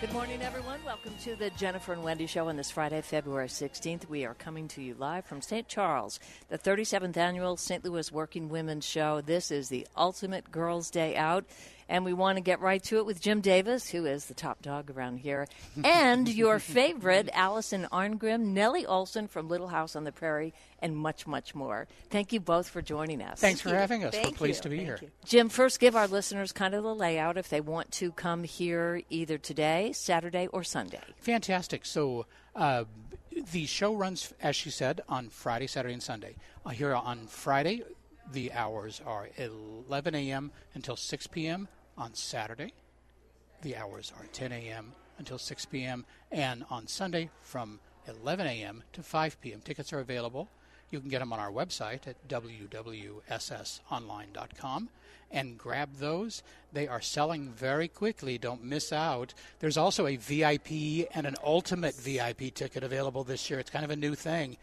[0.00, 0.80] Good morning, everyone.
[0.82, 4.08] Welcome to the Jennifer and Wendy Show on this Friday, February 16th.
[4.08, 5.68] We are coming to you live from St.
[5.68, 7.84] Charles, the 37th annual St.
[7.84, 9.20] Louis Working Women's Show.
[9.20, 11.44] This is the ultimate Girls' Day Out.
[11.90, 14.62] And we want to get right to it with Jim Davis, who is the top
[14.62, 15.48] dog around here,
[15.82, 21.26] and your favorite, Allison Arngrim, Nellie Oleson from Little House on the Prairie, and much,
[21.26, 21.88] much more.
[22.08, 23.40] Thank you both for joining us.
[23.40, 24.14] Thanks for having us.
[24.14, 24.62] Thank We're pleased you.
[24.62, 24.98] to be Thank here.
[25.02, 25.08] you.
[25.24, 29.02] Jim, first give our listeners kind of the layout if they want to come here
[29.10, 31.00] either today, Saturday, or Sunday.
[31.18, 31.84] Fantastic.
[31.84, 32.84] So uh,
[33.52, 36.36] the show runs, as she said, on Friday, Saturday, and Sunday.
[36.64, 37.82] Uh, here on Friday,
[38.32, 40.52] the hours are 11 a.m.
[40.74, 41.66] until 6 p.m.
[42.00, 42.72] On Saturday,
[43.60, 44.92] the hours are 10 a.m.
[45.18, 46.06] until 6 p.m.
[46.32, 47.78] And on Sunday, from
[48.08, 48.82] 11 a.m.
[48.94, 49.60] to 5 p.m.
[49.62, 50.48] Tickets are available.
[50.90, 54.88] You can get them on our website at www.ssonline.com
[55.30, 56.42] and grab those.
[56.72, 58.38] They are selling very quickly.
[58.38, 59.34] Don't miss out.
[59.58, 63.60] There's also a VIP and an ultimate VIP ticket available this year.
[63.60, 64.56] It's kind of a new thing.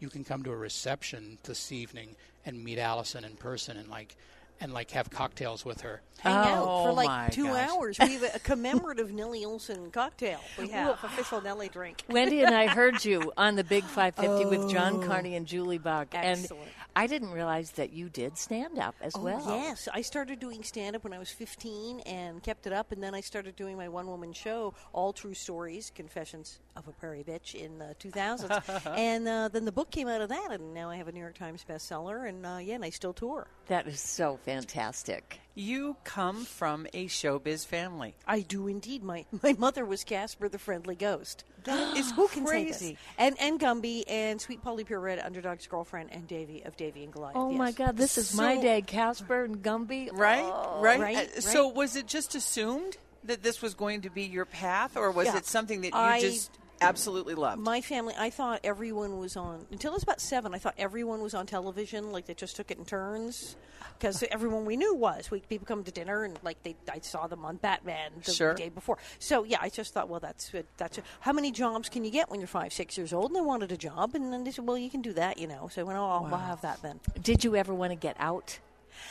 [0.00, 4.16] You can come to a reception this evening and meet Allison in person and like
[4.60, 6.02] and like have cocktails with her.
[6.20, 7.68] Hang out for Oh, my like two gosh.
[7.70, 7.98] hours.
[7.98, 10.40] We have a commemorative Nellie Oleson cocktail.
[10.58, 12.04] We have official Nellie drink.
[12.08, 15.06] Wendy and I heard you on the Big 550 with John oh.
[15.06, 16.08] Carney and Julie Buck.
[16.12, 16.62] Excellent.
[16.64, 19.42] And I didn't realize that you did stand up as Oh, well.
[19.46, 19.88] yes.
[19.92, 22.92] I started doing stand up when I was 15 and kept it up.
[22.92, 26.92] And then I started doing my one woman show, All True Stories Confessions of a
[26.92, 28.96] Prairie Bitch, in the 2000s.
[28.96, 30.48] and uh, then the book came out of that.
[30.52, 32.28] And now I have a New York Times bestseller.
[32.28, 33.46] And uh, yeah, and I still tour.
[33.68, 35.40] That is so fantastic.
[35.54, 38.14] You come from a showbiz family.
[38.26, 39.02] I do indeed.
[39.02, 41.44] My my mother was Casper the Friendly Ghost.
[41.64, 42.78] That is Who can say this?
[42.78, 42.98] crazy.
[43.18, 47.36] And and Gumby and Sweet Polly Purebred, Underdog's girlfriend, and Davey of Davey and Goliath.
[47.36, 47.72] Oh, my.
[47.72, 47.96] God.
[47.96, 48.82] This is my So- day.
[48.82, 50.10] Casper and Gumby.
[50.12, 50.42] Right?
[50.44, 50.80] Oh.
[50.82, 51.00] right?
[51.00, 51.42] Right, Uh, right.
[51.42, 55.26] So was it just assumed that this was going to be your path or was
[55.26, 55.36] Yeah.
[55.38, 57.60] it something that you I- just absolutely loved?
[57.60, 60.54] My family, I thought everyone was on until I was about seven.
[60.54, 63.56] I thought everyone was on television, like they just took it in turns,
[63.98, 65.30] because everyone we knew was.
[65.30, 68.54] We people come to dinner and like they, I saw them on Batman the Sure.
[68.54, 68.98] day before.
[69.18, 70.66] So yeah, I just thought, well, that's it.
[70.76, 71.04] That's it.
[71.20, 73.30] how many jobs can you get when you're five, six years old?
[73.30, 75.46] And I wanted a job, and then they said, well, you can do that, you
[75.46, 75.68] know.
[75.72, 77.00] So I went, oh, I'll have that then.
[77.22, 78.58] Did you ever want to get out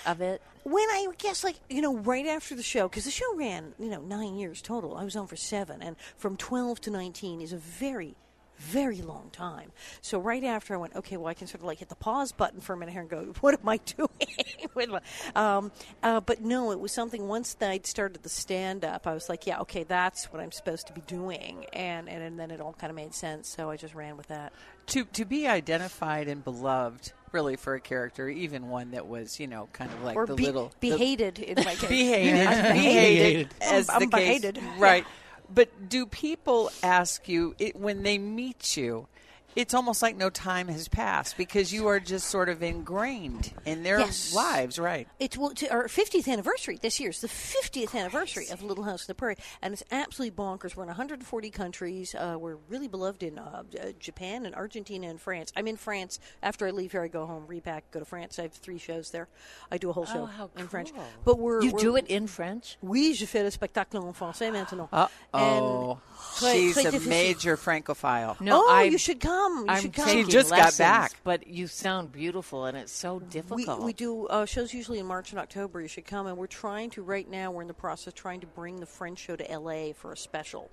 [0.05, 0.41] of it?
[0.63, 3.89] when I guess like you know right after the show because the show ran you
[3.89, 4.95] know nine years total.
[4.95, 8.15] I was on for seven, and from twelve to nineteen is a very
[8.59, 9.71] very long time.
[10.01, 12.33] So right after I went, okay, well I can sort of like hit the pause
[12.33, 14.99] button for a minute here and go, what am I doing?
[15.35, 15.71] um,
[16.03, 17.27] uh, but no, it was something.
[17.27, 20.87] Once I'd started the stand up, I was like, yeah, okay, that's what I'm supposed
[20.87, 23.47] to be doing, and and, and then it all kind of made sense.
[23.47, 24.51] So I just ran with that.
[24.89, 29.45] To to be identified and beloved really for a character, even one that was, you
[29.47, 31.89] know, kind of like or the be, little be the- hated in my case.
[31.89, 33.25] be hated, be hated.
[33.37, 34.59] hated, um, as I'm the case, behated.
[34.79, 35.05] right?
[35.53, 39.07] But do people ask you it, when they meet you?
[39.55, 43.83] It's almost like no time has passed because you are just sort of ingrained in
[43.83, 44.33] their Yes.
[44.33, 45.07] lives, right?
[45.19, 47.09] It's well, to our 50th anniversary this year.
[47.09, 50.75] It's the 50th anniversary of Little House on the Prairie, and it's absolutely bonkers.
[50.75, 52.13] We're in 140 countries.
[52.15, 55.51] Uh, we're really beloved in uh, uh, Japan and Argentina and France.
[55.55, 56.19] I'm in France.
[56.43, 58.37] After I leave here, I go home, repack, go to France.
[58.39, 59.27] I have three shows there.
[59.71, 60.91] I do a whole show Oh, how in French.
[61.25, 62.77] But we're You we're- do it in French?
[62.81, 64.89] Oui, je fais le spectacle en français maintenant.
[64.93, 65.99] Uh oh,
[66.39, 67.09] she's très a difficile.
[67.09, 68.37] major francophile.
[68.47, 69.38] oh, I'm- you should come.
[69.39, 70.07] You I'm should come.
[70.07, 71.13] She taking just got back.
[71.23, 73.83] but you sound beautiful, and it's so We, difficult.
[73.83, 75.81] we do uh, shows usually in March and October.
[75.81, 77.51] You should come, and we're trying to right now.
[77.51, 79.93] We're in the process of trying to bring the French show to L.A.
[79.93, 80.69] for a special.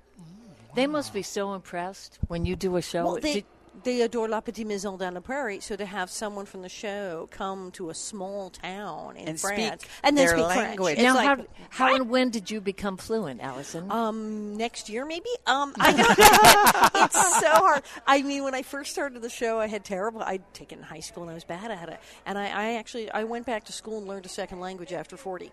[0.74, 3.04] They must be so impressed when you do a show.
[3.04, 3.44] Well, they Did-
[3.84, 7.28] they adore La Petite Maison dans la Prairie, so to have someone from the show
[7.30, 10.94] come to a small town in And France speak and then their speak language.
[10.96, 13.90] French, now, it's how, how and when did you become fluent, Allison?
[13.90, 15.30] Um, next year maybe.
[15.46, 17.00] Um, I don't know.
[17.04, 17.82] it's so hard.
[18.06, 20.22] I mean, when I first started the show, I had terrible.
[20.22, 23.24] I'd taken high school and I was bad at it, and I, I actually I
[23.24, 25.52] went back to school and learned a second language after forty.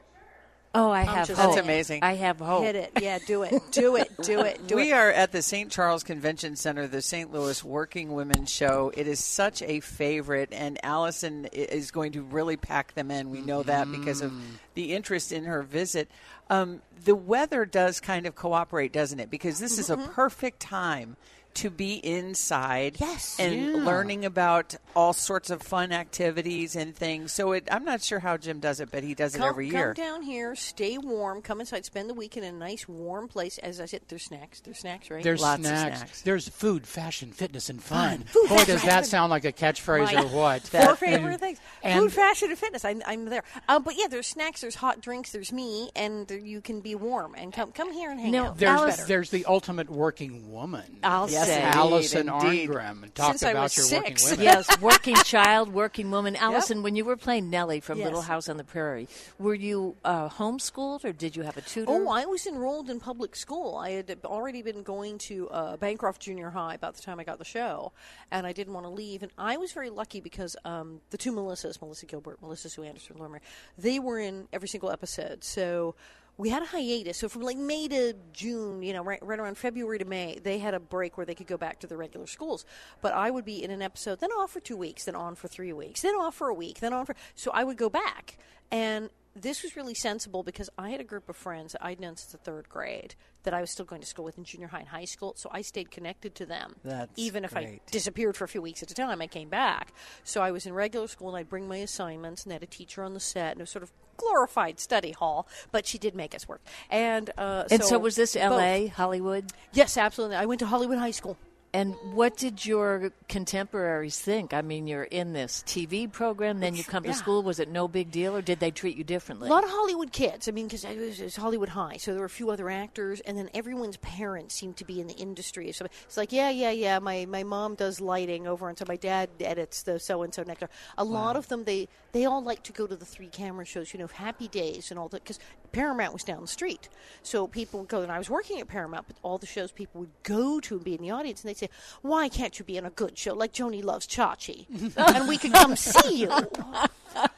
[0.74, 1.56] Oh, I have just hope.
[1.56, 2.04] That's amazing.
[2.04, 2.64] I have hope.
[2.64, 4.96] Hit it, yeah, do it, do it, do it, do we it.
[4.96, 5.72] are at the St.
[5.72, 7.32] Charles Convention Center, the St.
[7.32, 8.92] Louis Working Women's Show.
[8.96, 13.30] It is such a favorite, and Allison is going to really pack them in.
[13.30, 14.34] We know that because of
[14.74, 16.10] the interest in her visit.
[16.50, 19.30] Um, the weather does kind of cooperate, doesn't it?
[19.30, 21.16] Because this is a perfect time
[21.56, 23.36] to be inside Yes.
[23.40, 23.84] and Yeah.
[23.86, 27.32] learning about all sorts of fun activities and things.
[27.32, 29.68] So it, I'm not sure how Jim does it, but he does it Come, every
[29.70, 29.94] come year.
[29.94, 33.58] down here, stay warm, come inside, spend the weekend in a nice warm place.
[33.60, 34.60] As I said, there's snacks.
[34.62, 35.24] There's snacks, right?
[35.24, 35.98] There's Lots of snacks.
[36.00, 36.22] snacks.
[36.22, 38.24] There's food, fashion, fitness, and fun.
[38.24, 40.62] Food, Boy, fashion, does that sound like a catchphrase My or what?
[40.68, 42.84] Four favorite things: and- food, fashion, and fitness.
[42.86, 43.44] I'm, I'm there.
[43.68, 47.36] Um, but yeah, there's snacks, there's hot drinks, there's me, and you can be warm
[47.36, 48.58] and come come here and hang No, out.
[48.58, 51.00] There's, there's the ultimate working woman.
[51.04, 51.62] I'll Yes, say.
[51.62, 52.70] Allison indeed.
[52.70, 53.14] Arngrim.
[53.14, 54.24] Talk Since I about was your six.
[54.24, 54.44] working women.
[54.68, 56.36] yes, working child, working woman.
[56.36, 58.06] Allison, when you were playing Nellie from Yes.
[58.06, 59.08] Little House on the Prairie,
[59.40, 61.92] were you uh, homeschooled or did you have a tutor?
[61.92, 63.76] Oh, I was enrolled in public school.
[63.78, 67.38] I had already been going to uh, Bancroft Junior High by the time I got
[67.40, 67.92] the show,
[68.32, 69.24] and I didn't want to leave.
[69.24, 73.16] And I was very lucky because um, the two Melissas, Melissa Gilbert, Melissa Sue Anderson,
[73.18, 73.42] Laura Mary,
[73.78, 75.44] they were in every single episode.
[75.44, 75.96] So
[76.38, 77.18] we had a hiatus.
[77.18, 80.58] So from like May to June, you know, right, right around February to May, they
[80.58, 82.66] had a break where they could go back to the regular schools.
[83.02, 85.48] But I would be in an episode, then off for two weeks, then on for
[85.48, 87.16] three weeks, then off for a week, then on for.
[87.36, 88.38] So I would go back.
[88.72, 92.16] And this was really sensible because I had a group of friends that I'd known
[92.16, 94.80] since the third grade that I was still going to school with in junior high
[94.80, 95.34] and high school.
[95.36, 96.76] So I stayed connected to them.
[96.84, 99.94] That's Even if I disappeared for a few weeks at a time, I came back.
[100.24, 102.68] So I was in regular school and I'd bring my assignments and they had a
[102.68, 106.16] teacher on the set and it was sort of glorified study hall, but she did
[106.16, 106.62] make us work.
[106.90, 108.44] And uh, and so, was this both.
[108.44, 109.52] L.A., Hollywood?
[109.74, 110.38] Yes, absolutely.
[110.38, 111.38] I went to Hollywood High School.
[111.76, 114.54] And what did your contemporaries think?
[114.54, 117.16] I mean, you're in this TV program, then you come to Yeah.
[117.16, 117.42] school.
[117.42, 119.50] Was it no big deal, or did they treat you differently?
[119.50, 120.48] A lot of Hollywood kids.
[120.48, 122.70] I mean, because it was, it was Hollywood High, so there were a few other
[122.70, 125.72] actors, and then everyone's parents seemed to be in the industry.
[125.72, 127.00] So it's like, yeah, yeah, yeah.
[127.00, 130.44] My my mom does lighting over, and so my dad edits the so and so
[130.44, 130.70] nectar.
[130.98, 133.94] A lot of them, they they all like to go to the three camera shows.
[133.94, 135.40] You know, Happy Days and all that, because
[135.72, 136.88] Paramount was down the street.
[137.24, 140.02] So people would go, and I was working at Paramount, but all the shows people
[140.02, 141.70] would go to and be in the audience, and they'd say,
[142.02, 144.68] "Why can't you be in a good show like Joanie Loves Chachi,
[145.16, 146.32] and we could come see you?"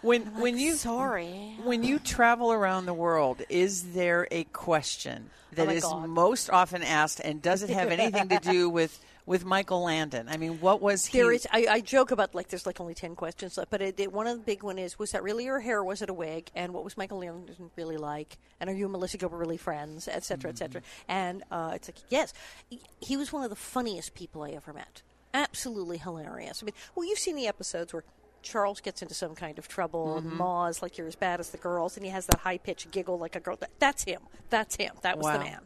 [0.02, 1.58] When when you Sorry.
[1.64, 6.08] when you travel around the world, is there a question oh that my is God.
[6.08, 10.28] most often asked, and does it have anything to do with with Michael Landon?
[10.30, 11.18] I mean, what was he?
[11.18, 11.48] There is.
[11.52, 14.28] I, I joke about like there's like only ten questions left, but it, it, one
[14.28, 15.80] of the big one is was that really your hair?
[15.80, 16.50] or Was it a wig?
[16.56, 18.38] And what was Michael Landon really like?
[18.60, 20.08] And are you and Melissa Gilbert really friends?
[20.08, 20.82] Et cetera, et cetera.
[21.08, 22.34] And uh, it's like yes,
[23.02, 25.02] he, was one of the funniest people I ever met.
[25.34, 26.62] Absolutely hilarious.
[26.62, 28.04] I mean, well, you've seen the episodes where.
[28.42, 30.22] Charles gets into some kind of trouble.
[30.22, 33.18] Ma's like you're as bad as the girls, and he has that high pitched giggle
[33.18, 33.56] like a girl.
[33.60, 34.22] That, that's him.
[34.52, 34.94] That's him.
[35.02, 35.34] That was Wow.
[35.40, 35.60] the man.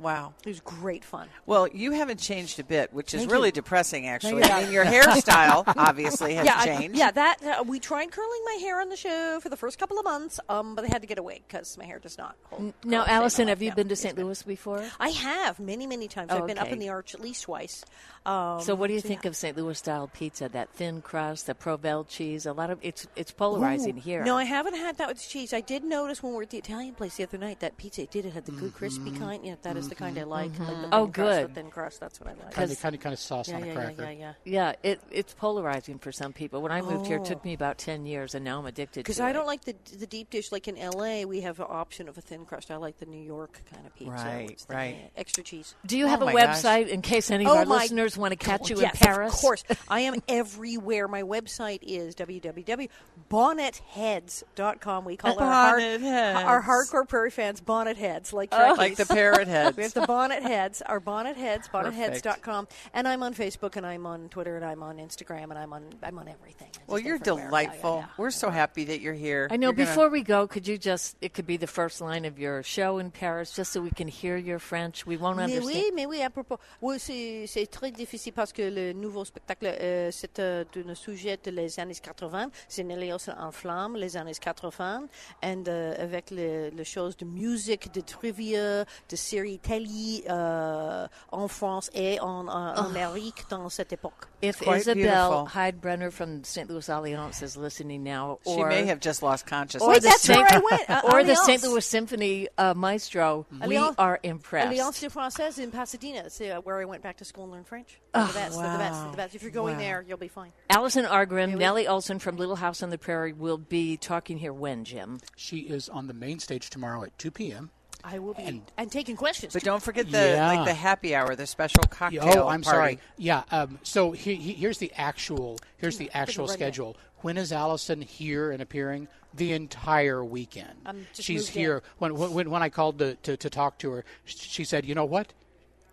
[0.00, 0.34] Wow.
[0.44, 1.28] It was great fun.
[1.46, 3.52] Well, you haven't changed a bit, which is Thank really you.
[3.52, 4.06] depressing.
[4.06, 6.96] Actually, you're I mean, your hairstyle obviously has yeah, I- changed.
[6.98, 9.98] yeah, that uh, we tried curling my hair on the show for the first couple
[9.98, 12.72] of months, um, but I had to get away because my hair does not hold.
[12.84, 14.16] now, Allison, have you been to St.
[14.16, 14.84] Louis before?
[14.98, 16.30] I have many, many times.
[16.32, 17.84] Oh, I've been up in the arch at least twice.
[18.26, 19.28] Um, So, what do you so think yeah.
[19.28, 19.56] of St.
[19.56, 20.48] Louis style pizza?
[20.48, 22.46] That thin crust, the Provel cheese.
[22.46, 24.00] A lot of it's it's polarizing Ooh.
[24.00, 24.24] here.
[24.24, 25.52] No, I haven't had that with cheese.
[25.52, 28.02] I did notice when we were at the Italian place the other night that pizza
[28.02, 29.44] it did it had the good crispy kind.
[29.44, 30.50] Yeah, that is the kind I like.
[30.50, 30.80] like the mm-hmm.
[30.82, 31.48] thin Oh, crust, good.
[31.50, 32.00] The thin crust.
[32.00, 32.50] That's what I like.
[32.52, 34.02] Kind of, kind of, kind of sauce yeah, on yeah, a yeah, cracker.
[34.04, 34.32] yeah, yeah.
[34.44, 36.62] Yeah, it it's polarizing for some people.
[36.62, 37.42] When I moved here, it took Oh.
[37.44, 39.00] me about ten years, and now I'm addicted.
[39.00, 39.32] Because to I it.
[39.34, 40.50] don't like the the deep dish.
[40.52, 42.70] Like in L.A., we have an option of a thin crust.
[42.70, 44.12] I like the New York kind of pizza.
[44.12, 45.10] Right, the right.
[45.16, 45.74] Extra cheese.
[45.86, 46.62] Do you Oh have a my gosh.
[46.62, 48.98] website in case any of Oh our my listeners want to catch you yes, in
[49.06, 49.34] Paris?
[49.34, 49.64] Of course.
[49.88, 51.06] I am everywhere.
[51.08, 55.04] My website is www.bonnetheads.com.
[55.04, 58.74] We call our, hard, our hardcore prairie fans bonnet heads, like Oh.
[58.76, 59.76] like the parrot parrot heads.
[59.76, 61.96] We have the bonnet heads, our bonnet heads, Perfect.
[61.96, 62.68] bonnetheads.com.
[62.94, 65.82] And I'm on Facebook and I'm on Twitter and I'm on Instagram and I'm on
[66.02, 66.68] I'm on everything.
[66.74, 67.38] I'm well, you're everywhere.
[67.38, 67.96] Yeah, yeah, delightful.
[67.98, 68.06] yeah.
[68.18, 69.48] We're so happy that you're here.
[69.50, 69.68] I know.
[69.68, 71.16] You're gonna- Before we go, could you just?
[71.20, 74.08] It could be the first line of your show in Paris, just so we can
[74.08, 75.06] hear your French.
[75.06, 75.74] We won't Mais understand.
[75.74, 76.58] oui, mais oui, à propos.
[76.80, 81.38] Oui, c'est, c'est très difficile parce que le nouveau spectacle, euh, c'est euh, un sujet
[81.42, 82.50] des années 80.
[82.68, 85.06] C'est Nelly Olsen en flamme, les années 80.
[85.42, 91.48] And, euh, avec les, les choses de musique, de trivia, de séries télé euh, en
[91.48, 94.26] France et en, en Amérique dans cette époque.
[94.42, 95.46] If Quite Isabel beautiful.
[95.54, 96.68] Heidbrenner from St.
[96.70, 99.82] Louis Alliance is listening now, she may have just lost consciousness.
[99.82, 101.62] or Wait, the that's Saint, where I went, uh, or the St.
[101.62, 104.68] Louis Symphony uh, maestro, we Alliance- are impressed.
[104.72, 106.22] Alliance de Française in Pasadena.
[106.24, 108.00] It's uh, where I went back to school and learned French.
[108.14, 108.58] They're the best.
[108.58, 109.10] They're the best.
[109.10, 109.34] The best.
[109.34, 109.80] If you're going Wow.
[109.82, 110.52] there, you'll be fine.
[110.70, 114.84] Allison Arngrim, Nellie Oleson from Little House on the Prairie will be talking here when,
[114.84, 115.18] Jim?
[115.36, 117.70] She is on the main stage tomorrow at 2 p.m.
[118.04, 119.52] I will be and, And- taking questions.
[119.52, 120.46] But don't forget the Yeah.
[120.46, 122.22] like the happy hour, the special cocktail.
[122.24, 122.76] Oh, I'm party.
[122.76, 122.98] sorry.
[123.16, 123.42] Yeah.
[123.50, 126.96] Um, so he, he, here's the actual here's the actual run schedule.
[127.18, 129.08] When is Allison here and appearing?
[129.34, 130.72] The entire weekend.
[130.84, 131.82] I'm just She's here.
[131.98, 135.04] When, when when I called to, to to talk to her, she said, "You know
[135.04, 135.32] what?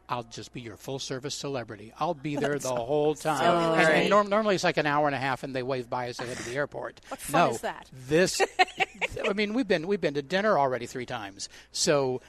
[0.09, 1.91] I'll just be your full service celebrity.
[1.99, 3.77] I'll be there the whole time.
[3.77, 6.07] and, and norm, normally it's like an hour and a half, and they wave by
[6.07, 7.01] as they head to the airport.
[7.09, 7.89] What fun no, is that?
[8.07, 8.41] This,
[9.27, 11.49] I mean, we've been we've been to dinner already three times.
[11.73, 12.21] So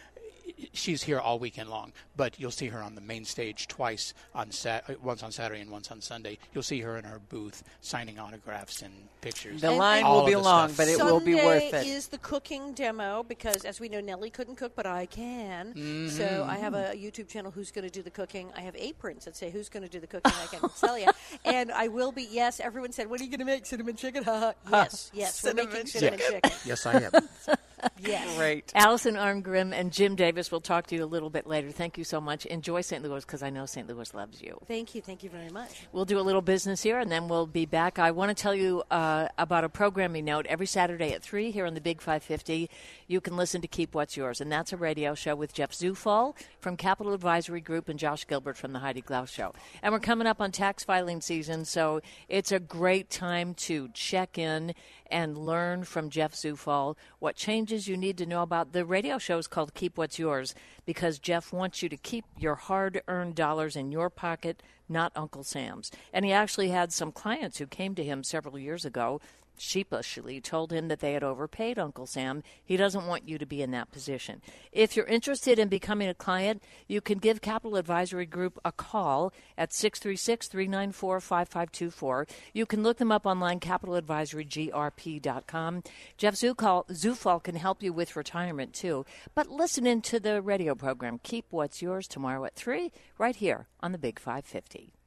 [0.72, 1.92] she's here all weekend long.
[2.16, 5.60] But you'll see her on the main stage twice on sat- uh, once on Saturday
[5.60, 6.38] and once on Sunday.
[6.52, 9.60] You'll see her in her booth signing autographs and pictures.
[9.60, 10.76] The And- line will be long, stuff.
[10.78, 11.86] but it Sunday will be worth it.
[11.86, 15.74] is the cooking demo because, as we know, Nellie couldn't cook, but I can.
[15.74, 16.08] Mm-hmm.
[16.16, 17.50] So I have a YouTube channel.
[17.50, 18.50] Who's going to do the cooking?
[18.56, 20.32] I have aprons that say who's going to do the cooking.
[20.34, 21.06] I can tell you,
[21.44, 22.26] and I will be.
[22.30, 23.64] Yes, everyone said, "What are you going to make?
[23.66, 26.40] Cinnamon chicken?" Huh yes, yes, we're Cinnamon making cinnamon chicken.
[26.42, 26.58] chicken.
[26.64, 27.12] Yes, I am.
[28.00, 28.36] Yes.
[28.36, 28.72] Great.
[28.74, 31.70] Allison Arngrim and Jim Davis will talk to you a little bit later.
[31.70, 32.46] Thank you so much.
[32.46, 33.02] Enjoy St.
[33.02, 33.88] Louis because I know St.
[33.88, 34.58] Louis loves you.
[34.66, 35.02] Thank you.
[35.02, 35.86] Thank you very much.
[35.92, 37.98] We'll do a little business here and then we'll be back.
[37.98, 40.46] I want to tell you uh, about a programming note.
[40.46, 42.70] Every Saturday at 3 here on the Big 550,
[43.06, 44.40] you can listen to Keep What's Yours.
[44.40, 48.56] And that's a radio show with Jeff Zufall from Capital Advisory Group and Josh Gilbert
[48.56, 49.52] from the Heidi Glaus Show.
[49.82, 54.38] And we're coming up on tax filing season, so it's a great time to check
[54.38, 54.74] in
[55.10, 58.72] and learn from Jeff Zufall what changes you need to know about.
[58.72, 60.54] The radio show is called Keep What's Yours
[60.86, 65.44] because Jeff wants you to keep your hard earned dollars in your pocket, not Uncle
[65.44, 65.90] Sam's.
[66.12, 69.20] And he actually had some clients who came to him several years ago.
[69.60, 72.42] Sheepishly told him that they had overpaid Uncle Sam.
[72.64, 74.40] He doesn't want you to be in that position.
[74.72, 79.32] If you're interested in becoming a client, you can give Capital Advisory Group a call
[79.56, 82.26] at 636 394 5524.
[82.52, 85.82] You can look them up online, capitaladvisorygrp.com.
[86.16, 89.04] Jeff Zufall, can help you with retirement too.
[89.34, 91.20] But listen in to the radio program.
[91.22, 94.97] Keep What's Yours tomorrow at 3, right here on the Big 550.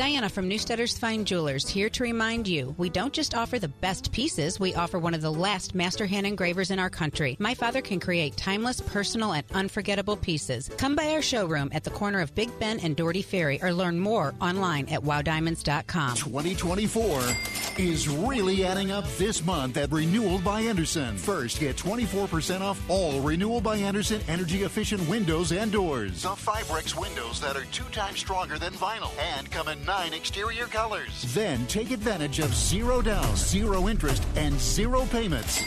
[0.00, 4.10] Diana from Neustetter's Fine Jewelers here to remind you we don't just offer the best
[4.12, 7.36] pieces, we offer one of the last master hand engravers in our country.
[7.38, 10.70] My father can create timeless, personal, and unforgettable pieces.
[10.78, 14.00] Come by our showroom at the corner of Big Bend and Dougherty Ferry or learn
[14.00, 16.16] more online at wowdiamonds.com.
[16.16, 17.20] 2024
[17.76, 21.18] is really adding up this month at Renewal by Andersen.
[21.18, 26.22] First, get 24% off all Renewal by Andersen energy efficient windows and doors.
[26.22, 30.66] The Fibrex windows that are two times stronger than vinyl and come in nine exterior
[30.66, 31.34] colors.
[31.34, 35.58] Then take advantage of zero down, zero interest, and zero payments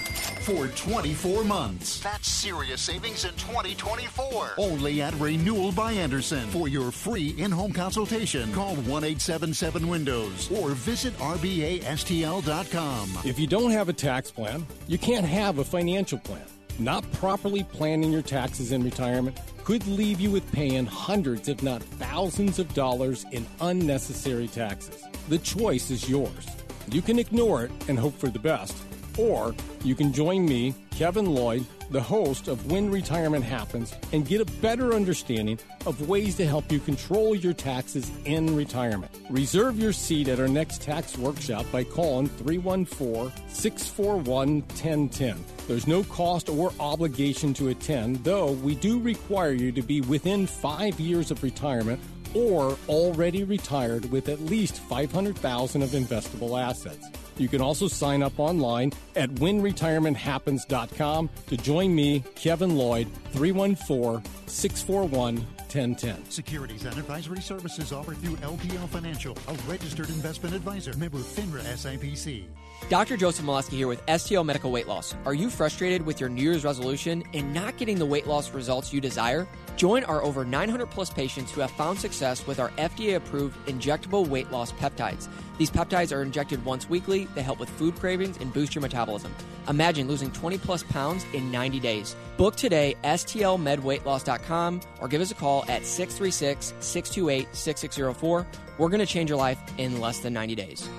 [0.46, 2.00] for 24 months.
[2.00, 4.52] That's serious savings in 2024.
[4.58, 6.48] Only at Renewal by Andersen.
[6.52, 13.10] For your free in home consultation, call 1 877 Windows or visit RBASTL.com.
[13.26, 16.53] If you don't have a tax plan, you can't have a financial plan.
[16.80, 21.84] Not properly planning your taxes in retirement could leave you with paying hundreds, if not
[21.84, 25.04] thousands, of dollars in unnecessary taxes.
[25.30, 26.48] The choice is yours.
[26.92, 28.76] You can ignore it and hope for the best,
[29.18, 34.42] or you can join me, Kevin Lloyd, the host of When Retirement Happens, and get
[34.42, 39.12] a better understanding of ways to help you control your taxes in retirement.
[39.30, 45.44] Reserve your seat at our next tax workshop by calling 314 641 1010.
[45.68, 50.48] There's no cost or obligation to attend, though we do require you to be within
[50.48, 52.00] five years of retirement
[52.34, 57.08] or already retired with at least 500,000 of investable assets.
[57.38, 65.46] You can also sign up online at whenretirementhappens.com to join me, Kevin Lloyd, 314 641
[65.74, 66.30] 1010.
[66.30, 72.44] Securities and advisory services offered through LPL Financial, a registered investment advisor, member FINRA SIPC.
[72.90, 73.18] Dr.
[73.18, 75.16] Joseph Molesky here with STL Medical Weight Loss.
[75.26, 78.94] Are you frustrated with your New Year's resolution and not getting the weight loss results
[78.94, 79.48] you desire?
[79.78, 84.28] Join our over 900 plus patients who have found success with our FDA approved injectable
[84.28, 85.28] weight loss peptides.
[85.58, 87.26] These peptides are injected once weekly.
[87.34, 89.34] They help with food cravings and boost your metabolism.
[89.70, 92.16] Imagine losing 20 plus pounds in 90 days.
[92.38, 98.46] Book today, stlmedweightloss.com, or give us a call at 636 628 6604.
[98.78, 100.90] We're going to change your life in less than 90 days.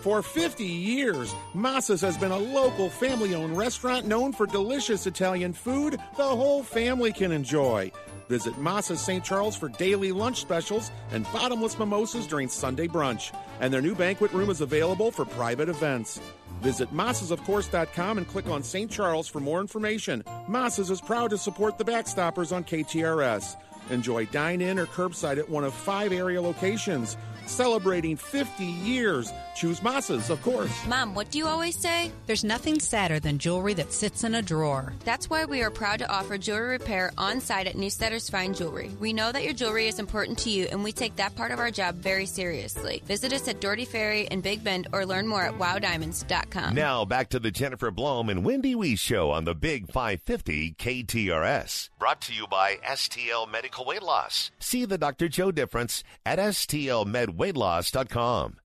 [0.00, 5.52] For 50 years, Massa's has been a local family owned restaurant known for delicious Italian
[5.52, 7.92] food the whole family can enjoy.
[8.30, 9.22] Visit Massa's St.
[9.22, 13.36] Charles for daily lunch specials and bottomless mimosas during Sunday brunch.
[13.60, 16.18] And their new banquet room is available for private events.
[16.62, 18.90] Visit massasofcourse.com and click on St.
[18.90, 20.24] Charles for more information.
[20.48, 23.56] Massas is proud to support the Backstoppers on KTRS.
[23.90, 27.16] Enjoy dine in or curbside at one of five area locations.
[27.46, 29.32] Celebrating 50 years.
[29.60, 30.72] Choose Massas, of course.
[30.86, 32.10] Mom, what do you always say?
[32.24, 34.94] There's nothing sadder than jewelry that sits in a drawer.
[35.04, 38.90] That's why we are proud to offer jewelry repair on site at Neustetter's Fine Jewelry.
[38.98, 41.58] We know that your jewelry is important to you, and we take that part of
[41.58, 43.02] our job very seriously.
[43.04, 46.74] Visit us at Dougherty Ferry and Big Bend or learn more at wowdiamonds.com.
[46.74, 51.90] Now back to the Jennifer Blome and Wendy Weiss show on the Big 550 KTRS.
[51.98, 54.52] Brought to you by STL Medical Weight Loss.
[54.58, 55.28] See the Dr.
[55.28, 58.59] Joe difference at STLMedWeightLoss.com.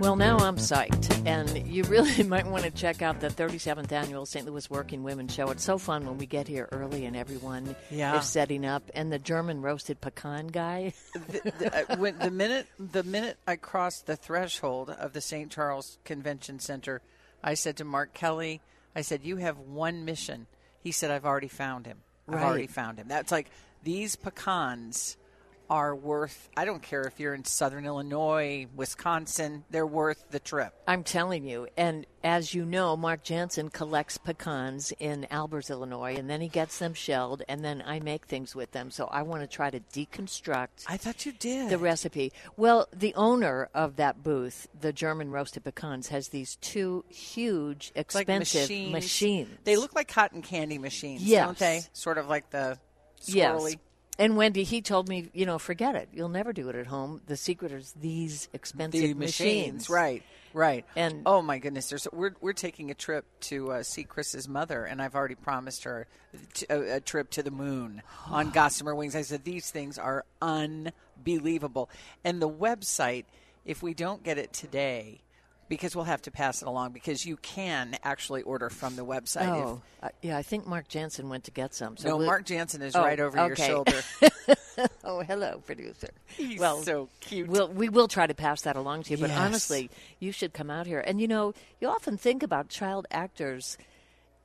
[0.00, 4.24] Well, now I'm psyched, and you really might want to check out the 37th annual
[4.24, 4.46] St.
[4.46, 5.50] Louis Working Women Show.
[5.50, 8.18] It's so fun when we get here early and everyone Yeah.
[8.18, 10.94] is setting up, and the German roasted pecan guy.
[11.14, 15.50] the, the, uh, when the minute the minute I crossed the threshold of the St.
[15.50, 17.02] Charles Convention Center,
[17.44, 18.62] I said to Mark Kelly,
[18.96, 20.46] I said, "You have one mission."
[20.82, 21.98] He said, "I've already found him.
[22.26, 22.44] I've Right.
[22.44, 23.50] already found him." That's like
[23.82, 25.18] these pecans
[25.70, 26.48] are worth.
[26.56, 30.74] I don't care if you're in Southern Illinois, Wisconsin, they're worth the trip.
[30.88, 31.68] I'm telling you.
[31.76, 36.78] And as you know, Mark Jansen collects pecans in Albers, Illinois, and then he gets
[36.78, 38.90] them shelled, and then I make things with them.
[38.90, 40.84] So I want to try to deconstruct.
[40.88, 42.32] I thought you did the recipe.
[42.56, 48.14] Well, the owner of that booth, the German roasted pecans, has these two huge, It's
[48.14, 48.92] like expensive machines.
[48.92, 49.58] machines.
[49.64, 51.46] They look like cotton candy machines, Yes.
[51.46, 51.82] don't they?
[51.92, 52.76] Sort of like the
[53.26, 53.76] Yes.
[54.20, 56.10] And Wendy, he told me, you know, forget it.
[56.12, 57.22] You'll never do it at home.
[57.24, 60.22] The secret is these expensive the machines, right?
[60.52, 60.84] Right.
[60.94, 64.84] And oh my goodness, there's we're we're taking a trip to uh, see Chris's mother,
[64.84, 66.06] and I've already promised her
[66.52, 69.16] t- a, a trip to the moon on Gossamer Wings.
[69.16, 71.88] I said these things are unbelievable,
[72.22, 73.24] and the website.
[73.64, 75.20] If we don't get it today,
[75.70, 79.42] because we'll have to pass it along, because you can actually order from the website.
[79.42, 80.36] if- Oh, uh, yeah.
[80.36, 81.96] I think Mark Jansen went to get some.
[81.96, 84.02] So no, we'll- Mark Jansen is Oh, right over your shoulder.
[85.04, 86.08] oh, hello, producer.
[86.26, 87.48] He's well, so cute.
[87.48, 89.16] We'll, we will try to pass that along to you.
[89.16, 89.38] But Yes.
[89.38, 91.00] honestly, you should come out here.
[91.00, 93.78] And you know, you often think about child actors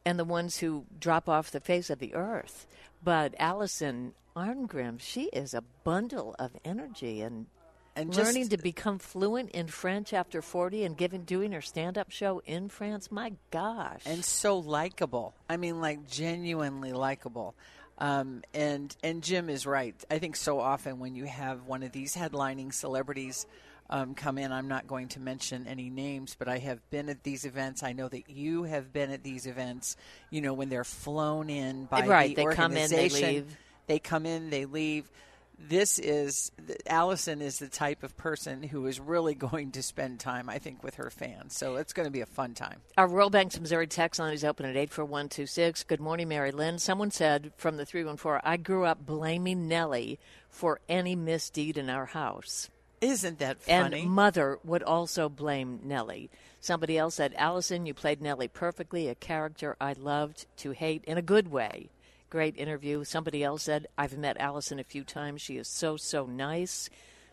[0.05, 2.67] and the ones who drop off the face of the earth.
[3.03, 7.47] But Allison Arngrim, she is a bundle of energy and.
[7.95, 11.97] And just- learning to become fluent in French after forty and giving doing her stand
[11.97, 14.01] up show in France, my gosh!
[14.05, 15.33] and so likable.
[15.49, 17.55] I mean, like genuinely likable.
[17.97, 19.95] Um, and and Jim is right.
[20.11, 23.45] I think so often when you have one of these headlining celebrities
[23.89, 27.23] um, come in, I'm not going to mention any names, but I have been at
[27.23, 27.83] these events.
[27.83, 29.95] I know that you have been at these events.
[30.31, 33.57] You know when they're flown in by Right, the they come in, they leave.
[33.87, 35.09] They come in, they leave.
[35.57, 36.51] This is
[36.85, 40.83] Allison is the type of person who is really going to spend time, I think,
[40.83, 41.57] with her fans.
[41.57, 42.81] So it's going to be a fun time.
[42.97, 45.83] Our Royal Banks of Missouri text line is open at 84126.
[45.83, 46.79] Good morning, Mary Lynn.
[46.79, 52.05] Someone said from the 314, I grew up blaming Nellie for any misdeed in our
[52.05, 52.69] house.
[53.01, 54.01] Isn't that funny?
[54.01, 56.29] And mother would also blame Nellie.
[56.59, 61.17] Somebody else said, Allison, you played Nellie perfectly, a character I loved to hate in
[61.17, 61.89] a good way.
[62.29, 63.03] Great interview.
[63.03, 65.41] Somebody else said, I've met Allison a few times.
[65.41, 66.89] She is so, so nice.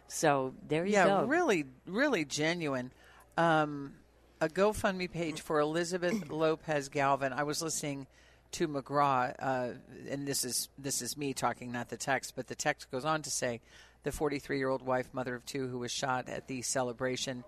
[0.08, 1.20] So there you yeah, go.
[1.20, 2.92] Yeah, really, really genuine.
[3.36, 3.94] Um,
[4.40, 7.32] a GoFundMe page for Elizabeth Lopez Galvan.
[7.32, 8.06] I was listening
[8.52, 9.68] to McGraw, uh,
[10.10, 13.22] and this is this is me talking, not the text, but the text goes on
[13.22, 13.60] to say
[14.02, 17.44] the 43 year old wife, mother of two, who was shot at the celebration.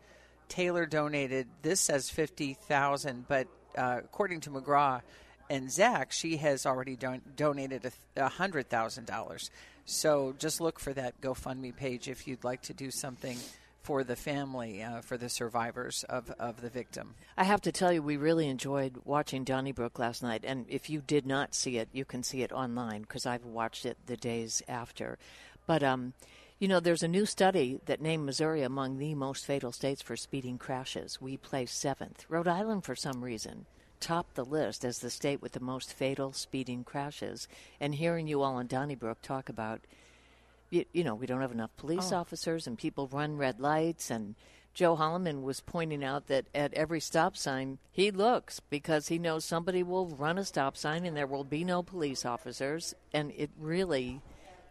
[0.48, 1.48] Taylor donated.
[1.62, 5.02] This says fifty thousand, but uh, according to McGraw
[5.50, 9.50] and Zach, she has already don- donated a hundred thousand dollars.
[9.84, 13.36] So just look for that GoFundMe page if you'd like to do something
[13.82, 17.14] for the family, uh, for the survivors of, of the victim.
[17.36, 20.42] I have to tell you, we really enjoyed watching Donnybrook last night.
[20.46, 23.84] And if you did not see it, you can see it online because I've watched
[23.84, 25.18] it the days after.
[25.66, 26.14] But, um,
[26.58, 30.16] you know, there's a new study that named Missouri among the most fatal states for
[30.16, 31.20] speeding crashes.
[31.20, 32.24] We placed seventh.
[32.30, 33.66] Rhode Island, for some reason,
[34.04, 37.48] topped the list as the state with the most fatal speeding crashes.
[37.80, 39.80] And hearing you all in Donnybrook talk about
[40.70, 42.16] you, you know, we don't have enough police Oh.
[42.16, 44.10] officers and people run red lights.
[44.10, 44.34] And
[44.74, 49.44] Joe Holleman was pointing out that at every stop sign, he looks because he knows
[49.44, 52.94] somebody will run a stop sign and there will be no police officers.
[53.12, 54.20] And it really,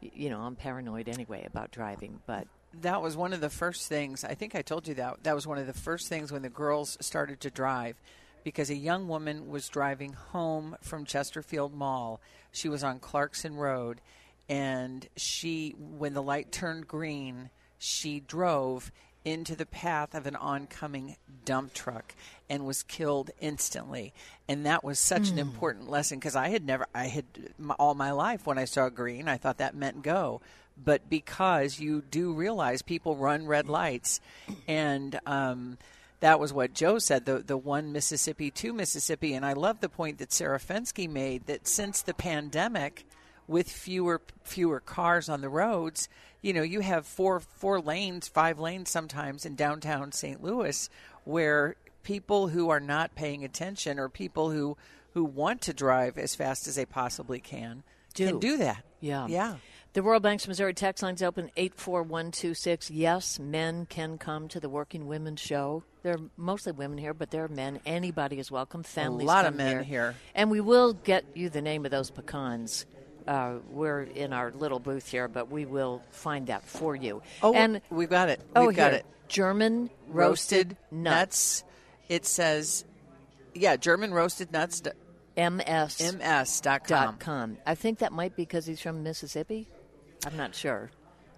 [0.02, 2.48] you know, I'm paranoid anyway about driving, but
[2.82, 4.24] That was one of the first things.
[4.24, 5.24] I think I told you that.
[5.24, 7.96] That was one of the first things when the girls started to drive
[8.44, 12.20] because a young woman was driving home from Chesterfield Mall.
[12.52, 14.02] She was on Clarkson Road
[14.50, 18.92] and she when the light turned green, she drove
[19.26, 22.14] into the path of an oncoming dump truck
[22.50, 24.14] and was killed instantly.
[24.50, 25.42] And that was such an Mm.
[25.42, 27.26] important lesson because I had never, I had
[27.80, 30.42] all my life when I saw green, I thought that meant go.
[30.76, 34.20] But because you do realize people run red lights,
[34.68, 35.78] and um,
[36.24, 39.90] that was what Joe said the the one Mississippi, two Mississippi, and I love the
[39.90, 43.06] point that Sarah Fenske made that since the pandemic,
[43.46, 46.08] with fewer fewer cars on the roads,
[46.42, 50.42] you know, you have four four lanes, five lanes sometimes in downtown St.
[50.42, 50.90] Louis,
[51.26, 54.78] where people who are not paying attention or people who
[55.16, 57.84] who want to drive as fast as they possibly can
[58.14, 58.86] do can do that.
[59.02, 59.28] Yeah.
[59.28, 59.56] Yeah.
[59.94, 62.90] The Royal Banks Missouri text line's open 84126.
[62.90, 65.84] Yes, men can come to the Working Women's Show.
[66.02, 67.80] There are mostly women here, but there are men.
[67.86, 68.82] Anybody is welcome.
[68.82, 70.16] Families A lot of men here.
[70.34, 72.88] And we will get you the name of those pecans.
[73.28, 77.22] Uh, we're in our little booth here, but we will find that for you.
[77.44, 78.42] Oh, and we've got it.
[78.56, 79.06] oh, We've got here, it.
[79.28, 81.64] German roasted, nuts.
[82.10, 82.84] It says,
[83.54, 84.82] yeah, German roasted nuts.
[85.38, 86.16] MS.
[86.16, 86.82] MS.com.
[86.88, 87.58] dot com.
[87.66, 89.68] I think that might be because he's from Mississippi.
[90.26, 90.90] I'm not sure.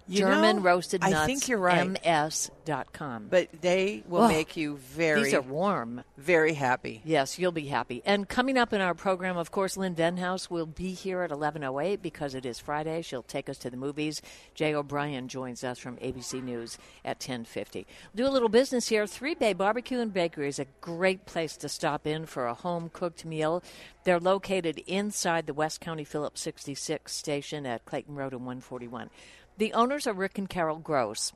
[0.08, 1.14] You German know, roasted nuts.
[1.16, 1.88] I think you're right.
[1.90, 3.28] MS.com.
[3.30, 6.04] But they will Oh, make you very, These are warm.
[6.18, 7.02] very happy.
[7.04, 8.02] Yes, you'll be happy.
[8.06, 12.02] And coming up in our program, of course, Lynn Venhaus will be here at 11.08
[12.02, 13.02] because it is Friday.
[13.02, 14.22] She'll take us to the movies.
[14.54, 17.86] Jay O'Brien joins us from ABC News at 10.50.
[18.16, 19.08] Do a little business here.
[19.08, 23.26] Three Bay Barbecue and Bakery is a great place to stop in for a home-cooked
[23.26, 23.64] meal.
[24.04, 29.10] They're located inside the West County Phillips 66 station at Clayton Road and 141.
[29.58, 31.32] The owners are Rick and Carol Gross.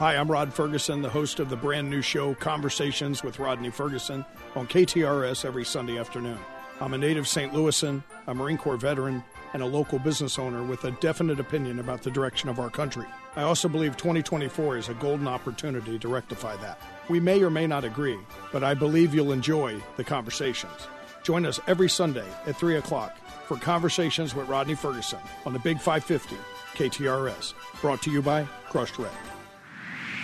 [0.00, 4.24] Hi, I'm Rod Ferguson, the host of the brand new show Conversations with Rodney Ferguson
[4.56, 6.38] on KTRS every Sunday afternoon.
[6.80, 7.52] I'm a native St.
[7.52, 12.02] Louisan, a Marine Corps veteran, and a local business owner with a definite opinion about
[12.02, 13.04] the direction of our country.
[13.36, 16.80] I also believe 2024 is a golden opportunity to rectify that.
[17.10, 18.18] We may or may not agree,
[18.52, 20.88] but I believe you'll enjoy the conversations.
[21.24, 25.78] Join us every Sunday at 3 o'clock for Conversations with Rodney Ferguson on the Big
[25.78, 26.36] 550
[26.72, 29.29] KTRS, brought to you by Crushed Red.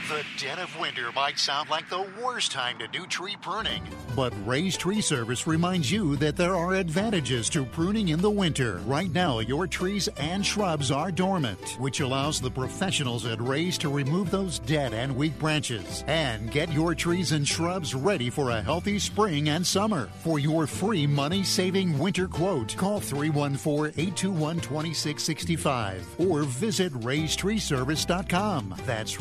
[0.08, 3.82] The dead of winter might sound like the worst time to do tree pruning.
[4.14, 8.80] But Ray's Tree Service reminds you that there are advantages to pruning in the winter.
[8.86, 13.88] Right now, your trees and shrubs are dormant, which allows the professionals at Ray's to
[13.88, 18.62] remove those dead and weak branches and get your trees and shrubs ready for a
[18.62, 20.08] healthy spring and summer.
[20.20, 28.76] For your free money saving winter quote, call 314 821 2665 or visit Ray'sTreeService.com.
[28.86, 29.20] That's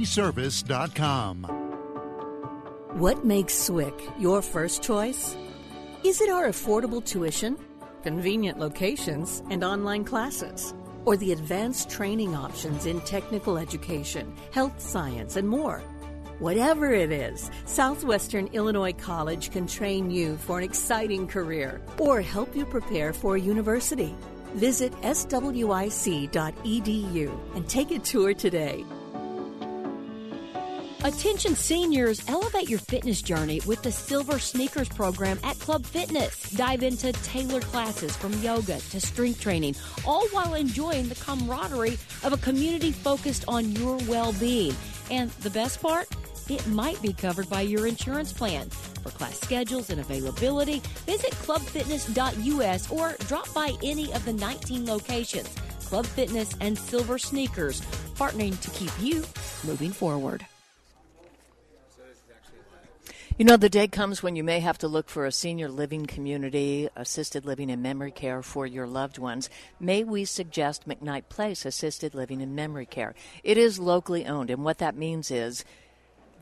[0.00, 1.42] Ray'sTreeService.com.
[2.94, 5.36] What makes SWIC your first choice?
[6.04, 7.58] Is it our affordable tuition,
[8.02, 10.74] convenient locations, and online classes?
[11.04, 15.80] Or the advanced training options in technical education, health science, and more?
[16.38, 22.56] Whatever it is, Southwestern Illinois College can train you for an exciting career or help
[22.56, 24.14] you prepare for a university.
[24.54, 26.26] Visit swic.edu
[27.54, 28.84] and take a tour today.
[31.02, 36.50] Attention seniors, elevate your fitness journey with the Silver Sneakers program at Club Fitness.
[36.50, 42.34] Dive into tailored classes from yoga to strength training, all while enjoying the camaraderie of
[42.34, 44.74] a community focused on your well being.
[45.10, 46.06] And the best part?
[46.50, 48.68] It might be covered by your insurance plan.
[48.68, 55.48] For class schedules and availability, visit clubfitness.us or drop by any of the 19 locations.
[55.86, 57.80] Club Fitness and Silver Sneakers,
[58.16, 59.24] partnering to keep you
[59.64, 60.44] moving forward.
[63.40, 66.04] You know, the day comes when you may have to look for a senior living
[66.04, 69.48] community, assisted living and memory care for your loved ones.
[69.80, 73.14] May we suggest McKnight Place Assisted Living and Memory Care?
[73.42, 75.64] It is locally owned, and what that means is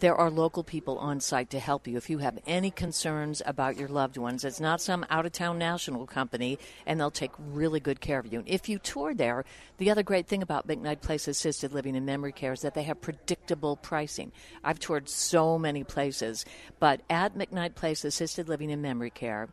[0.01, 3.77] there are local people on site to help you if you have any concerns about
[3.77, 4.45] your loved ones.
[4.45, 8.33] It's not some out of town national company, and they'll take really good care of
[8.33, 8.41] you.
[8.41, 9.45] And if you tour there,
[9.79, 12.85] the other great thing about McKnight Place Assisted Living and Memory Care is that they
[12.85, 14.33] have predictable pricing.
[14.63, 16.45] I've toured so many places,
[16.79, 19.49] but at McKnight Place Assisted Living and Memory Care,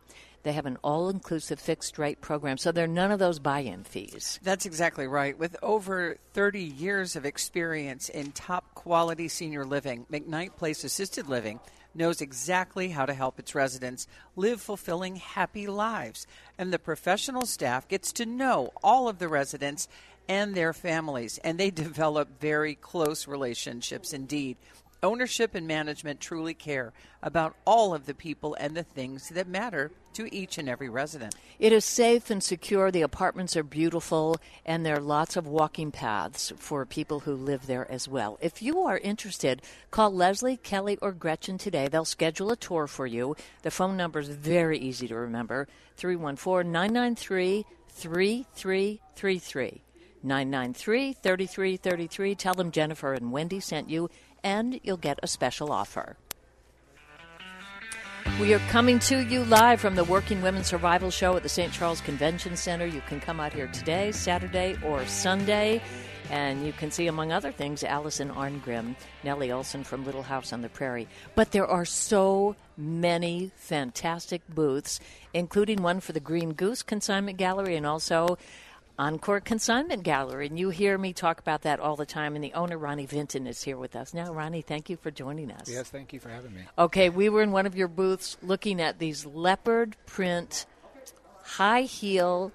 [0.46, 3.58] they have an all inclusive fixed rate program, so there are none of those buy
[3.60, 4.38] in fees.
[4.44, 5.36] That's exactly right.
[5.36, 11.58] With over 30 years of experience in top quality senior living, McKnight Place Assisted Living
[11.96, 14.06] knows exactly how to help its residents
[14.36, 16.28] live fulfilling, happy lives.
[16.58, 19.88] And the professional staff gets to know all of the residents
[20.28, 24.58] and their families, and they develop very close relationships indeed.
[25.02, 29.90] Ownership and management truly care about all of the people and the things that matter
[30.14, 31.34] to each and every resident.
[31.58, 32.90] It is safe and secure.
[32.90, 37.66] The apartments are beautiful, and there are lots of walking paths for people who live
[37.66, 38.38] there as well.
[38.40, 41.88] If you are interested, call Leslie, Kelly, or Gretchen today.
[41.88, 43.36] They'll schedule a tour for you.
[43.62, 49.82] The phone number is very easy to remember 314 993 3333.
[50.22, 52.34] 993 3333.
[52.34, 54.10] Tell them Jennifer and Wendy sent you
[54.46, 56.16] and you'll get a special offer.
[58.40, 61.72] We are coming to you live from the Working Women Survival Show at the St.
[61.72, 62.86] Charles Convention Center.
[62.86, 65.82] You can come out here today, Saturday, or Sunday.
[66.30, 70.60] And you can see, among other things, Allison Arngrim, Nellie Oleson from Little House on
[70.60, 71.08] the Prairie.
[71.34, 75.00] But there are so many fantastic booths,
[75.34, 78.38] including one for the Green Goose Consignment Gallery and also
[78.98, 80.46] Encore Consignment Gallery.
[80.46, 82.34] And you hear me talk about that all the time.
[82.34, 84.14] And the owner, Ronnie Vinton, is here with us.
[84.14, 85.68] Now, Ronnie, thank you for joining us.
[85.68, 86.62] Yes, thank you for having me.
[86.78, 90.66] Okay, we were in one of your booths looking at these leopard print
[91.42, 92.52] high heel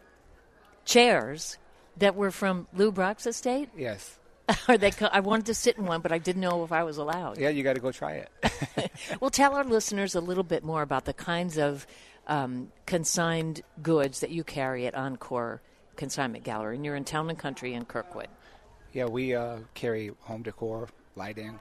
[0.85, 1.57] chairs
[1.97, 3.69] that were from Lou Brock's estate.
[3.77, 4.17] Yes.
[4.67, 4.91] Are they?
[5.11, 7.37] I wanted to sit in one, but I didn't know if I was allowed.
[7.37, 8.91] Yeah, you got to go try it.
[9.21, 11.85] well, tell our listeners a little bit more about the kinds of
[12.27, 15.61] um, consigned goods that you carry at Encore
[15.95, 18.27] Consignment Gallery, and you're in Town and Country in Kirkwood.
[18.93, 21.59] Yeah, we uh, carry home decor, lighting,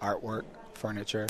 [0.00, 1.26] artwork, furniture.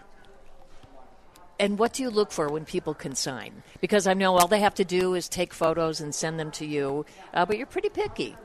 [1.59, 3.63] And what do you look for when people consign?
[3.81, 6.67] Because I know all they have to do is take photos and send them to
[6.67, 8.37] you, uh, but you're pretty picky.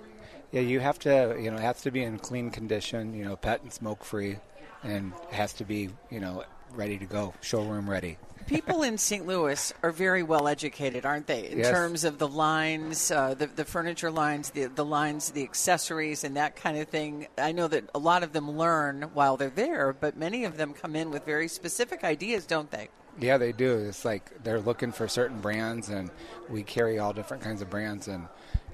[0.52, 3.36] Yeah, you have to, you know, it has to be in clean condition, you know,
[3.36, 4.38] pet and smoke free,
[4.84, 8.18] and it has to be, you know, ready to go, showroom ready.
[8.48, 9.28] People in St.
[9.28, 11.50] Louis are very well educated, aren't they?
[11.50, 11.70] In Yes.
[11.70, 16.38] terms of the lines, uh, the, the furniture lines, the, the lines, the accessories, and
[16.38, 17.28] that kind of thing.
[17.38, 20.74] I know that a lot of them learn while they're there, but many of them
[20.74, 22.88] come in with very specific ideas, don't they?
[23.20, 23.78] Yeah, they do.
[23.80, 26.10] It's like they're looking for certain brands, and
[26.50, 28.28] we carry all different kinds of brands and,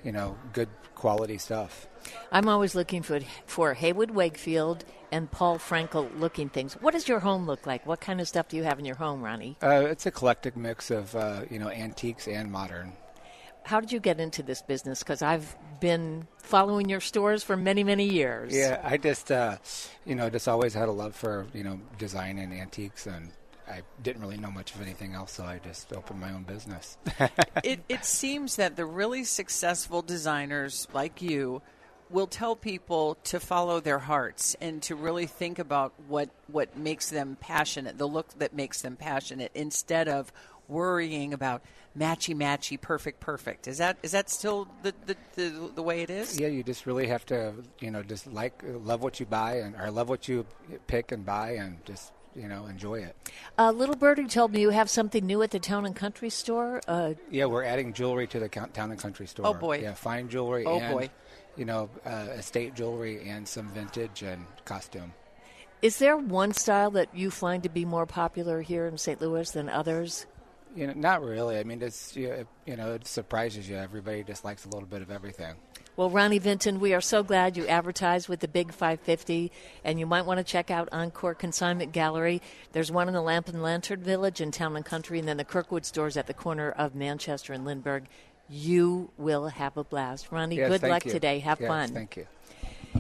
[0.03, 1.87] you know, good quality stuff.
[2.31, 6.73] I'm always looking for for Heywood Wakefield and Paul Frankl looking things.
[6.73, 7.85] What does your home look like?
[7.85, 9.57] What kind of stuff do you have in your home, Ronnie?
[9.61, 12.93] Uh, it's a eclectic mix of, uh, you know, antiques and modern.
[13.63, 14.99] How did you get into this business?
[14.99, 18.53] Because I've been following your stores for many, many years.
[18.53, 19.57] Yeah, I just, uh,
[20.05, 23.31] you know, just always had a love for, you know, design and antiques, and
[23.73, 26.97] I didn't really know much of anything else, so I just opened my own business.
[27.63, 31.63] it, it seems that the really successful designers like you
[32.11, 37.09] will tell people to follow their hearts and to really think about what what makes
[37.09, 40.31] them passionate, the look that makes them passionate, instead of
[40.67, 41.63] worrying about
[41.97, 43.67] matchy matchy, perfect perfect.
[43.67, 46.39] Is that is that still the the, the, the way it is?
[46.39, 49.75] yeah, you just really have to, you know, just like love what you buy and
[49.75, 50.45] or love what you
[50.85, 53.15] pick and buy, and just you know enjoy it.
[53.57, 56.81] Uh, Little Birdie told me you have something new at the Town and Country store.
[56.87, 59.47] Uh, Yeah, we're adding jewelry to the town and country store.
[59.47, 59.79] Oh, boy.
[59.79, 60.65] Yeah, fine jewelry.
[60.65, 61.09] Oh, and, boy.
[61.55, 65.13] You know, uh, estate jewelry and some vintage and costume.
[65.81, 69.21] is there one style that you find to be more popular here in St.
[69.21, 70.25] Louis than others?
[70.75, 71.59] You know, not really.
[71.59, 73.75] I mean, it's you know, it surprises you.
[73.77, 75.55] Everybody just likes a little bit of everything.
[75.95, 79.51] Well, Ronnie Vinton, we are so glad you advertised with the Big 550,
[79.83, 82.41] and you might want to check out Encore Consignment Gallery.
[82.71, 85.43] There's one in the Lamp and Lantern Village in Town and Country, and then the
[85.45, 88.05] Kirkwood stores at the corner of Manchester and Lindbergh.
[88.49, 90.31] You will have a blast.
[90.31, 91.11] Ronnie, Yes, good luck you.
[91.11, 91.37] today.
[91.39, 91.89] Have Yes, fun.
[91.89, 92.25] Thank you.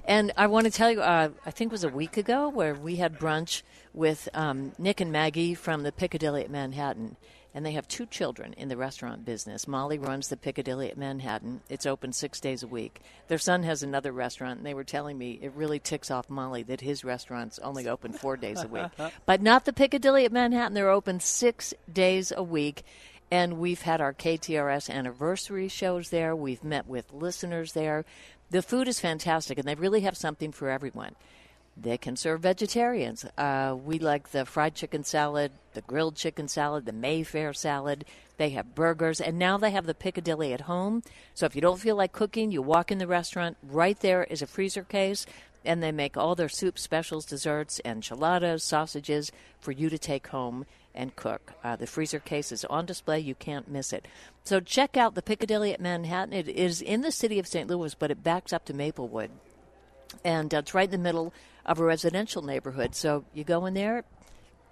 [0.05, 2.75] And I want to tell you, uh, I think it was a week ago where
[2.75, 7.15] we had brunch with um, Nick and Maggie from the Piccadilly at Manhattan.
[7.53, 9.67] And they have two children in the restaurant business.
[9.67, 11.61] Molly runs the Piccadilly at Manhattan.
[11.69, 13.01] It's open six days a week.
[13.27, 16.63] Their son has another restaurant, and they were telling me it really ticks off Molly
[16.63, 18.83] that his restaurant's only open four days a week.
[19.25, 20.73] But not the Piccadilly at Manhattan.
[20.73, 22.83] They're open six days a week.
[23.31, 26.35] And we've had our KTRS anniversary shows there.
[26.35, 28.05] We've met with listeners there.
[28.49, 31.15] The food is fantastic, and they really have something for everyone.
[31.75, 33.25] They can serve vegetarians.
[33.37, 38.05] Uh, we like the fried chicken salad, the grilled chicken salad, the Mayfair salad.
[38.37, 41.01] They have burgers, and now they have the Piccadilly at home.
[41.33, 43.57] So if you don't feel like cooking, you walk in the restaurant.
[43.63, 45.25] Right there is a freezer case,
[45.65, 50.65] and they make all their soup specials, desserts, enchiladas, sausages for you to take home
[50.93, 51.53] and cook.
[51.63, 53.19] Uh, the freezer case is on display.
[53.19, 54.07] You can't miss it.
[54.43, 56.33] So check out the Piccadilly at Manhattan.
[56.33, 57.67] It is in the city of St.
[57.67, 59.31] Louis, but it backs up to Maplewood.
[60.23, 61.33] And uh, it's right in the middle
[61.65, 62.95] of a residential neighborhood.
[62.95, 64.03] So you go in there,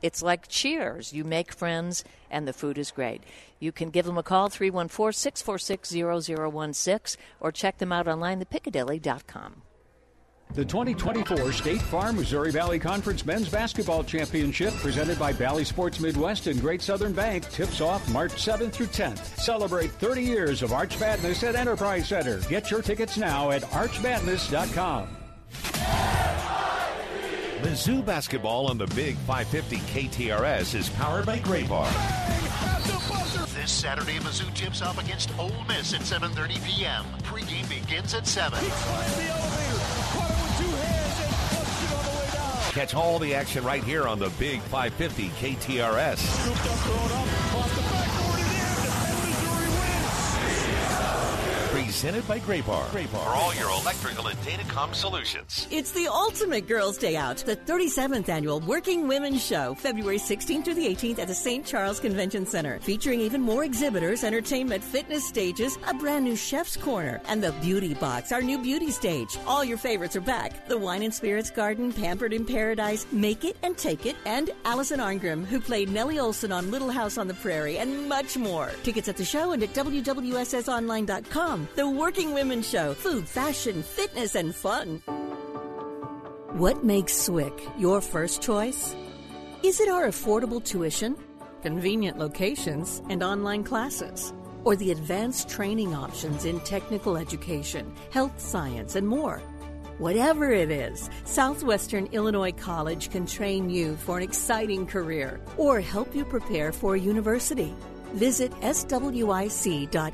[0.02, 1.14] it's like cheers.
[1.14, 3.24] You make friends, and the food is great.
[3.60, 5.90] You can give them a call, 314 646
[6.76, 9.62] 0016, or check them out online, thepiccadilly.com.
[10.54, 16.48] The 2024 State Farm Missouri Valley Conference Men's Basketball Championship, presented by Bally Sports Midwest
[16.48, 19.40] and Great Southern Bank, tips off March 7th through 10th.
[19.40, 22.42] Celebrate 30 years of Arch Madness at Enterprise Center.
[22.50, 25.21] Get your tickets now at archmadness.com.
[27.62, 31.86] Mizzou basketball on the Big 550 KTRS is powered by Graybar.
[33.54, 37.06] This Saturday, Mizzou tips off against Ole Miss at 7:30 p.m.
[37.22, 38.58] Pregame begins at 7.
[42.72, 46.18] Catch all the action right here on the Big 550 KTRS.
[51.92, 52.88] Presented by Graybar.
[52.90, 53.26] Gray Bar.
[53.26, 55.68] For all your electrical and datacom solutions.
[55.72, 60.76] It's the ultimate girls' day out, the 37th annual Working Women's Show, February 16th through
[60.76, 61.66] the 18th at the St.
[61.66, 67.20] Charles Convention Center, featuring even more exhibitors, entertainment, fitness stages, a brand new chef's corner,
[67.28, 69.38] and the Beauty Box, our new beauty stage.
[69.46, 70.70] All your favorites are back.
[70.70, 75.02] The Wine and Spirits Garden, Pampered in Paradise, Make It and Take It, and Allison
[75.02, 78.72] Arngrim, who played Nellie Oleson on Little House on the Prairie, and much more.
[78.84, 81.68] Tickets at the show and at www.ssonline.com.
[81.81, 82.94] The Working Women Show.
[82.94, 85.02] Food, fashion, fitness, and fun.
[86.54, 88.96] What makes SWIC your first choice?
[89.64, 91.16] Is it our affordable tuition,
[91.62, 94.34] convenient locations, and online classes?
[94.64, 99.42] Or the advanced training options in technical education, health science, and more?
[99.98, 106.16] Whatever it is, Southwestern Illinois College can train you for an exciting career or help
[106.16, 107.76] you prepare for university.
[108.14, 110.10] Visit swic.edu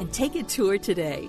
[0.00, 1.28] and take a tour today.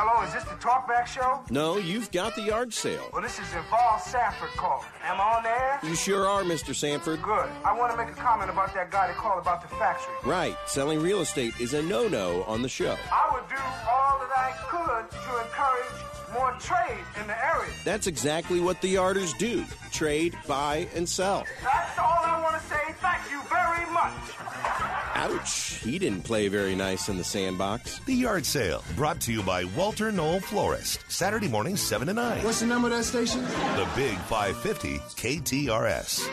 [0.00, 1.42] Hello, is this the Talkback Show?
[1.50, 3.10] No, you've got the yard sale.
[3.12, 4.86] Well, this is Val Sanford calling.
[5.02, 5.80] Am I on the air?
[5.82, 6.72] You sure are, Mr.
[6.72, 7.20] Sanford.
[7.20, 7.50] Good.
[7.64, 10.14] I want to make a comment about that guy that called about the factory.
[10.22, 10.56] Right.
[10.68, 12.96] Selling real estate is a no no on the show.
[13.10, 13.58] I would do
[13.90, 17.72] all that I could to encourage more trade in the area.
[17.84, 21.44] That's exactly what the yarders do trade, buy, and sell.
[21.64, 22.94] That's all I want to say.
[23.00, 24.14] Thank you very much.
[25.18, 25.80] Ouch.
[25.82, 27.98] He didn't play very nice in the sandbox.
[28.06, 31.02] The yard sale, brought to you by Walter Knoll Florist.
[31.10, 32.44] Saturday morning, 7 to 9.
[32.44, 33.42] What's the number of that station?
[33.42, 36.24] The Big 550 KTRS.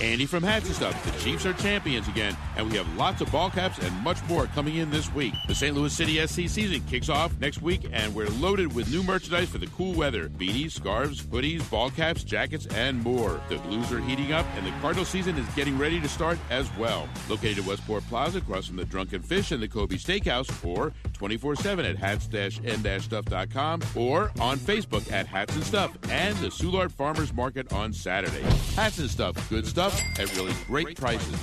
[0.00, 1.04] Andy from Hats and Stuff.
[1.04, 4.46] The Chiefs are champions again, and we have lots of ball caps and much more
[4.46, 5.34] coming in this week.
[5.48, 5.74] The St.
[5.74, 9.58] Louis City SC season kicks off next week, and we're loaded with new merchandise for
[9.58, 13.40] the cool weather beanies, scarves, hoodies, ball caps, jackets, and more.
[13.48, 16.72] The Blues are heating up, and the Cardinal season is getting ready to start as
[16.76, 17.08] well.
[17.28, 21.56] Located at Westport Plaza, across from the Drunken Fish and the Kobe Steakhouse, or 24
[21.56, 27.72] 7 at hats-n-stuff.com, or on Facebook at Hats and Stuff, and the Soulard Farmers Market
[27.72, 28.42] on Saturday.
[28.76, 31.36] Hats and Stuff, good stuff at really great prices.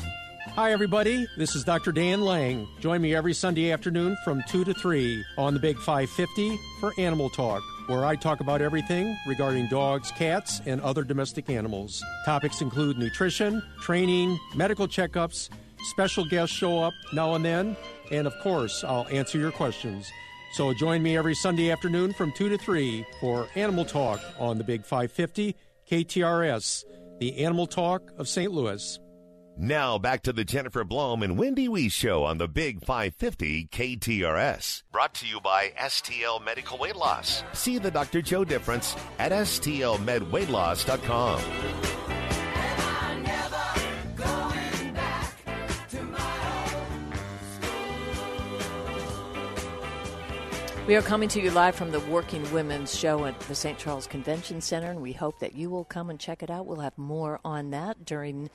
[0.56, 1.26] Hi, everybody.
[1.38, 1.94] This is Dr.
[1.94, 2.68] Dan Lang.
[2.82, 7.30] Join me every Sunday afternoon from 2 to 3 on the Big 550 for Animal
[7.30, 12.04] Talk, where I talk about everything regarding dogs, cats, and other domestic animals.
[12.26, 15.50] Topics include nutrition, training, medical checkups,
[15.92, 17.78] special guests show up now and then,
[18.12, 20.12] and of course, I'll answer your questions.
[20.56, 24.66] So join me every Sunday afternoon from 2 to 3 for Animal Talk on the
[24.66, 25.56] Big 550
[25.90, 26.84] KTRS,
[27.20, 28.52] the Animal Talk of St.
[28.52, 29.00] Louis.
[29.58, 34.84] Now back to the Jennifer Blome and Wendy Wee show on the Big 550 KTRS.
[34.92, 37.46] Brought to you by STL Medical Weight Loss.
[37.54, 38.22] See the Dr.
[38.22, 41.95] Joe difference at STLMedWeightLoss.com.
[50.88, 53.76] We are coming to you live from the Working Women's Show at the St.
[53.76, 56.68] Charles Convention Center, and we hope that you will come and check it out.
[56.68, 58.52] We'll have more on that during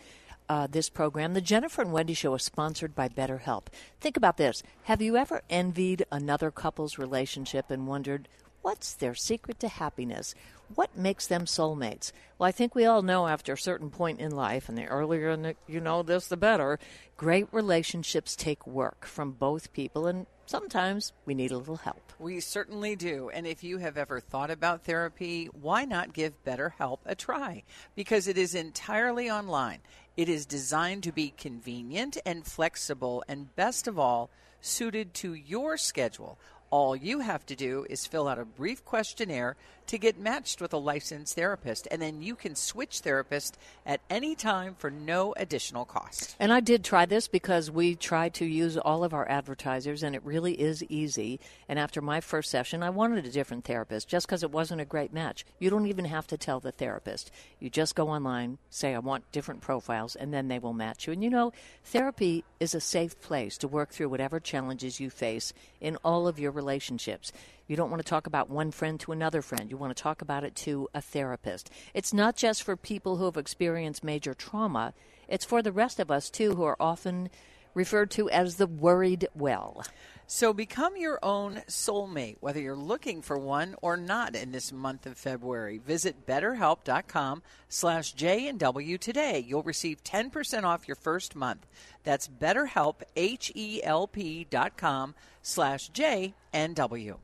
[0.48, 1.34] uh, this program.
[1.34, 3.64] The Jennifer and Wendy Show is sponsored by BetterHelp.
[4.00, 4.62] Think about this.
[4.84, 8.28] Have you ever envied another couple's relationship and wondered
[8.62, 10.32] what's their secret to happiness?
[10.76, 12.12] What makes them soulmates?
[12.38, 15.56] Well, I think we all know after a certain point in life, and the earlier
[15.66, 16.78] you know this, the better,
[17.16, 22.12] great relationships take work from both people, and sometimes we need a little help.
[22.18, 23.30] We certainly do.
[23.32, 27.62] And if you have ever thought about therapy, why not give BetterHelp a try?
[27.94, 29.78] Because it is entirely online.
[30.16, 34.28] It is designed to be convenient and flexible, and best of all,
[34.60, 36.36] suited to your schedule.
[36.70, 39.56] All you have to do is fill out a brief questionnaire
[39.90, 44.36] to get matched with a licensed therapist, and then you can switch therapist at any
[44.36, 46.36] time for no additional cost.
[46.38, 50.14] And I did try this because we tried to use all of our advertisers, and
[50.14, 51.40] it really is easy.
[51.68, 54.84] And after my first session, I wanted a different therapist just because it wasn't a
[54.84, 55.44] great match.
[55.58, 57.32] You don't even have to tell the therapist.
[57.58, 61.12] You just go online, say, I want different profiles, and then they will match you.
[61.12, 65.52] And you know, therapy is a safe place to work through whatever challenges you face
[65.80, 67.32] in all of your relationships.
[67.70, 69.70] You don't want to talk about one friend to another friend.
[69.70, 71.70] You want to talk about it to a therapist.
[71.94, 74.92] It's not just for people who have experienced major trauma,
[75.28, 77.30] it's for the rest of us, too, who are often
[77.72, 79.84] referred to as the worried well.
[80.26, 85.06] So become your own soulmate, whether you're looking for one or not in this month
[85.06, 85.78] of February.
[85.78, 89.44] Visit betterhelp.com slash J and W today.
[89.46, 91.68] You'll receive 10% off your first month.
[92.02, 97.18] That's betterhelp, H-E-L-P dot com slash J and W.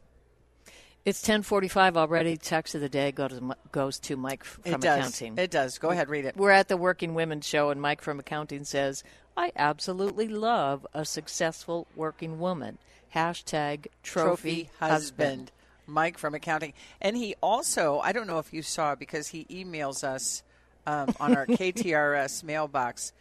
[1.07, 2.37] It's 1045 already.
[2.37, 4.99] Text of the day to, goes to Mike from It does.
[4.99, 5.39] accounting.
[5.39, 5.79] It does.
[5.79, 6.37] Go ahead, read it.
[6.37, 9.05] We're at the Working Women Show, and Mike from accounting says,
[9.37, 12.79] I absolutely love a successful working woman.
[13.15, 15.53] Hashtag trophy, husband.
[15.87, 16.73] Mike from accounting.
[17.01, 20.43] And he also, I don't know if you saw because he emails us
[20.89, 23.13] um, on our KTRS mailbox,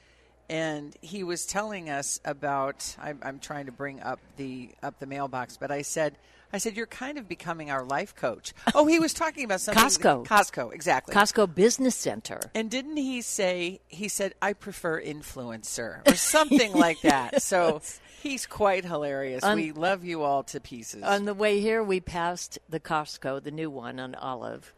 [0.49, 2.95] and he was telling us about.
[2.99, 6.17] I'm, I'm trying to bring up the up the mailbox, but I said.
[6.56, 9.84] I said, "You're kind of becoming our life coach." Oh, he was talking about something.
[9.84, 10.26] Costco.
[10.26, 11.14] Costco, exactly.
[11.14, 12.39] Costco Business Center.
[12.56, 13.82] And didn't he say?
[13.89, 17.41] He said, "I prefer influencer" or something like that.
[17.41, 17.82] So
[18.24, 19.43] he's quite hilarious.
[19.43, 21.03] On- we love you all to pieces.
[21.03, 24.74] On the way here, we passed the Costco, the new one on Olive,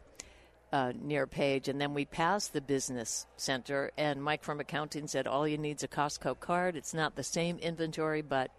[0.72, 3.92] uh, near Page, and then we passed the business center.
[3.96, 6.74] And Mike from accounting said, "All you need's a Costco card.
[6.74, 8.50] It's not the same inventory, but."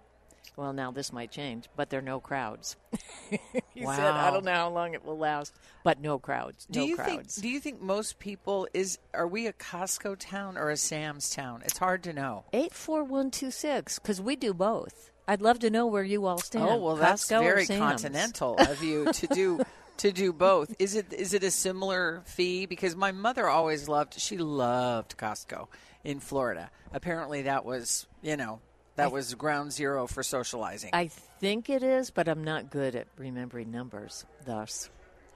[0.55, 2.75] Well, now this might change, but there are no crowds.
[3.29, 3.39] he
[3.77, 6.65] said, "I don't know how long it will last, but no crowds.
[6.69, 7.43] do no you crowds." think?
[7.43, 8.97] Do you think most people is?
[9.13, 11.61] Are we a Costco town or a Sam's town?
[11.65, 12.43] It's hard to know.
[12.53, 15.11] Eight four one two six, because we do both.
[15.27, 16.67] I'd love to know where you all stand.
[16.67, 19.61] Oh well, that's Costco or very continental of you to do
[19.97, 20.75] to do both.
[20.79, 22.65] Is it is it a similar fee?
[22.65, 24.19] Because my mother always loved.
[24.19, 25.67] She loved Costco
[26.03, 26.71] in Florida.
[26.91, 28.59] Apparently, that was you know
[28.99, 30.91] that I- was ground zero for socializing.
[30.93, 34.25] I think it is, but I'm not good at remembering numbers.
[34.45, 34.89] Thus,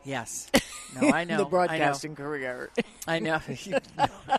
[0.06, 0.50] Yes.
[1.02, 1.38] No, I know.
[1.38, 1.50] the I know.
[1.50, 2.70] broadcasting career.
[3.08, 3.40] I know.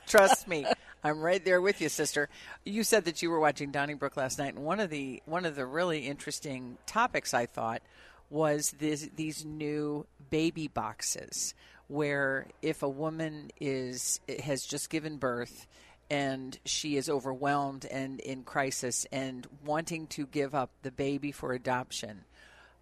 [0.06, 0.64] Trust me,
[1.02, 2.28] I'm right there with you, sister.
[2.64, 5.56] You said that you were watching Donnybrook last night, and one of the one of
[5.56, 7.82] the really interesting topics I thought
[8.30, 11.54] was this, these new baby boxes,
[11.88, 15.66] where if a woman is has just given birth
[16.14, 21.52] and she is overwhelmed and in crisis and wanting to give up the baby for
[21.52, 22.24] adoption,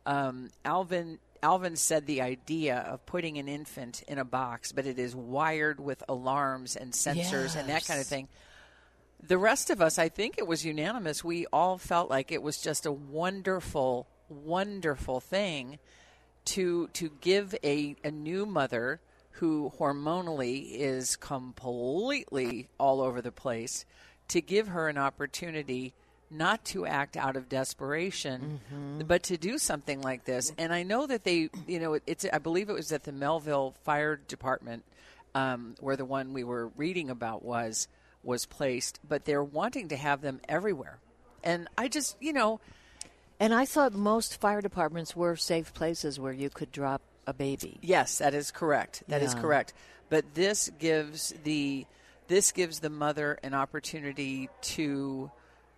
[0.04, 4.98] um, Alvin Alvin said the idea of putting an infant in a box, but it
[4.98, 8.28] is wired with alarms and sensors and that kind of thing.
[9.26, 11.24] The rest of us, I think it was unanimous.
[11.24, 15.78] We all felt like it was just a wonderful, wonderful thing
[16.44, 19.00] to to give a, a new mother
[19.32, 23.84] who hormonally is completely all over the place
[24.28, 25.94] to give her an opportunity
[26.30, 28.60] not to act out of desperation
[29.06, 30.52] but to do something like this.
[30.56, 33.74] And i know that they you know it's i believe it was at the melville
[33.84, 34.84] fire department
[35.34, 37.88] um, where the one we were reading about was
[38.22, 40.98] was placed but they're wanting to have them everywhere.
[41.44, 42.60] And i just you know
[43.40, 47.78] And I thought most fire departments were safe places where you could drop a baby.
[47.82, 49.02] Yes, that is correct.
[49.08, 49.40] That is Yeah.
[49.40, 49.74] correct.
[50.08, 51.86] But this gives the
[52.28, 55.30] this gives the mother an opportunity to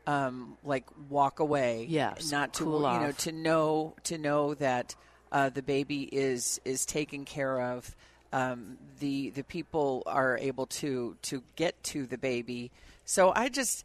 [0.07, 1.87] um, like walk away.
[1.89, 3.19] Yes, not to cool you know off.
[3.19, 4.95] to know to know that
[5.33, 7.95] uh, the baby is is taken care of.
[8.33, 12.71] Um, the the people are able to to get to the baby.
[13.05, 13.85] So I just.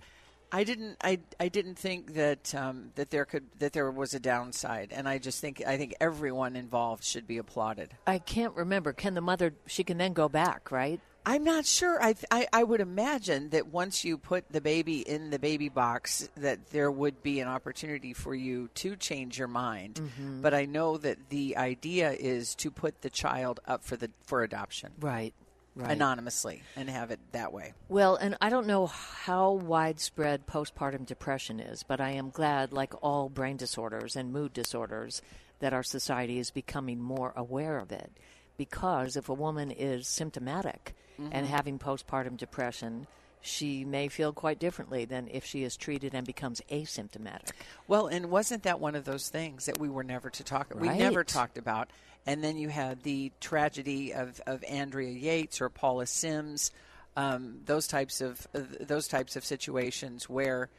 [0.52, 0.98] I didn't.
[1.04, 5.08] I, I didn't think that um, that there could that there was a downside, and
[5.08, 7.96] I just think I think everyone involved should be applauded.
[8.08, 8.94] I can't remember.
[8.94, 9.54] Can the mother?
[9.68, 11.00] She can then go back, right?
[11.26, 12.02] I'm not sure.
[12.02, 16.28] I, I I would imagine that once you put the baby in the baby box,
[16.38, 19.96] that there would be an opportunity for you to change your mind.
[20.20, 20.42] Mhm.
[20.42, 24.42] But I know that the idea is to put the child up for the for
[24.42, 25.34] adoption, Right.
[25.80, 25.92] Right.
[25.92, 27.74] anonymously, and have it that way.
[27.88, 32.94] Well, and I don't know how widespread postpartum depression is, but I am glad, like
[33.02, 35.22] all brain disorders and mood disorders,
[35.60, 38.12] that our society is becoming more aware of it.
[38.58, 41.50] Because if a woman is symptomatic and Mhm.
[41.50, 43.08] having postpartum depression,
[43.42, 47.52] she may feel quite differently than if she is treated and becomes asymptomatic.
[47.88, 50.74] Well, and wasn't that one of those things that we were never to talk?
[50.76, 51.90] We never talked about.
[52.30, 56.72] And then you had the tragedy of, of Andrea Yates or Paula Sims,
[57.18, 60.70] um, those types of uh, those types of situations where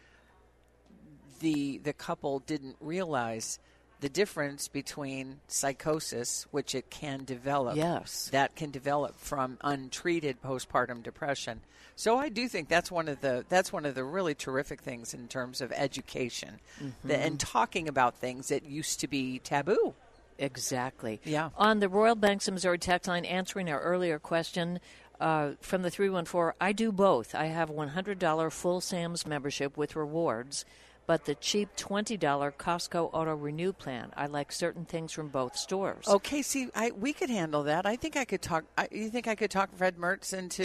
[1.40, 3.58] the the couple didn't realize
[4.00, 8.28] the difference between psychosis, which it can develop, Yes.
[8.32, 11.60] that can develop from untreated postpartum depression.
[11.96, 15.12] So I do think that's one of the that's one of the really terrific things
[15.14, 16.60] in terms of education
[17.04, 17.18] the, Mhm.
[17.26, 19.94] and talking about things that used to be taboo.
[20.40, 21.20] Exactly.
[21.24, 21.50] Yeah.
[21.56, 24.80] On the Royal Banks of Missouri text line, answering our earlier question
[25.20, 27.34] uh, from the 314, I do both.
[27.34, 30.64] I have $100 full Sam's membership with rewards,
[31.06, 32.18] but the cheap $20
[32.54, 34.12] Costco Auto Renew plan.
[34.16, 36.08] I like certain things from both stores.
[36.08, 37.84] Okay, see, I we could handle that.
[37.84, 38.64] I think I could talk.
[38.78, 40.64] I, you think I could talk Fred Mertz into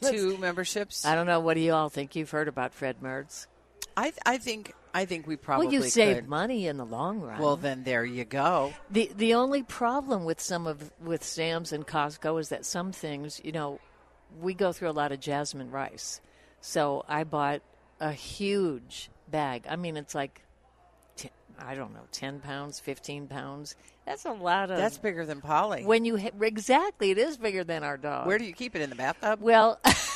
[0.10, 1.04] two memberships?
[1.06, 1.40] I don't know.
[1.40, 2.14] What do you all think?
[2.16, 3.46] You've heard about Fred Mertz.
[3.96, 6.28] I I think I think we probably well, you save could.
[6.28, 7.38] money in the long run.
[7.38, 8.72] Well, then there you go.
[8.90, 13.38] The the only problem with some of with Sam's and Costco is that some things,
[13.44, 13.78] you know,
[14.40, 16.22] we go through a lot of jasmine rice.
[16.62, 17.60] So I bought
[18.00, 19.66] a huge bag.
[19.68, 20.40] I mean, it's like
[21.58, 23.76] I don't know, ten pounds, fifteen pounds.
[24.06, 24.78] That's a lot of.
[24.78, 25.84] That's bigger than Polly.
[25.84, 28.26] When you hit, exactly, it is bigger than our dog.
[28.26, 29.40] Where do you keep it in the bathtub?
[29.42, 29.78] Well,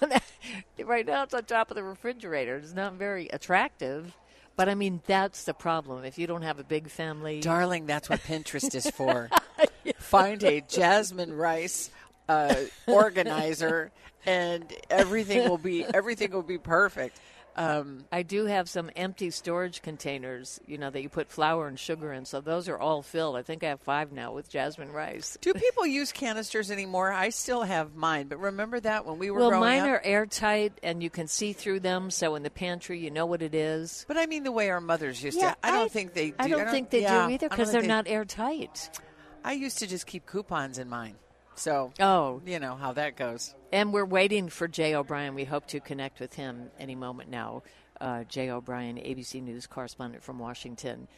[0.84, 2.56] right now it's on top of the refrigerator.
[2.56, 4.14] It's not very attractive.
[4.56, 6.04] But I mean, that's the problem.
[6.04, 9.30] If you don't have a big family, Darling, that's what Pinterest is for.
[9.98, 11.90] Find a jasmine rice
[12.28, 12.54] uh,
[12.88, 13.92] organizer,
[14.26, 17.20] and everything will be everything will be perfect.
[17.58, 21.76] Um, I do have some empty storage containers, you know, that you put flour and
[21.76, 22.24] sugar in.
[22.24, 23.34] So those are all filled.
[23.36, 25.36] I think I have five now with jasmine rice.
[25.40, 27.10] do people use canisters anymore?
[27.12, 29.88] I still have mine, but remember that when we were well, growing mine up.
[29.88, 32.10] are airtight and you can see through them.
[32.12, 34.04] So in the pantry, you know what it is.
[34.06, 35.56] But I mean, the way our mothers used Yeah, to.
[35.64, 36.28] I don't think they.
[36.30, 36.36] do.
[36.38, 39.00] I don't think they yeah, do either because they're they- not airtight.
[39.44, 41.16] I used to just keep coupons in mine.
[41.58, 43.54] So, oh, you know how that goes.
[43.72, 45.34] And we're waiting for Jay O'Brien.
[45.34, 47.64] We hope to connect with him any moment now.
[48.00, 51.08] Uh, Jay O'Brien, ABC News correspondent from Washington.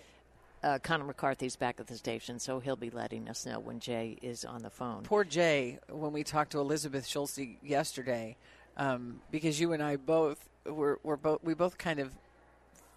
[0.63, 4.17] Uh, Connor McCarthy's back at the station, so he'll be letting us know when Jay
[4.23, 5.03] is on the phone.
[5.03, 8.37] Poor Jay, when we talked to Elizabeth Schulze yesterday,
[8.79, 12.15] um, because you and I both were, were both we both kind of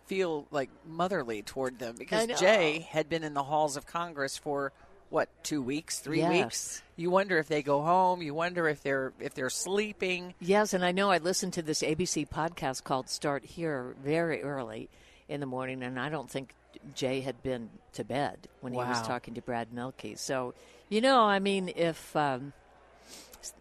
[0.06, 2.28] feel like motherly toward them because.
[2.40, 4.72] Jay had been in the halls of Congress for
[5.14, 6.32] what two weeks, three Yes.
[6.32, 6.82] weeks.
[6.96, 8.22] You wonder if they go home.
[8.24, 10.34] You wonder if they're if they're sleeping.
[10.40, 14.90] Yes, and I know I listened to this ABC podcast called Start Here very early
[15.30, 16.54] in the morning, and I don't think
[16.96, 20.18] Jay had been to bed when he was talking to Brad Mielke.
[20.18, 20.56] So,
[20.90, 22.52] you know, I mean, if um,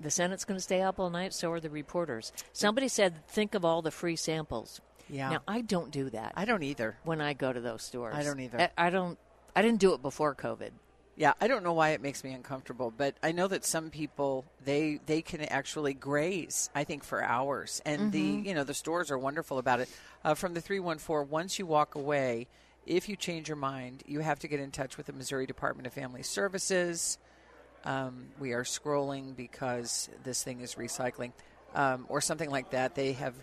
[0.01, 2.33] the Senate's going to stay up all night, so are the reporters.
[2.53, 4.81] Somebody said, think of all the free samples.
[5.09, 5.29] Yeah.
[5.31, 6.33] Now, I don't do that.
[6.37, 6.97] I don't either.
[7.05, 8.59] When I go to those stores, I don't either.
[8.79, 9.19] I, I don't.
[9.55, 10.71] I didn't do it before COVID.
[11.15, 14.47] Yeah, I don't know why it makes me uncomfortable, but I know that some people
[14.65, 16.71] they they can actually graze.
[16.75, 18.13] I think for hours, and Mhm.
[18.13, 19.91] the you know the stores are wonderful about it.
[20.25, 22.47] Uh, from the three one four, once you walk away,
[22.87, 25.87] if you change your mind, you have to get in touch with the Missouri Department
[25.87, 27.19] of Family Services.
[27.85, 31.33] Um, we are scrolling because this thing is recycling,
[31.75, 32.95] um, or something like that.
[32.95, 33.35] They have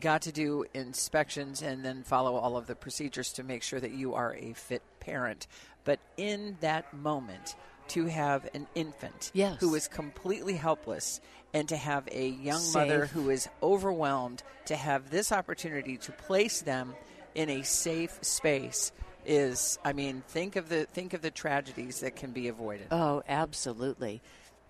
[0.00, 3.90] got to do inspections and then follow all of the procedures to make sure that
[3.90, 5.46] you are a fit parent.
[5.84, 7.56] But in that moment,
[7.88, 9.60] to have an infant Yes.
[9.60, 11.20] who is completely helpless
[11.52, 12.74] and to have a young Safe.
[12.88, 16.94] mother who is overwhelmed, to have this opportunity to place them
[17.34, 18.92] in a safe space
[19.24, 22.88] is I mean think of the think of the tragedies that can be avoided.
[22.90, 24.20] Oh, absolutely.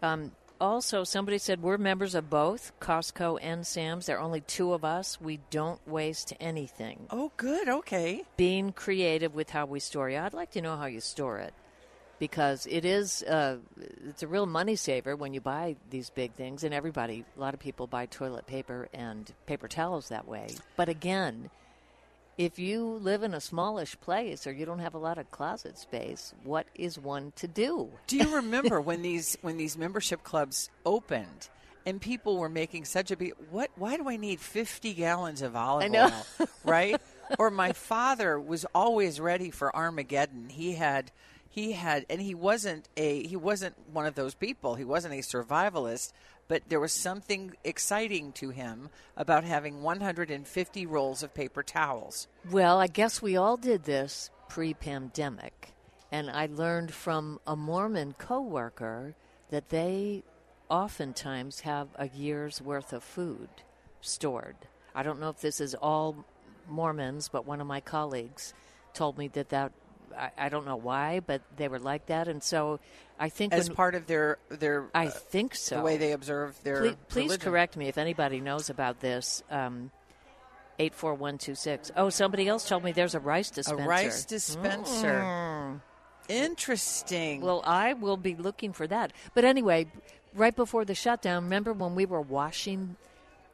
[0.02, 0.32] Um,
[0.62, 4.06] also, somebody said we're members of both Costco and Sam's.
[4.06, 5.20] There are only two of us.
[5.20, 7.06] We don't waste anything.
[7.10, 7.68] Oh, good.
[7.68, 8.22] Okay.
[8.36, 10.16] Being creative with how we store it.
[10.16, 11.52] I'd like to know how you store it
[12.20, 13.56] because it is uh,
[14.08, 16.62] it's a real money saver when you buy these big things.
[16.62, 20.46] And everybody, a lot of people buy toilet paper and paper towels that way.
[20.76, 21.50] But again,
[22.38, 25.78] if you live in a smallish place or you don't have a lot of closet
[25.78, 27.90] space, what is one to do?
[28.06, 31.48] Do you remember when these when these membership clubs opened
[31.84, 35.56] and people were making such a big what why do I need 50 gallons of
[35.56, 37.00] olive oil, right?
[37.38, 40.48] or my father was always ready for Armageddon.
[40.48, 41.10] He had
[41.48, 44.74] he had and he wasn't a he wasn't one of those people.
[44.74, 46.12] He wasn't a survivalist,
[46.48, 52.28] but there was something exciting to him about having 150 rolls of paper towels.
[52.50, 55.72] Well, I guess we all did this pre pandemic.
[56.10, 59.14] And I learned from a Mormon coworker
[59.48, 60.24] that they
[60.68, 63.48] oftentimes have a year's worth of food
[64.02, 64.56] stored.
[64.94, 66.24] I don't know if this is all
[66.68, 68.52] Mormons, but one of my colleagues
[68.92, 69.72] told me that that
[70.16, 72.80] I, I don't know why, but they were like that, and so
[73.22, 75.76] I think as when- part of their their I uh, think so.
[75.76, 79.42] the way they observe their Please, please correct me if anybody knows about this.
[79.48, 79.92] Um,
[80.78, 81.92] Eight four one two six.
[81.96, 83.84] Oh, somebody else told me there's a rice dispenser.
[83.84, 85.20] A rice dispenser.
[85.20, 85.80] Mm.
[86.28, 87.42] Interesting.
[87.42, 89.12] Well, I will be looking for that.
[89.34, 89.86] But anyway,
[90.34, 92.96] right before the shutdown, remember when we were washing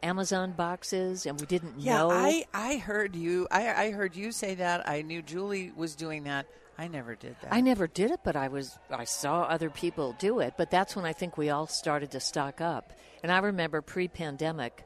[0.02, 2.10] Amazon boxes and we didn't Yeah, know?
[2.10, 3.46] I, I heard you.
[3.50, 4.88] I, I heard you say that.
[4.88, 6.46] I knew Julie was doing that.
[6.78, 7.52] I never did that.
[7.52, 10.54] I never did it, but I was I saw other people do it.
[10.56, 12.92] But that's when I think we all started to stock up.
[13.22, 14.84] And I remember pre-pandemic,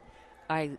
[0.49, 0.71] I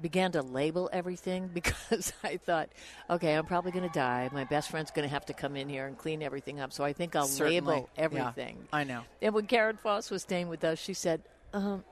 [0.00, 2.68] began to label everything because I thought,
[3.10, 4.30] okay, I'm probably going to die.
[4.32, 6.72] My best friend's going to have to come in here and clean everything up.
[6.72, 7.60] So I think I'll Certainly.
[7.60, 8.58] label Yeah, everything.
[8.72, 9.02] I know.
[9.20, 11.84] And when Karen Foss was staying with us, she said, um,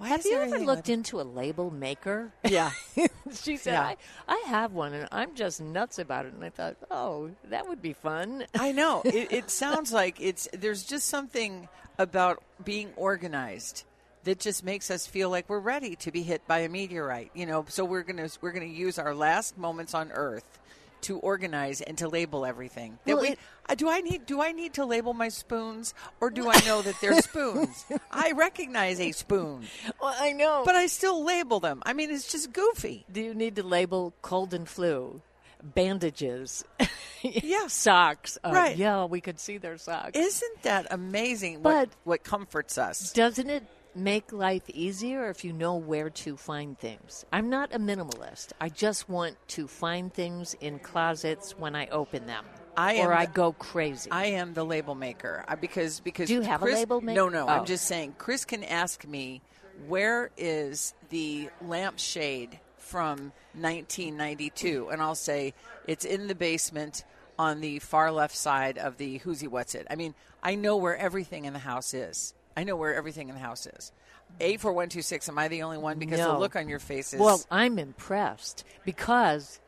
[0.00, 2.70] Why "Have you ever looked into a label maker?" Yeah.
[3.34, 3.82] she said, Yeah.
[3.82, 3.96] I,
[4.26, 7.82] "I have one, and I'm just nuts about it." And I thought, "Oh, that would
[7.82, 9.02] be fun." I know.
[9.10, 13.84] It, it sounds like it's there's just something about being organized
[14.24, 17.30] that just makes us feel like we're ready to be hit by a meteorite.
[17.34, 20.59] You know, so we're gonna we're gonna use our last moments on Earth
[21.02, 22.98] to organize and to label everything.
[23.04, 23.38] That Well, we, it-
[23.68, 26.82] uh, do I need do I need to label my spoons or do I know
[26.82, 27.84] that they're spoons?
[28.10, 29.66] I recognize a spoon.
[30.00, 31.82] Well, I know, but I still label them.
[31.86, 33.04] I mean, it's just goofy.
[33.10, 35.20] Do you need to label cold and flu,
[35.62, 36.64] bandages,
[37.22, 38.38] yeah, socks?
[38.44, 38.76] Uh, Right.
[38.76, 40.12] Yeah, we could see their socks.
[40.18, 41.62] Isn't that amazing?
[41.62, 43.12] But- what, what comforts us?
[43.12, 43.62] Doesn't it
[43.94, 47.24] make life easier if you know where to find things?
[47.32, 48.52] I'm not a minimalist.
[48.60, 52.44] I just want to find things in closets when I open them.
[52.76, 54.10] I or I the- go crazy.
[54.10, 57.16] I am the label maker I, because because Do you have a Chris, label maker?
[57.16, 57.44] No, no.
[57.46, 57.48] Oh.
[57.48, 58.14] I'm just saying.
[58.18, 59.42] Chris can ask me
[59.88, 65.54] where is the lampshade from 1992, and I'll say
[65.86, 67.04] it's in the basement
[67.38, 69.86] on the far left side of the who's he what's it.
[69.90, 72.34] I mean, I know where everything in the house is.
[72.56, 73.92] I know where everything in the house is.
[74.40, 75.28] Eight four one two six.
[75.28, 75.98] Am I the only one?
[75.98, 79.60] Because the look on your face is Well, I'm impressed because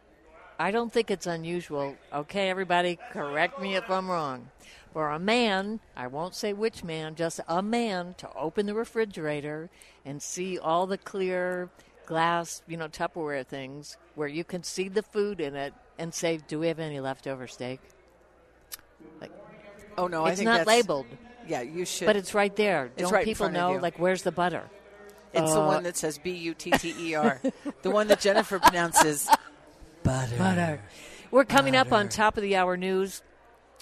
[0.59, 1.97] I don't think it's unusual.
[2.13, 4.51] Okay, everybody, correct me if I'm wrong.
[4.93, 9.71] For a man, I won't say which man, just a man, to open the refrigerator
[10.05, 11.71] and see all the clear
[12.05, 16.39] glass, you know, Tupperware things where you can see the food in it and say,
[16.47, 17.81] "Do we have any leftover steak?"
[19.21, 19.33] Like,
[19.97, 21.07] Oh no, I it's think not labeled.
[21.49, 22.07] Yeah, you should.
[22.07, 22.87] But it's right there.
[22.97, 23.73] It's Don't right people know?
[23.73, 24.69] Like, where's the butter?
[25.33, 27.41] It's the Uh, one that says B U T T E R.
[27.83, 29.29] The one that Jennifer pronounces
[30.03, 30.37] butter.
[30.37, 30.81] Butter.
[31.31, 33.23] We're coming up on top of the hour news.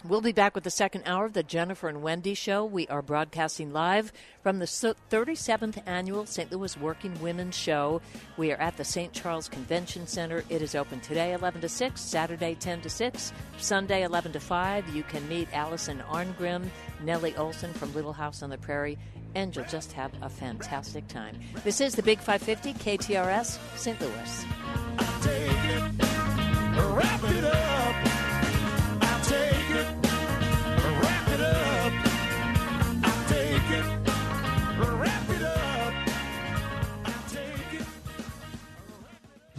[0.02, 2.64] We'll be back with the second hour of the Jennifer and Wendy show.
[2.64, 6.50] We are broadcasting live from the 37th annual St.
[6.50, 8.00] Louis Working Women's Show.
[8.38, 9.12] We are at the St.
[9.12, 10.42] Charles Convention Center.
[10.48, 14.88] It is open today 11 to 6, Saturday 10 to 6, Sunday 11 to 5.
[14.96, 16.70] You can meet Allison Arngrim,
[17.02, 18.96] Nellie Oleson from Little House on the Prairie,
[19.34, 21.38] and you'll just have a fantastic time.
[21.62, 24.00] This is the Big 550 KTRS St.
[24.00, 24.46] Louis.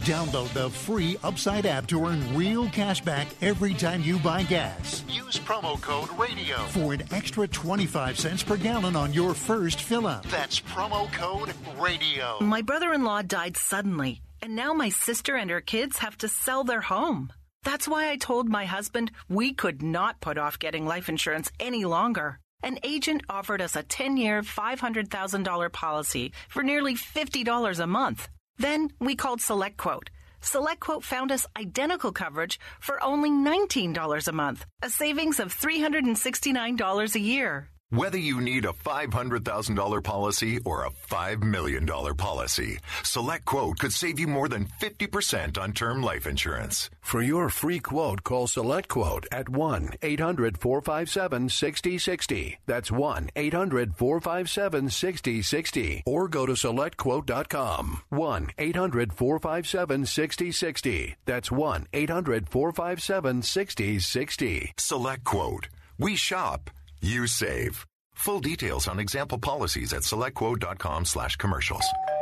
[0.02, 5.04] Download the free Upside app to earn real cash back every time you buy gas.
[5.08, 10.08] Use promo code RADIO for an extra 25 cents per gallon on your first fill
[10.08, 10.26] up.
[10.26, 12.40] That's promo code RADIO.
[12.40, 16.26] My brother in law died suddenly, and now my sister and her kids have to
[16.26, 17.32] sell their home.
[17.62, 21.84] That's why I told my husband we could not put off getting life insurance any
[21.84, 22.40] longer.
[22.64, 28.28] An agent offered us a 10 year, $500,000 policy for nearly $50 a month.
[28.62, 30.08] Then we called SelectQuote.
[30.40, 37.20] SelectQuote found us identical coverage for only $19 a month, a savings of $369 a
[37.20, 37.71] year.
[37.92, 44.18] Whether you need a $500,000 policy or a $5 million policy, Select Quote could save
[44.18, 46.88] you more than 50% on term life insurance.
[47.02, 52.60] For your free quote, call Select Quote at 1 800 457 6060.
[52.64, 56.02] That's 1 800 457 6060.
[56.06, 58.00] Or go to selectquote.com.
[58.08, 61.16] 1 800 457 6060.
[61.26, 64.72] That's 1 800 457 6060.
[64.78, 65.68] Select Quote.
[65.98, 66.70] We shop.
[67.02, 67.84] You save.
[68.14, 71.84] Full details on example policies at selectquote.com slash commercials.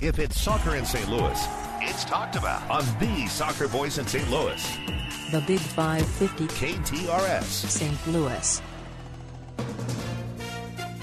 [0.00, 1.08] If it's soccer in St.
[1.08, 1.48] Louis,
[1.80, 4.30] it's talked about on the soccer voice in St.
[4.30, 4.78] Louis.
[5.32, 7.42] The Big 550 KTRS.
[7.42, 8.06] St.
[8.06, 8.62] Louis.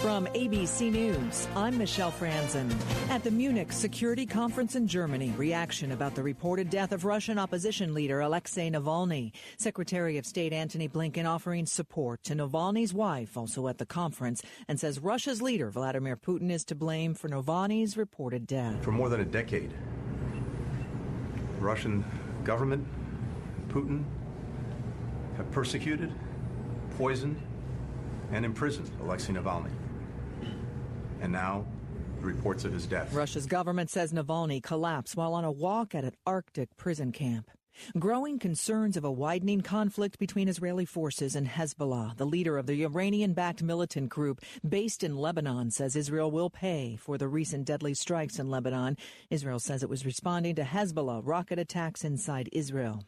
[0.05, 2.71] From ABC News, I'm Michelle Franzen.
[3.09, 7.95] At the Munich Security Conference in Germany, reaction about the reported death of Russian opposition
[7.95, 9.31] leader Alexei Navalny.
[9.57, 14.79] Secretary of State Antony Blinken offering support to Navalny's wife, also at the conference, and
[14.79, 18.83] says Russia's leader Vladimir Putin is to blame for Navalny's reported death.
[18.83, 19.73] For more than a decade,
[21.57, 22.05] Russian
[22.43, 22.85] government,
[23.69, 24.03] Putin,
[25.37, 26.13] have persecuted,
[26.95, 27.41] poisoned,
[28.31, 29.71] and imprisoned Alexei Navalny.
[31.25, 31.65] And now,
[32.21, 33.11] reports of his death.
[33.11, 37.49] Russia's government says Navalny collapsed while on a walk at an Arctic prison camp.
[37.97, 42.15] Growing concerns of a widening conflict between Israeli forces and Hezbollah.
[42.17, 46.95] The leader of the Iranian backed militant group based in Lebanon says Israel will pay
[46.95, 48.95] for the recent deadly strikes in Lebanon.
[49.31, 53.03] Israel says it was responding to Hezbollah rocket attacks inside Israel.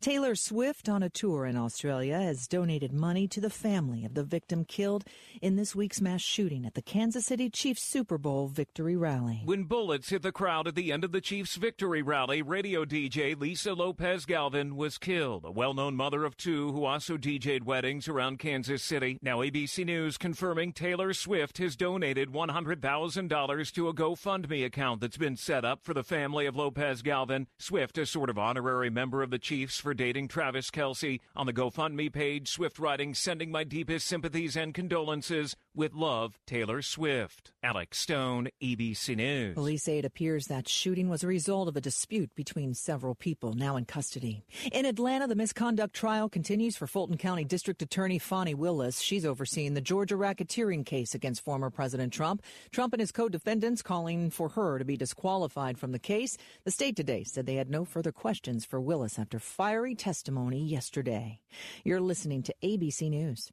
[0.00, 4.24] Taylor Swift, on a tour in Australia, has donated money to the family of the
[4.24, 5.04] victim killed
[5.40, 9.42] in this week's mass shooting at the Kansas City Chiefs Super Bowl victory rally.
[9.44, 13.38] When bullets hit the crowd at the end of the Chiefs' victory rally, radio DJ
[13.38, 18.08] Lisa Lopez Galvan was killed, a well known mother of two who also DJ'd weddings
[18.08, 19.18] around Kansas City.
[19.22, 25.36] Now, ABC News confirming Taylor Swift has donated $100,000 to a GoFundMe account that's been
[25.36, 27.46] set up for the family of Lopez Galvan.
[27.58, 31.20] Swift, a sort of honorary member of the Chiefs for dating Travis Kelce.
[31.36, 35.56] On the GoFundMe page, Swift writing, sending my deepest sympathies and condolences.
[35.72, 37.52] With love, Taylor Swift.
[37.62, 39.54] Alex Stone, ABC News.
[39.54, 43.52] Police say it appears that shooting was a result of a dispute between several people
[43.52, 44.42] now in custody.
[44.72, 49.00] In Atlanta, the misconduct trial continues for Fulton County District Attorney Fani Willis.
[49.00, 52.42] She's overseeing the Georgia racketeering case against former President Trump.
[52.72, 56.36] Trump and his co-defendants calling for her to be disqualified from the case.
[56.64, 61.38] The state today said they had no further questions for Willis after fiery testimony yesterday.
[61.84, 63.52] You're listening to ABC News.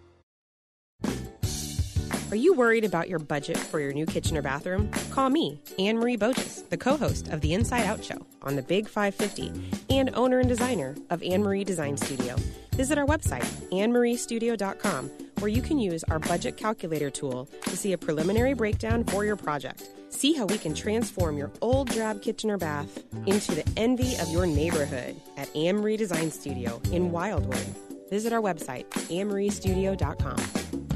[2.31, 4.89] Are you worried about your budget for your new kitchen or bathroom?
[5.09, 8.61] Call me, Anne Marie Bogus, the co host of The Inside Out Show on the
[8.61, 9.51] Big 550
[9.89, 12.37] and owner and designer of Anne Marie Design Studio.
[12.71, 15.09] Visit our website, annemariestudio.com,
[15.39, 19.35] where you can use our budget calculator tool to see a preliminary breakdown for your
[19.35, 19.89] project.
[20.07, 24.29] See how we can transform your old drab kitchen or bath into the envy of
[24.29, 27.75] your neighborhood at Anne Marie Design Studio in Wildwood.
[28.09, 30.90] Visit our website, annemariestudio.com.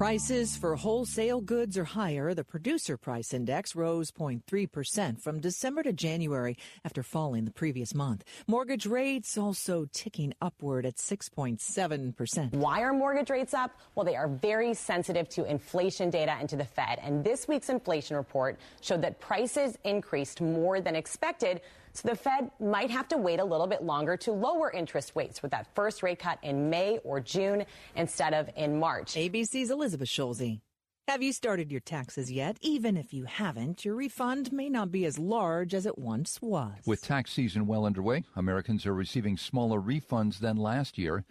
[0.00, 2.32] Prices for wholesale goods are higher.
[2.32, 8.24] The producer price index rose 0.3% from December to January after falling the previous month.
[8.46, 12.54] Mortgage rates also ticking upward at 6.7%.
[12.54, 13.72] Why are mortgage rates up?
[13.94, 16.98] Well, they are very sensitive to inflation data and to the Fed.
[17.02, 21.60] And this week's inflation report showed that prices increased more than expected.
[21.92, 25.42] So the Fed might have to wait a little bit longer to lower interest rates
[25.42, 27.64] with that first rate cut in May or June
[27.96, 29.14] instead of in March.
[29.14, 30.60] ABC's Elizabeth Schulze.
[31.08, 32.56] Have you started your taxes yet?
[32.60, 36.74] Even if you haven't, your refund may not be as large as it once was.
[36.86, 41.24] With tax season well underway, Americans are receiving smaller refunds than last year.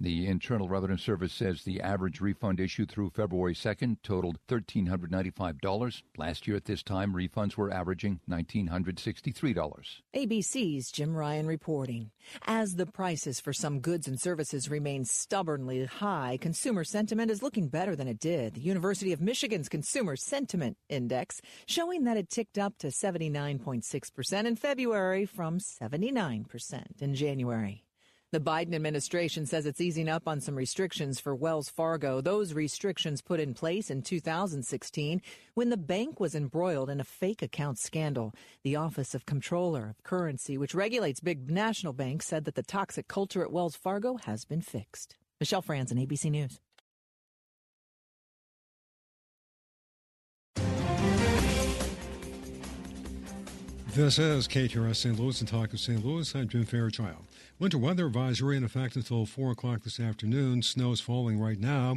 [0.00, 6.02] The Internal Revenue Service says the average refund issued through February 2nd totaled $1,395.
[6.16, 9.84] Last year at this time, refunds were averaging $1,963.
[10.14, 12.12] ABC's Jim Ryan reporting.
[12.46, 17.66] As the prices for some goods and services remain stubbornly high, consumer sentiment is looking
[17.66, 18.54] better than it did.
[18.54, 24.54] The University of Michigan's Consumer Sentiment Index showing that it ticked up to 79.6% in
[24.54, 27.87] February from 79% in January.
[28.30, 32.20] The Biden administration says it's easing up on some restrictions for Wells Fargo.
[32.20, 35.22] Those restrictions put in place in 2016
[35.54, 38.34] when the bank was embroiled in a fake account scandal.
[38.64, 43.08] The Office of Comptroller of Currency, which regulates big national banks, said that the toxic
[43.08, 45.16] culture at Wells Fargo has been fixed.
[45.40, 46.60] Michelle Franzen, ABC News.
[53.94, 55.18] This is KTRS St.
[55.18, 56.04] Louis and Talk of St.
[56.04, 56.32] Louis.
[56.34, 57.24] I'm Jim Fairchild.
[57.60, 60.62] Winter weather advisory in effect until 4 o'clock this afternoon.
[60.62, 61.96] Snow is falling right now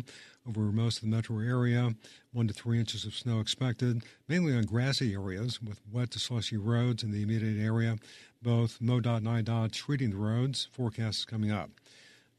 [0.49, 1.93] over most of the metro area.
[2.33, 6.57] One to three inches of snow expected, mainly on grassy areas with wet to slushy
[6.57, 7.97] roads in the immediate area.
[8.41, 10.67] Both MoDOT and IDOT treating the roads.
[10.71, 11.69] Forecasts coming up.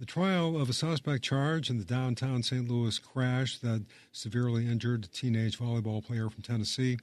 [0.00, 2.68] The trial of a suspect charged in the downtown St.
[2.68, 6.98] Louis crash that severely injured a teenage volleyball player from Tennessee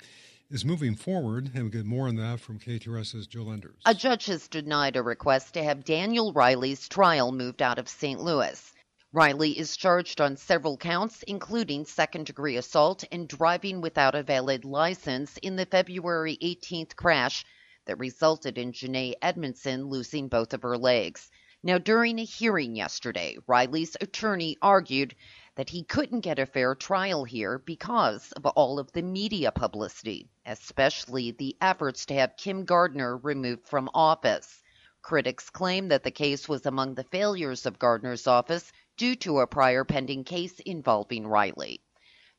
[0.51, 3.81] is moving forward, and we get more on that from KTRS's Jill Enders.
[3.85, 8.19] A judge has denied a request to have Daniel Riley's trial moved out of St.
[8.19, 8.73] Louis.
[9.11, 14.65] Riley is charged on several counts, including second degree assault and driving without a valid
[14.65, 17.45] license in the February 18th crash
[17.85, 21.29] that resulted in Janae Edmondson losing both of her legs.
[21.61, 25.15] Now, during a hearing yesterday, Riley's attorney argued
[25.59, 30.29] that he couldn't get a fair trial here because of all of the media publicity,
[30.45, 34.63] especially the efforts to have Kim Gardner removed from office.
[35.01, 39.47] Critics claim that the case was among the failures of Gardner's office due to a
[39.47, 41.81] prior pending case involving Riley.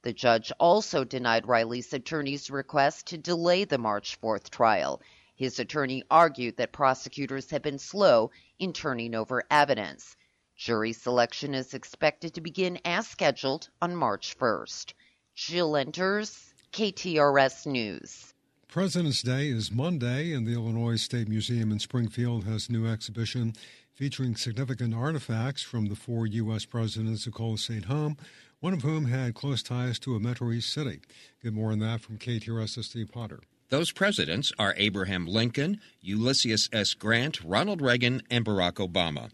[0.01, 5.03] The judge also denied Riley's attorney's request to delay the March 4th trial.
[5.37, 10.17] His attorney argued that prosecutors had been slow in turning over evidence.
[10.61, 14.93] Jury selection is expected to begin as scheduled on March 1st.
[15.35, 18.35] Jill Enders KTRS News.
[18.69, 23.55] President's Day is Monday, and the Illinois State Museum in Springfield has a new exhibition
[23.95, 26.67] featuring significant artifacts from the four U.S.
[26.67, 28.19] presidents who called the state home,
[28.61, 31.01] one of whom had close ties to a Metro East city.
[31.43, 33.41] Get more on that from KTRS's Steve Potter.
[33.71, 36.93] Those presidents are Abraham Lincoln, Ulysses S.
[36.93, 39.31] Grant, Ronald Reagan, and Barack Obama.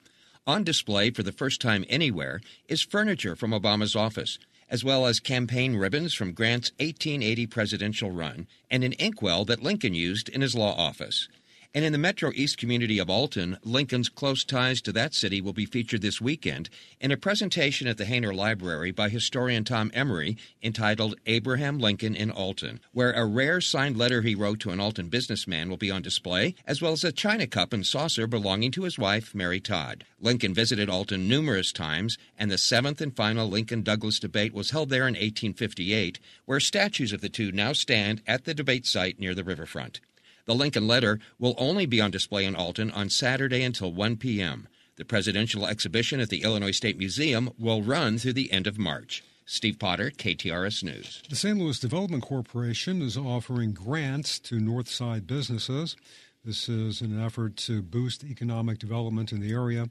[0.49, 4.38] On display for the first time anywhere is furniture from Obama's office,
[4.70, 9.92] as well as campaign ribbons from Grant's 1880 presidential run and an inkwell that Lincoln
[9.92, 11.28] used in his law office.
[11.77, 15.53] And in the Metro East community of Alton, Lincoln's close ties to that city will
[15.53, 16.70] be featured this weekend
[17.03, 22.31] in a presentation at the Hayner Library by historian Tom Emery entitled Abraham Lincoln in
[22.31, 26.01] Alton, where a rare signed letter he wrote to an Alton businessman will be on
[26.01, 30.07] display, as well as a china cup and saucer belonging to his wife, Mary Todd.
[30.18, 34.89] Lincoln visited Alton numerous times, and the seventh and final Lincoln Douglas debate was held
[34.89, 39.35] there in 1858, where statues of the two now stand at the debate site near
[39.35, 40.01] the riverfront.
[40.47, 44.68] The Lincoln letter will only be on display in Alton on Saturday until 1 p.m.
[44.94, 49.24] The presidential exhibition at the Illinois State Museum will run through the end of March.
[49.44, 51.22] Steve Potter, KTRS News.
[51.28, 51.59] The St.
[51.59, 55.97] Louis Development Corporation is offering grants to Northside businesses.
[56.44, 59.88] This is an effort to boost economic development in the area.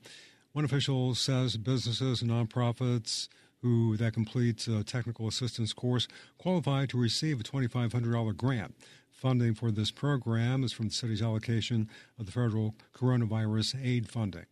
[0.54, 3.28] One official says businesses and nonprofits
[3.62, 8.76] who that complete a technical assistance course qualify to receive a $2,500 grant.
[9.16, 11.88] Funding for this program is from the city's allocation
[12.20, 14.44] of the federal coronavirus aid funding.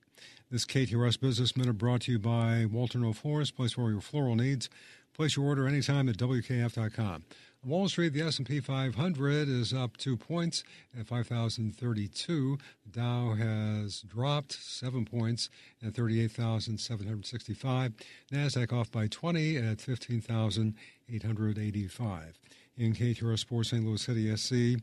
[0.49, 4.37] This KTRS Business Minute brought to you by Walter Knoll Florist, place for your floral
[4.37, 4.69] needs.
[5.13, 7.25] Place your order anytime at WKF.com.
[7.63, 10.63] On Wall Street, the S&P 500 is up two points
[10.97, 12.57] at 5,032.
[12.85, 15.49] The Dow has dropped seven points
[15.85, 17.91] at 38,765.
[18.31, 22.39] Nasdaq off by 20 at 15,885.
[22.75, 23.85] In KTRS Sports, St.
[23.85, 24.81] Louis City SC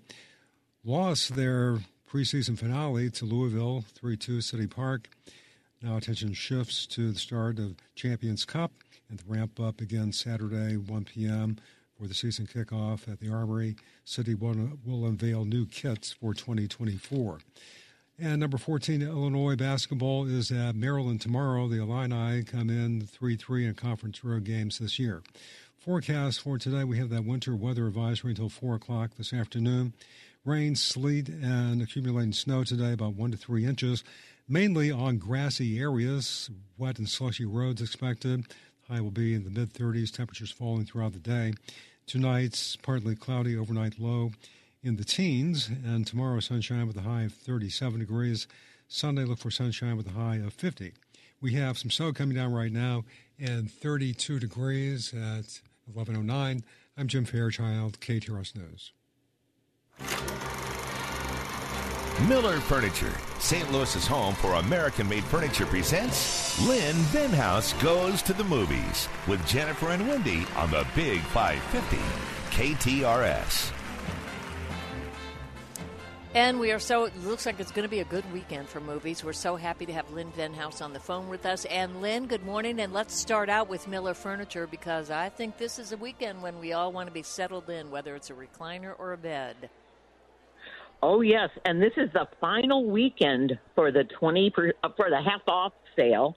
[0.84, 1.78] lost their
[2.08, 5.08] preseason finale to Louisville 3-2 City Park.
[5.82, 8.70] Now attention shifts to the start of Champions Cup
[9.08, 11.56] and the ramp up again Saturday 1 p.m.
[11.98, 13.74] for the season kickoff at the Armory.
[14.04, 17.40] City will, will unveil new kits for 2024.
[18.20, 21.66] And number 14, Illinois basketball is at Maryland tomorrow.
[21.66, 25.22] The Illini come in 3 3 in conference road games this year.
[25.80, 29.94] Forecast for today we have that winter weather advisory until 4 o'clock this afternoon.
[30.44, 34.04] Rain, sleet, and accumulating snow today, about 1 to 3 inches.
[34.46, 36.50] mainly on grassy areas.
[36.76, 38.44] Wet and slushy roads expected.
[38.90, 40.10] High will be in the mid 30s.
[40.10, 41.54] Temperatures falling throughout the day.
[42.06, 44.32] Tonight's partly cloudy overnight low
[44.82, 48.46] in the teens, and tomorrow sunshine with a high of 37 degrees.
[48.86, 50.92] Sunday look for sunshine with a high of 50.
[51.40, 53.04] We have some snow coming down right now
[53.38, 55.60] and 32 degrees at
[55.94, 56.62] 11:09.
[56.96, 58.92] I'm Jim Fairchild, KTRS News.
[62.28, 63.72] Miller Furniture, St.
[63.72, 69.88] Louis's home for American made furniture presents Lynn Venhaus Goes to the Movies with Jennifer
[69.90, 71.96] and Wendy on the Big 550
[72.50, 73.79] KTRS.
[76.32, 78.80] And we are so, it looks like it's going to be a good weekend for
[78.80, 79.24] movies.
[79.24, 81.64] We're so happy to have Lynn Venhaus on the phone with us.
[81.64, 82.78] And Lynn, good morning.
[82.78, 86.60] And let's start out with Miller Furniture because I think this is a weekend when
[86.60, 89.70] we all want to be settled in, whether it's a recliner or a bed.
[91.02, 95.40] Oh yes, and this is the final weekend for the twenty per, for the half
[95.48, 96.36] off sale,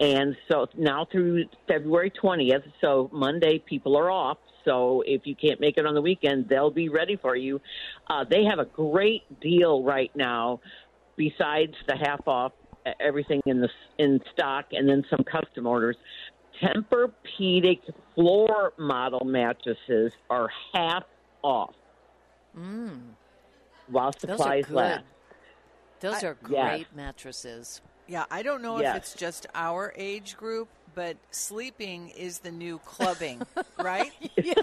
[0.00, 2.64] and so now through February twentieth.
[2.80, 4.38] So Monday people are off.
[4.64, 7.60] So if you can't make it on the weekend, they'll be ready for you.
[8.08, 10.60] Uh, they have a great deal right now.
[11.16, 12.52] Besides the half off,
[13.00, 15.96] everything in the in stock, and then some custom orders.
[16.62, 17.80] Tempur-Pedic
[18.14, 21.04] floor model mattresses are half
[21.42, 21.74] off
[22.56, 23.00] Mm,
[23.88, 24.74] while those are supplies good.
[24.74, 25.04] last.
[26.00, 26.68] Those are yes.
[26.76, 27.80] great mattresses.
[28.08, 28.96] Yeah, I don't know Yes.
[28.96, 30.68] if it's just our age group,
[30.98, 33.40] but sleeping is the new clubbing,
[33.78, 34.10] right?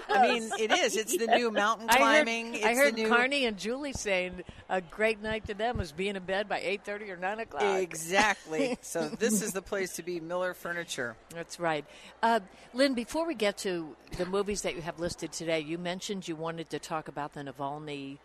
[0.09, 0.97] I mean, it is.
[0.97, 2.55] It's the new mountain climbing.
[2.55, 3.07] I heard, I heard new...
[3.07, 6.83] Carney and Julie saying a great night to them was being in bed by eight
[6.83, 7.63] thirty or nine o'clock.
[7.63, 8.77] Exactly.
[8.81, 11.15] so this is the place to be, Miller Furniture.
[11.33, 11.85] That's right.
[12.21, 12.41] Uh,
[12.73, 16.35] Lynn, before we get to the movies that you have listed today, you mentioned you
[16.35, 18.17] wanted to talk about the Navalny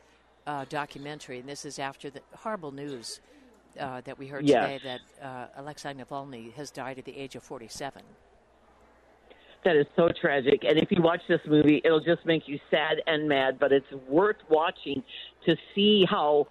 [0.49, 3.21] uh, documentary, and this is after the horrible news
[3.79, 4.65] uh, that we heard Yes.
[4.83, 8.03] today that uh, Alexei Navalny has died at the age of 47.
[9.65, 10.65] That is so tragic.
[10.67, 13.91] And if you watch this movie, it'll just make you sad and mad, but it's
[14.09, 15.03] worth watching
[15.47, 16.47] to see how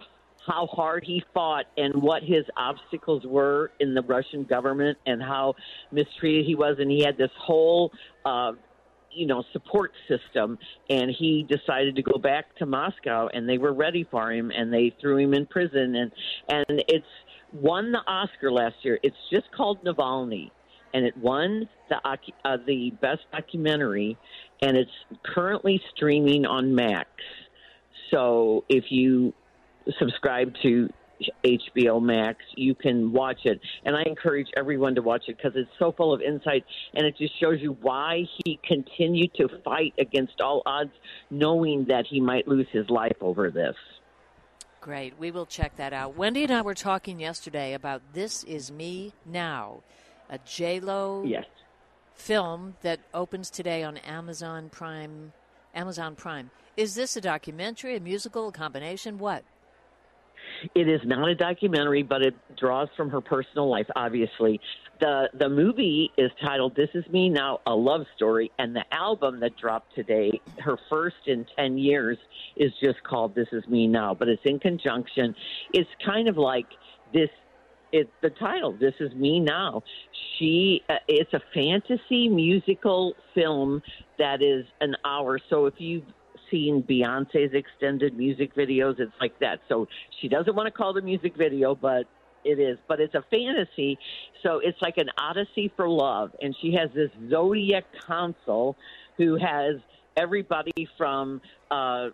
[0.46, 5.54] how hard he fought and what his obstacles were in the Russian government and how
[5.92, 7.92] mistreated he was and he had this whole
[8.24, 8.52] uh
[9.12, 10.58] you know support system
[10.88, 14.72] and he decided to go back to Moscow and they were ready for him and
[14.72, 16.12] they threw him in prison and
[16.48, 17.06] and it's
[17.52, 18.98] won the Oscar last year.
[19.02, 20.50] It's just called Navalny
[20.92, 21.96] and it won the
[22.44, 24.16] uh, the best documentary,
[24.62, 24.90] and it's
[25.22, 27.08] currently streaming on Max.
[28.10, 29.32] So if you
[29.98, 30.88] subscribe to
[31.44, 35.70] HBO Max, you can watch it, and I encourage everyone to watch it because it's
[35.78, 36.64] so full of insight,
[36.94, 40.92] and it just shows you why he continued to fight against all odds,
[41.30, 43.76] knowing that he might lose his life over this.
[44.80, 45.18] Great.
[45.18, 46.16] We will check that out.
[46.16, 49.82] Wendy and I were talking yesterday about This Is Me Now,
[50.30, 51.44] a J-Lo Yes.
[52.14, 55.32] film that opens today on Amazon Prime.
[55.74, 56.50] Amazon Prime.
[56.76, 59.18] Is this a documentary, a musical, a combination?
[59.18, 59.44] What?
[60.74, 63.86] It is not a documentary, but it draws from her personal life.
[63.96, 64.60] Obviously,
[65.00, 69.40] the the movie is titled "This Is Me Now: A Love Story," and the album
[69.40, 72.18] that dropped today, her first in ten years,
[72.56, 75.34] is just called "This Is Me Now." But it's in conjunction.
[75.72, 76.66] It's kind of like
[77.12, 77.30] this.
[77.92, 78.72] It's the title.
[78.78, 79.82] This is me now.
[80.38, 80.82] She.
[80.88, 83.82] Uh, it's a fantasy musical film
[84.18, 85.40] that is an hour.
[85.48, 86.02] So if you
[86.50, 88.98] seen Beyonce's extended music videos.
[89.00, 89.60] It's like that.
[89.68, 89.88] So
[90.20, 92.04] she doesn't want to call a music video, but
[92.44, 92.78] it is.
[92.88, 93.98] But it's a fantasy.
[94.42, 96.30] So it's like an odyssey for love.
[96.40, 98.76] And she has this zodiac council
[99.16, 99.76] who has
[100.16, 101.40] everybody from
[101.70, 102.08] uh,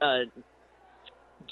[0.00, 0.18] uh,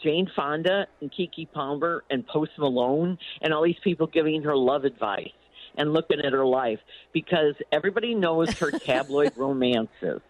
[0.03, 4.85] Jane Fonda and Keke Palmer and Post Malone and all these people giving her love
[4.85, 5.31] advice
[5.77, 6.81] and looking at her life
[7.13, 10.21] because everybody knows her tabloid romances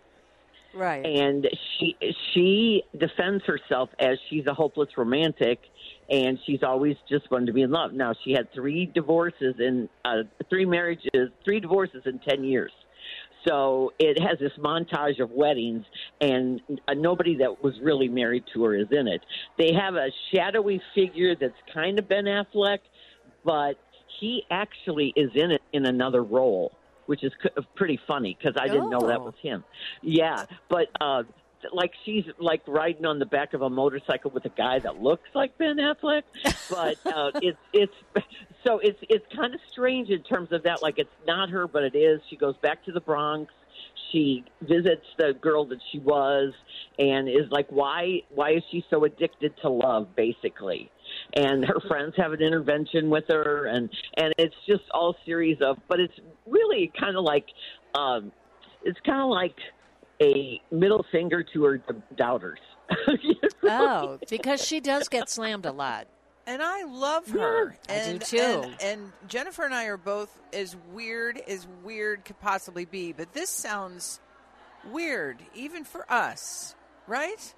[0.75, 1.05] Right.
[1.05, 1.49] and
[1.79, 1.97] she
[2.33, 5.59] she defends herself as she's a hopeless romantic
[6.09, 7.93] and she's always just wanted to be in love.
[7.93, 12.73] Now she had three divorces in uh, three marriages three divorces in 10 years.
[13.47, 15.85] So it has this montage of weddings
[16.21, 19.23] and uh, nobody that was really married to her is in it.
[19.59, 22.79] They have a shadowy figure that's kind of ben affleck
[23.45, 23.75] but
[24.21, 26.73] he actually is in it in another role
[27.11, 27.33] which is
[27.75, 29.25] pretty funny because I didn't know that Oh.
[29.25, 29.65] was him.
[30.01, 31.25] Yeah, but uh,
[31.73, 35.29] like she's like riding on the back of a motorcycle with a guy that looks
[35.35, 36.23] like Ben Affleck,
[36.71, 37.93] but uh, it's it's
[38.65, 40.83] so it's it's kind of strange in terms of that.
[40.83, 42.21] Like it's not her, but it is.
[42.31, 43.53] She goes back to the Bronx.
[44.13, 46.53] She visits the girl that she was,
[46.99, 50.91] and is like, why why is she so addicted to love, basically?
[51.35, 55.79] And her friends have an intervention with her, and and it's just all series of.
[55.89, 56.15] But it's
[56.47, 57.47] really kind of like,
[57.95, 58.33] um,
[58.83, 59.57] it's kind of like
[60.23, 61.83] a middle finger to her
[62.17, 62.59] doubters.
[63.63, 66.07] oh, because she does get slammed a lot.
[66.47, 67.77] And I love her.
[67.89, 68.63] Yeah, and, I do too.
[68.65, 73.33] And, and Jennifer and I are both as weird as weird could possibly be, but
[73.33, 74.21] this sounds
[74.91, 76.75] weird, even for us,
[77.07, 77.55] right?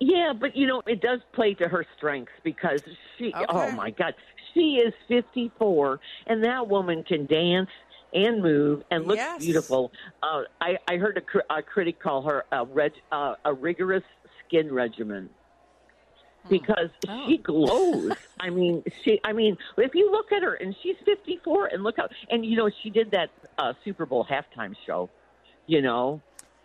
[0.00, 2.80] Yeah, but you know, it does play to her strengths because
[3.18, 4.14] she, oh my God,
[4.54, 7.68] she is 54, and that woman can dance
[8.12, 9.40] and move and looks Yes.
[9.40, 9.92] beautiful.
[10.22, 14.02] Uh, I, I heard a, cri- a critic call her a, reg, uh, a rigorous
[14.46, 15.28] skin regimen
[16.48, 16.88] because
[17.26, 18.12] she glows.
[18.40, 19.20] I mean, she.
[19.22, 22.56] I mean, if you look at her and she's 54, and look how, and you
[22.56, 23.28] know, she did that
[23.58, 25.10] uh, Super Bowl halftime show.
[25.66, 26.20] You know,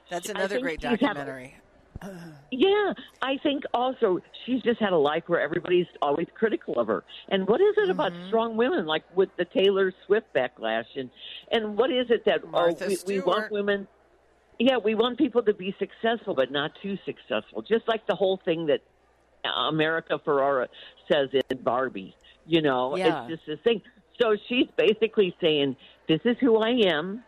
[0.09, 1.57] That's another great documentary.
[2.51, 7.03] Yeah, I think also she's just had a life where everybody's always critical of her.
[7.29, 8.27] And what is it about Mm-hmm.
[8.27, 11.09] strong women, like with the Taylor Swift backlash, and
[11.51, 13.87] and what is it that oh, we, we want women?
[14.59, 17.61] Yeah, we want people to be successful, but not too successful.
[17.61, 18.81] Just like the whole thing that
[19.67, 20.67] America Ferrera
[21.11, 22.15] says in Barbie.
[22.45, 23.25] You know, Yeah.
[23.25, 23.81] it's just this thing.
[24.21, 25.75] So she's basically saying,
[26.07, 27.23] "This is who I am,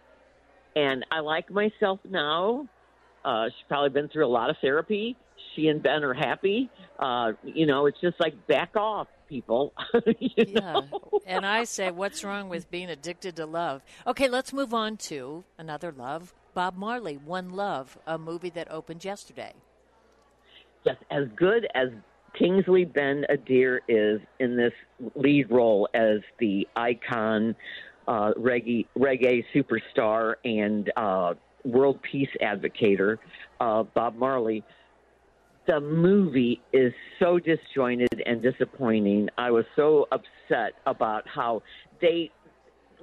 [0.76, 2.68] and I like myself now."
[3.28, 5.18] Uh, she's probably been through a lot of therapy.
[5.54, 6.70] She and Ben are happy.
[6.98, 9.74] Uh, you know, it's just like back off, people.
[10.38, 10.82] Yeah.
[11.26, 13.82] And I say, what's wrong with being addicted to love?
[14.06, 16.34] Okay, let's move on to another love.
[16.54, 19.54] Bob Marley, One Love, a movie that opened yesterday.
[20.86, 21.90] Yes, as good as
[22.40, 24.74] Kingsley Ben Adir is in this
[25.16, 27.56] lead role as the icon,
[28.08, 31.34] uh, reggae, reggae superstar and uh,
[31.64, 33.18] world peace advocator,
[33.60, 34.64] uh, Bob Marley.
[35.68, 39.28] The movie is so disjointed and disappointing.
[39.38, 41.62] I was so upset about how
[42.02, 42.32] they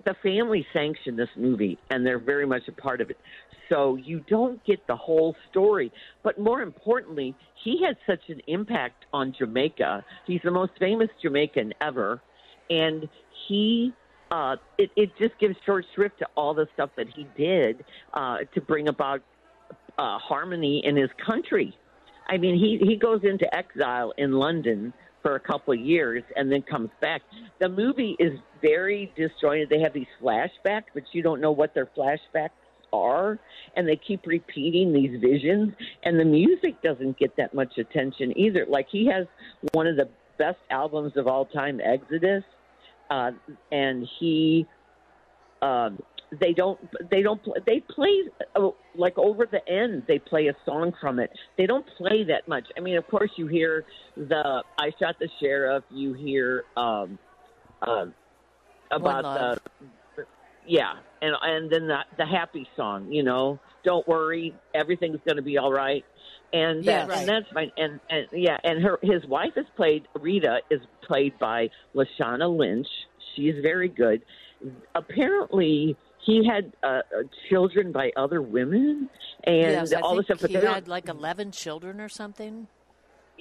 [0.05, 3.19] the family sanctioned this movie and they're very much a part of it.
[3.69, 5.93] So you don't get the whole story.
[6.23, 10.05] But more importantly, he had such an impact on Jamaica.
[10.27, 12.21] He's the most famous Jamaican ever.
[12.71, 13.09] And
[13.47, 13.93] he
[14.31, 18.39] uh, it, it just gives short shrift to all the stuff that he did uh,
[18.55, 19.23] to bring about
[19.99, 21.77] uh, harmony in his country.
[22.27, 26.51] I mean, he he goes into exile in London for a couple of years and
[26.51, 27.23] then comes back.
[27.59, 29.69] The movie is very disjointed.
[29.71, 32.51] They have these flashbacks, but you don't know what their flashbacks
[32.93, 33.39] are,
[33.77, 35.75] and they keep repeating these visions.
[36.03, 38.67] And the music doesn't get that much attention either.
[38.69, 39.27] Like he has
[39.73, 40.09] one of the
[40.39, 42.45] best albums of all time, Exodus,
[43.11, 43.33] uh,
[43.71, 44.67] and he.
[45.63, 45.99] Um,
[46.41, 46.79] they don't
[47.11, 48.23] they don't they play
[48.57, 51.31] uh, like over the end they play a song from it.
[51.57, 52.65] They don't play that much.
[52.77, 53.85] I mean of course you hear
[54.17, 57.19] the i shot the sheriff you hear um
[57.87, 58.15] um
[58.91, 60.25] about the
[60.67, 65.43] yeah and and then the the happy song you know don't worry everything's going to
[65.43, 66.05] be all right
[66.53, 67.19] and Yeah, that, right.
[67.21, 71.39] and that's fine and and yeah and her his wife is played rita is played
[71.39, 72.89] by lashana lynch
[73.37, 74.23] she's very good
[74.95, 77.01] apparently he had uh, uh,
[77.51, 79.11] children by other women
[79.45, 80.41] and yes, all this stuff.
[80.41, 82.67] But he had like 11 children or something.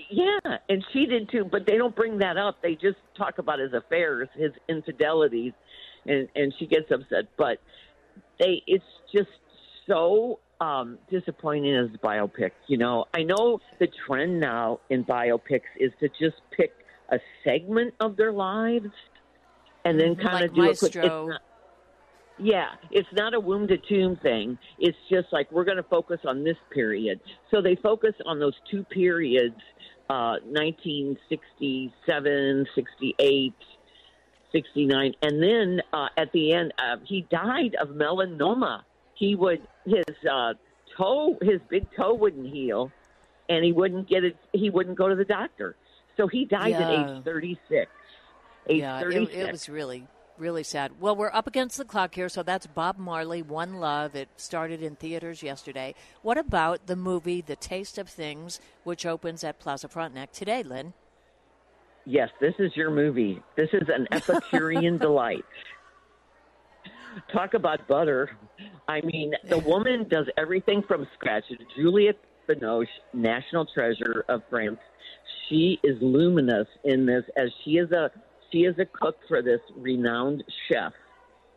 [0.09, 2.61] yeah, and she did too, but they don't bring that up.
[2.61, 5.53] They just talk about his affairs, his infidelities,
[6.05, 7.29] and and she gets upset.
[7.37, 7.59] But
[8.37, 8.83] they, it's
[9.15, 9.29] just
[9.87, 12.51] so um, disappointing as a biopic.
[12.67, 16.71] You know, I know the trend now in biopics is to just pick
[17.11, 18.89] a segment of their lives
[19.85, 20.93] and then Mhm, kind like of do a quick.
[22.39, 24.57] Yeah, it's not a womb to tomb thing.
[24.79, 27.19] It's just like we're going to focus on this period.
[27.51, 29.55] So they focus on those two periods
[30.09, 33.53] uh, 1967, 68,
[34.51, 35.13] 69.
[35.21, 38.81] And then uh, at the end, uh, he died of melanoma.
[39.15, 40.53] He would, his uh,
[40.97, 42.91] toe, his big toe wouldn't heal,
[43.49, 45.75] and he wouldn't get it, he wouldn't go to the doctor.
[46.17, 47.17] So he died at Yeah.
[47.17, 47.91] age 36.
[48.69, 50.07] Age yeah, it, it was really,
[50.37, 50.93] really sad.
[50.99, 54.15] Well, we're up against the clock here, so that's Bob Marley, One Love.
[54.15, 55.95] It started in theaters yesterday.
[56.21, 60.93] What about the movie The Taste of Things, which opens at Plaza Frontenac today, Lynn?
[62.05, 63.41] Yes, this is your movie.
[63.55, 65.45] This is an Epicurean delight.
[67.31, 68.29] Talk about butter.
[68.87, 71.43] I mean, the woman does everything from scratch.
[71.75, 74.79] Juliette Binoche, national treasure of France.
[75.47, 78.11] She is luminous in this as she is a
[78.51, 80.93] she is a cook for this renowned chef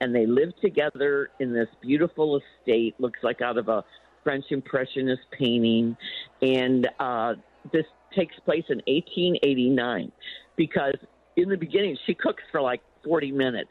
[0.01, 3.85] and they live together in this beautiful estate looks like out of a
[4.24, 5.97] french impressionist painting
[6.41, 7.35] and uh
[7.73, 7.85] this
[8.15, 10.11] takes place in 1889
[10.57, 10.97] because
[11.37, 13.70] in the beginning she cooks for like 40 minutes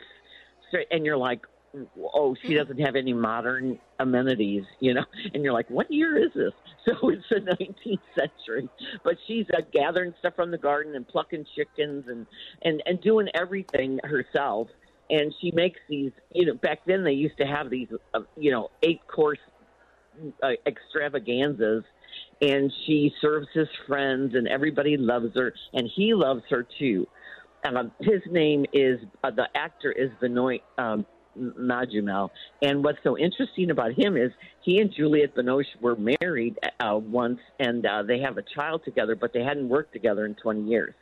[0.67, 1.41] straight, and you're like,
[2.13, 6.31] oh, she doesn't have any modern amenities, you know, and you're like, what year is
[6.33, 6.53] this?
[6.85, 8.69] So it's the 19th century,
[9.03, 12.27] but she's uh, gathering stuff from the garden and plucking chickens and
[12.61, 14.67] and and doing everything herself.
[15.09, 18.51] And she makes these, you know, back then they used to have these, uh, you
[18.51, 19.39] know, eight course
[20.43, 21.83] uh, extravaganzas.
[22.41, 25.55] And she serves his friends and everybody loves her.
[25.73, 27.07] And he loves her too.
[27.65, 31.05] Um, his name is uh, the actor is Benoit um,
[31.39, 32.29] Magimel.
[32.61, 34.31] And what's so interesting about him is
[34.61, 39.15] he and Juliette Binoche were married uh, once, and uh, they have a child together,
[39.15, 40.93] but they hadn't worked together in 20 years.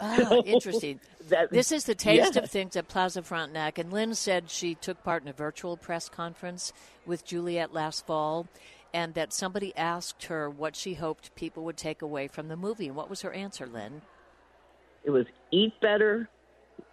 [0.00, 1.00] Ah, interesting.
[1.28, 2.42] That, this is the taste yeah.
[2.42, 3.78] of things at Plaza Frontenac.
[3.78, 6.72] And Lynn said she took part in a virtual press conference
[7.06, 8.46] with Juliette last fall,
[8.92, 12.88] and that somebody asked her what she hoped people would take away from the movie.
[12.88, 14.02] And what was her answer, Lynn?
[15.04, 16.28] It was eat better,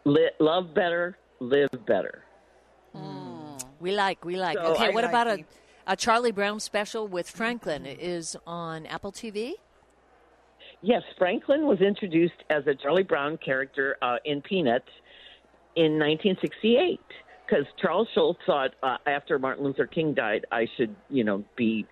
[0.05, 2.23] li- love better, live better.
[3.81, 4.57] We like, we like.
[4.57, 5.43] So okay, I what like about a,
[5.87, 7.87] a Charlie Brown special with Franklin?
[7.87, 9.53] Is on Apple TV?
[10.83, 14.89] Yes, Franklin was introduced as a Charlie Brown character uh, in Peanuts
[15.75, 16.99] in 1968
[17.45, 21.85] because Charles Schulz thought uh, after Martin Luther King died, I should, you know, be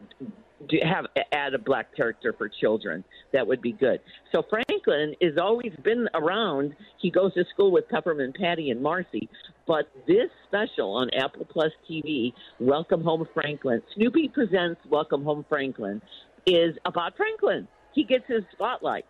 [0.68, 3.03] do have add a black character for children.
[3.34, 3.99] That would be good.
[4.32, 6.76] So Franklin has always been around.
[6.99, 9.30] He goes to school with Peppermint Patty and Marcy.
[9.70, 16.02] But this special on Apple Plus TV, Welcome Home Franklin, Snoopy presents Welcome Home Franklin,
[16.48, 17.68] is about Franklin.
[17.94, 19.06] He gets his spotlight,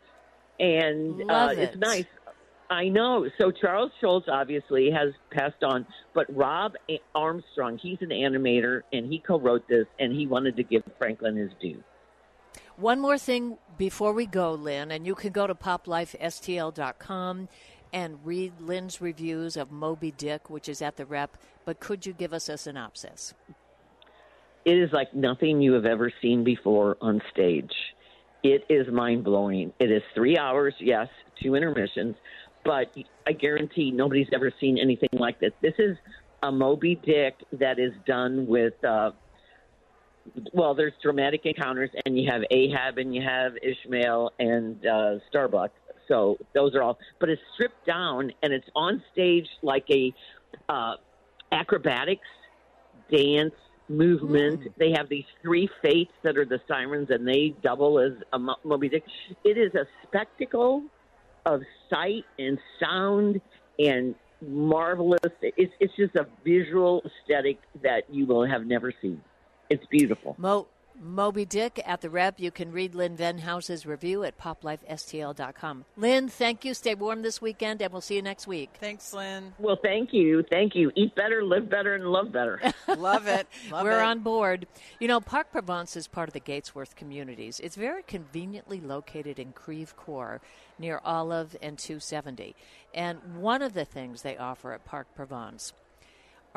[0.60, 2.04] and uh, Love it's nice.
[2.70, 3.26] I know.
[3.40, 6.74] So Charles Schulz obviously has passed on, but Robb
[7.16, 11.52] Armstrong, he's an animator, and he co-wrote this, and he wanted to give Franklin his
[11.62, 11.82] due.
[12.76, 17.48] One more thing before we go, Lynn, and you can go to poplifestl.com
[17.94, 21.38] and read Lynn's reviews of Moby Dick, which is at the rep.
[21.66, 23.34] But could you give us a synopsis?
[24.66, 27.72] It is like nothing you have ever seen before on stage.
[28.44, 29.74] It is mind blowing.
[29.80, 31.08] It is three hours, yes,
[31.42, 32.16] two intermissions,
[32.64, 32.94] but
[33.26, 35.52] I guarantee nobody's ever seen anything like this.
[35.62, 35.98] This is
[36.44, 39.12] a Moby Dick that is done with, uh,
[40.54, 45.72] well, there's dramatic encounters, and you have Ahab, and you have Ishmael, and uh, Starbuck.
[46.10, 50.14] So those are all, but it's stripped down, and it's on stage like a
[50.68, 50.96] uh,
[51.52, 52.28] acrobatics,
[53.12, 53.54] dance,
[53.88, 54.68] movement.
[54.78, 58.58] They have these three fates that are the sirens, and they double as a Mo-
[58.64, 59.04] Moby Dick.
[59.44, 60.84] It is a spectacle
[61.46, 63.40] of sight and sound
[63.78, 65.20] and marvelous.
[65.42, 69.22] It's it's just a visual aesthetic that you will have never seen.
[69.70, 70.36] It's beautiful.
[70.38, 70.68] Mo-
[71.00, 72.40] Moby Dick at the rep.
[72.40, 75.86] You can read Lynn Venhaus's review at poplifestl.com.
[75.96, 76.74] Lynn, thank you.
[76.74, 78.72] Stay warm this weekend, and we'll see you next week.
[78.80, 79.54] Thanks, Lynn.
[79.60, 80.92] Well, thank you, thank you.
[80.96, 82.60] Eat better, live better, and love better.
[82.98, 83.48] Love it.
[83.72, 84.04] Love We're it.
[84.04, 84.68] on board.
[85.00, 87.60] You know, Park Provence is part of the Gatesworth communities.
[87.60, 90.42] It's very conveniently located in Creve Coeur
[90.80, 92.56] near Olive and 270.
[92.94, 95.74] And one of the things they offer at Park Provence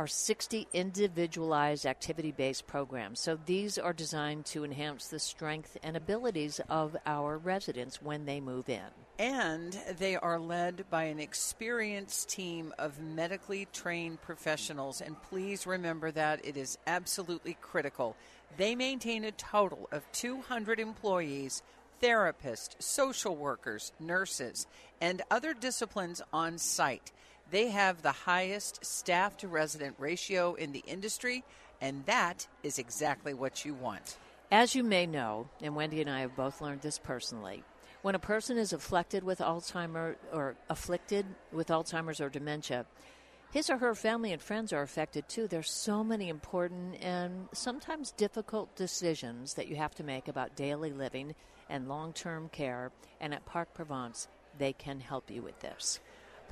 [0.03, 3.21] are 60 individualized activity based programs.
[3.21, 8.41] So these are designed to enhance the strength and abilities of our residents when they
[8.41, 8.83] move in.
[9.21, 15.01] And they are led by an experienced team of medically trained professionals.
[15.01, 18.17] And please remember that it is absolutely critical.
[18.57, 21.63] They maintain a total of 200 employees,
[22.03, 24.67] therapists, social workers, nurses,
[25.01, 27.13] and other disciplines on site.
[27.53, 31.45] They have the highest staff to resident ratio in the industry,
[31.83, 34.17] and that is exactly what you want.
[34.51, 37.63] As you may know, and Wendy and I have both learned this personally,
[38.01, 42.87] when a person is afflicted with Alzheimer or afflicted with Alzheimer's or dementia,
[43.53, 45.47] his or her family and friends are affected too.
[45.47, 50.91] There's so many important and sometimes difficult decisions that you have to make about daily
[50.91, 51.35] living
[51.69, 54.27] and long-term care, and at Park Provence,
[54.57, 56.01] they can help you with this.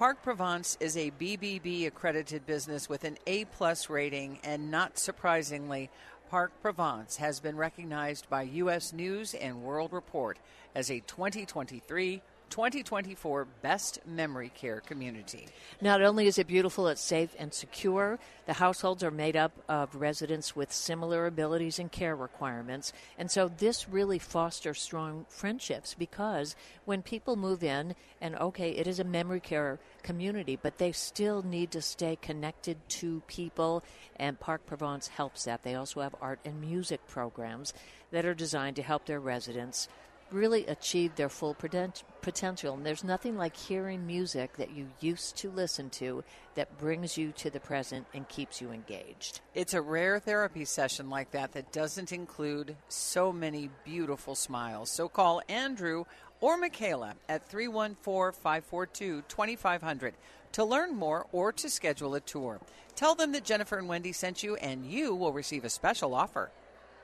[0.00, 5.90] Park Provence is a BBB accredited business with an A plus rating, and not surprisingly,
[6.30, 8.94] Park Provence has been recognized by U.S.
[8.94, 10.38] News and World Report
[10.74, 15.46] as a 2023 2024 Best Memory Care Community.
[15.80, 18.18] Not only is it beautiful, it's safe and secure.
[18.46, 22.92] The households are made up of residents with similar abilities and care requirements.
[23.16, 28.86] And so this really fosters strong friendships because when people move in, and okay, it
[28.86, 33.84] is a memory care community, but they still need to stay connected to people,
[34.16, 35.62] and Park Provence helps that.
[35.62, 37.72] They also have art and music programs
[38.10, 39.88] that are designed to help their residents
[40.32, 42.74] really achieved their full poten- potential.
[42.74, 46.24] And there's nothing like hearing music that you used to listen to
[46.54, 49.40] that brings you to the present and keeps you engaged.
[49.54, 54.90] It's a rare therapy session like that that doesn't include so many beautiful smiles.
[54.90, 56.04] So call Andrew
[56.40, 60.14] or Michaela at 314 542 2500
[60.52, 62.60] to learn more or to schedule a tour.
[62.96, 66.50] Tell them that Jennifer and Wendy sent you, and you will receive a special offer.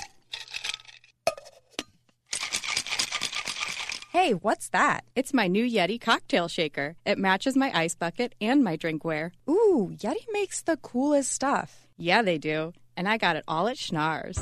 [4.10, 5.04] Hey, what's that?
[5.16, 6.96] It's my new Yeti cocktail shaker.
[7.06, 9.30] It matches my ice bucket and my drinkware.
[9.48, 11.81] Ooh, Yeti makes the coolest stuff.
[11.96, 12.72] Yeah, they do.
[12.96, 14.38] And I got it all at Schnarr's.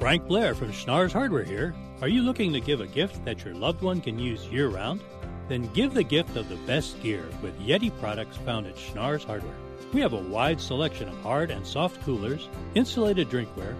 [0.00, 1.74] Frank Blair from Schnarr's Hardware here.
[2.00, 5.00] Are you looking to give a gift that your loved one can use year round?
[5.48, 9.56] Then give the gift of the best gear with Yeti products found at Schnarr's Hardware.
[9.92, 13.74] We have a wide selection of hard and soft coolers, insulated drinkware,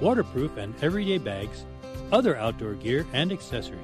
[0.00, 1.64] waterproof and everyday bags,
[2.12, 3.80] other outdoor gear, and accessories.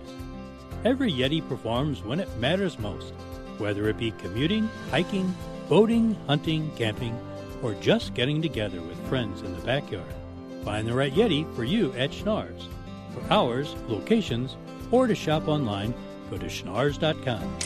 [0.84, 3.12] Every Yeti performs when it matters most,
[3.58, 5.34] whether it be commuting, hiking,
[5.68, 7.18] boating, hunting, camping,
[7.62, 10.14] or just getting together with friends in the backyard.
[10.64, 12.68] Find the right Yeti for you at Schnarr's.
[13.14, 14.56] For hours, locations,
[14.90, 15.94] or to shop online,
[16.30, 17.58] go to schnarrs.com.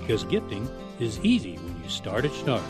[0.00, 0.68] Because gifting
[0.98, 2.62] is easy when you start at Schnarr's.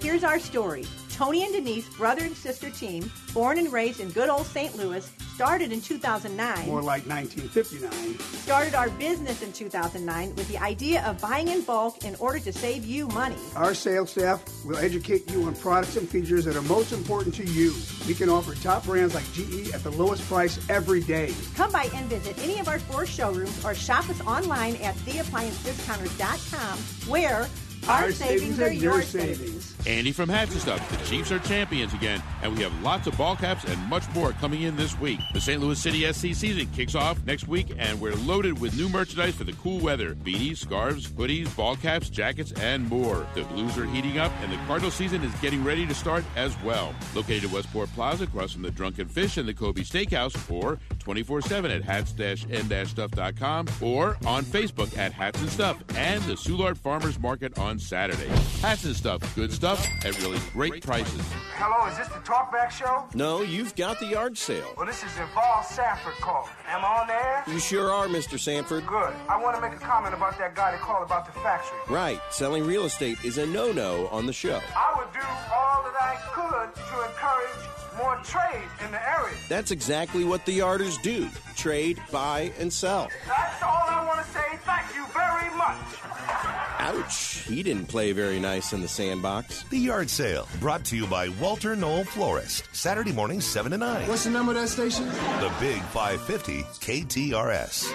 [0.00, 0.84] Here's our story.
[1.16, 4.76] Tony and Denise, brother and sister team, born and raised in good old St.
[4.76, 6.66] Louis, started in 2009.
[6.66, 8.18] More like 1959.
[8.18, 12.52] Started our business in 2009 with the idea of buying in bulk in order to
[12.52, 13.38] save you money.
[13.54, 17.44] Our sales staff will educate you on products and features that are most important to
[17.44, 17.72] you.
[18.06, 21.32] We can offer top brands like GE at the lowest price every day.
[21.54, 26.78] Come by and visit any of our four showrooms or shop us online at theappliancediscounters.com
[27.08, 27.48] where
[27.88, 29.75] our, Our savings, savings are your your savings.
[29.86, 30.90] Andy from Hats and Stuff.
[30.90, 34.32] The Chiefs are champions again, and we have lots of ball caps and much more
[34.32, 35.20] coming in this week.
[35.32, 35.60] The St.
[35.60, 39.44] Louis City SC season kicks off next week, and we're loaded with new merchandise for
[39.44, 43.26] the cool weather beanies, scarves, hoodies, ball caps, jackets, and more.
[43.34, 46.60] The Blues are heating up, and the Cardinal season is getting ready to start as
[46.62, 46.92] well.
[47.14, 51.42] Located at Westport Plaza, across from the Drunken Fish and the Kobe Steakhouse, or 24
[51.42, 57.56] 7 at hats-n-stuff.com, or on Facebook at Hats and Stuff, and the Soulard Farmers Market
[57.58, 58.28] on Saturday.
[58.60, 61.20] Hats and Stuff, good stuff at really great prices.
[61.54, 63.06] Hello, is this the Talkback Show?
[63.14, 64.72] No, you've got the yard sale.
[64.76, 66.50] Well, this is Yvonne Sanford calling.
[66.68, 67.44] Am I on there?
[67.46, 68.38] You sure are, Mr.
[68.38, 68.86] Sanford.
[68.86, 69.14] Good.
[69.28, 71.78] I want to make a comment about that guy that called about the factory.
[71.88, 74.60] Right, selling real estate is a no no on the show.
[74.76, 79.34] I would do all that I could to encourage more trade in the area.
[79.48, 83.08] That's exactly what the yarders do trade, buy, and sell.
[83.26, 84.58] That's all I want to say.
[84.64, 86.55] Thank you very much.
[86.78, 89.62] Ouch, he didn't play very nice in the sandbox.
[89.64, 92.68] The Yard Sale, brought to you by Walter Knoll Florist.
[92.72, 94.08] Saturday morning, 7 to 9.
[94.08, 95.06] What's the number of that station?
[95.06, 97.92] The Big 550 KTRS.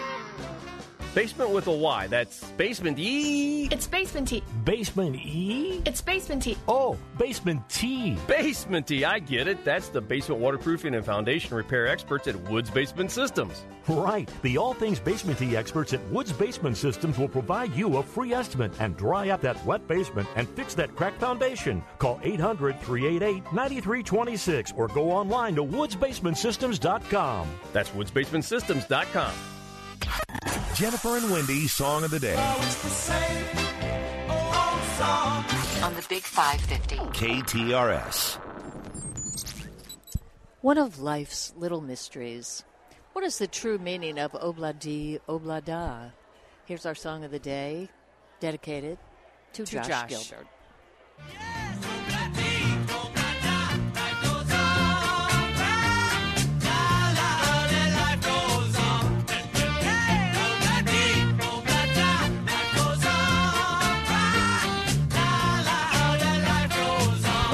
[1.14, 2.08] Basement with a Y.
[2.08, 3.66] That's Basement E.
[3.66, 4.42] It's Basement T.
[4.64, 5.82] Basement E?
[5.86, 6.58] It's Basement T.
[6.70, 8.18] Oh, Basement T.
[8.28, 9.04] Basement T.
[9.04, 9.66] I get it.
[9.66, 13.66] That's the basement waterproofing and foundation repair experts at Woods Basement Systems.
[13.90, 14.32] Right.
[14.42, 18.32] The All Things Basement Tea experts at Woods Basement Systems will provide you a free
[18.34, 21.84] estimate and dry up that wet basement and fix that cracked foundation.
[22.00, 27.48] Call 800 388 9326 or go online to woodsbasementsystems.com.
[27.74, 29.34] That's woodsbasementsystems.com.
[30.76, 32.38] Jennifer and Wendy Song of the Day.
[35.84, 36.96] On the Big 550.
[37.18, 38.36] KTRS.
[40.62, 42.64] One of life's little mysteries.
[43.14, 46.12] What is the true meaning of obladi oblada?
[46.66, 47.90] Here's our song of the day,
[48.40, 48.98] dedicated
[49.54, 50.10] to, To Josh, Josh.
[50.10, 50.48] Gilbert.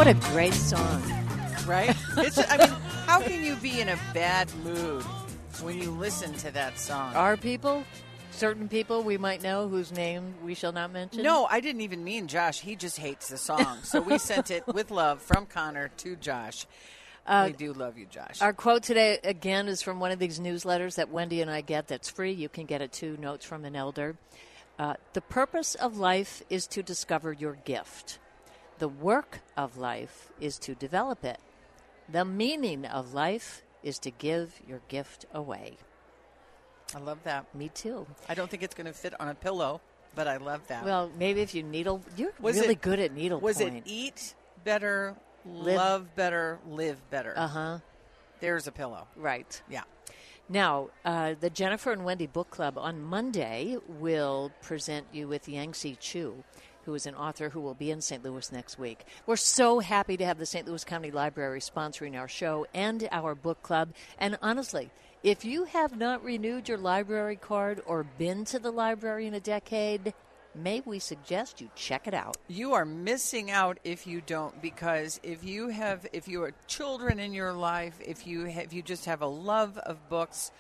[0.08, 1.04] What a great song.
[1.68, 1.94] right?
[2.16, 2.70] It's, I mean,
[3.08, 5.04] how can you be in a bad mood
[5.62, 7.14] when you listen to that song?
[7.14, 7.84] Are people,
[8.32, 11.24] certain people we might know whose name we shall not mention?
[11.24, 12.62] No, I didn't even mean Josh.
[12.62, 13.80] He just hates the song.
[13.84, 16.66] So we sent it with love from Connor to Josh.
[17.26, 18.42] Uh, we do love you, Josh.
[18.42, 21.90] Our quote today, again, is from one of these newsletters that Wendy and I get
[21.90, 22.32] that's free.
[22.32, 24.16] You can get it too Notes from an Elder.
[24.80, 28.20] Uh, the purpose of life is to discover your gift.
[28.80, 31.40] The work of life is to develop it.
[32.10, 35.78] The meaning of life is to give your gift away.
[36.96, 37.54] I love that.
[37.54, 38.08] Me too.
[38.30, 39.82] I don't think it's going to fit on a pillow,
[40.16, 40.86] but I love that.
[40.86, 43.78] Well, maybe if you needle, you're Was really it- good at needle Was point.
[43.78, 47.34] it eat better, Live- love better, live better?
[47.36, 47.80] Uh huh.
[48.40, 49.08] There's a pillow.
[49.16, 49.62] Right.
[49.70, 49.84] Yeah.
[50.50, 56.00] Now, uh, the Jennifer and Wendy Book Club on Monday will present you with Yangsze
[56.00, 56.44] Choo,
[56.88, 58.24] who is an author who will be in St.
[58.24, 59.04] Louis next week.
[59.26, 60.66] We're so happy to have the St.
[60.66, 63.90] Louis County Library sponsoring our show and our book club.
[64.18, 64.90] And honestly,
[65.22, 69.42] if you have not renewed your library card or been to the library in a
[69.42, 70.14] decade,
[70.56, 72.38] may we suggest you check it out.
[72.48, 77.20] You are missing out if you don't because if you have if you are children
[77.20, 80.52] in your life, if you ha- if you just have a love of books,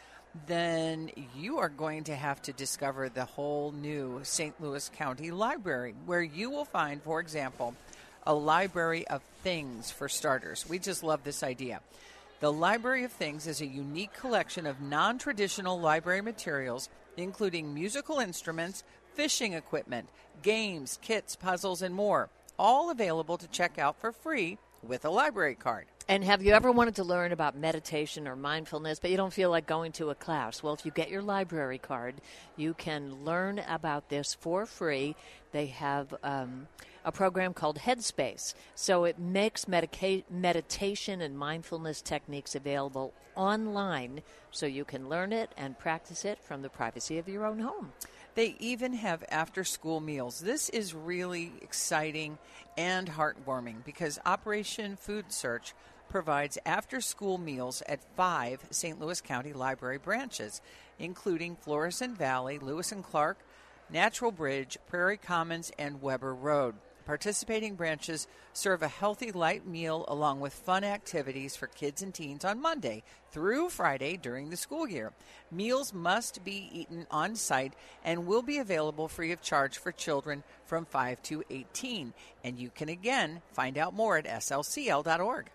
[0.45, 4.53] then you are going to have to discover the whole new St.
[4.61, 7.73] Louis County Library where you will find, for example,
[8.25, 10.67] a library of things for starters.
[10.69, 11.81] We just love this idea.
[12.39, 18.19] The Library of Things is a unique collection of non traditional library materials, including musical
[18.19, 18.83] instruments,
[19.15, 20.09] fishing equipment,
[20.43, 25.55] games, kits, puzzles, and more, all available to check out for free with a library
[25.55, 25.85] card.
[26.09, 29.49] And have you ever wanted to learn about meditation or mindfulness, but you don't feel
[29.49, 30.63] like going to a class?
[30.63, 32.15] Well, if you get your library card,
[32.55, 35.17] you can learn about this for free.
[35.51, 36.67] They have um,
[37.03, 38.53] a program called Headspace.
[38.73, 45.51] So it makes medica- meditation and mindfulness techniques available online so you can learn it
[45.57, 47.91] and practice it from the privacy of your own home.
[48.35, 50.39] They even have after school meals.
[50.39, 52.37] This is really exciting
[52.77, 55.73] and heartwarming because Operation Food Search
[56.09, 58.99] provides after school meals at five St.
[58.99, 60.61] Louis County Library branches,
[60.99, 63.37] including Florissant Valley, Lewis and Clark,
[63.89, 66.75] Natural Bridge, Prairie Commons, and Weber Road.
[67.07, 72.43] Participating branches serve a healthy light meal along with fun activities for kids and teens
[72.43, 73.01] on Monday
[73.31, 75.13] through Friday during the school year.
[75.49, 80.43] Meals must be eaten on site and will be available free of charge for children
[80.65, 82.13] from 5 to 18.
[82.43, 85.49] And you can again find out more at slcl.org.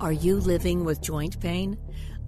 [0.00, 1.78] Are you living with joint pain?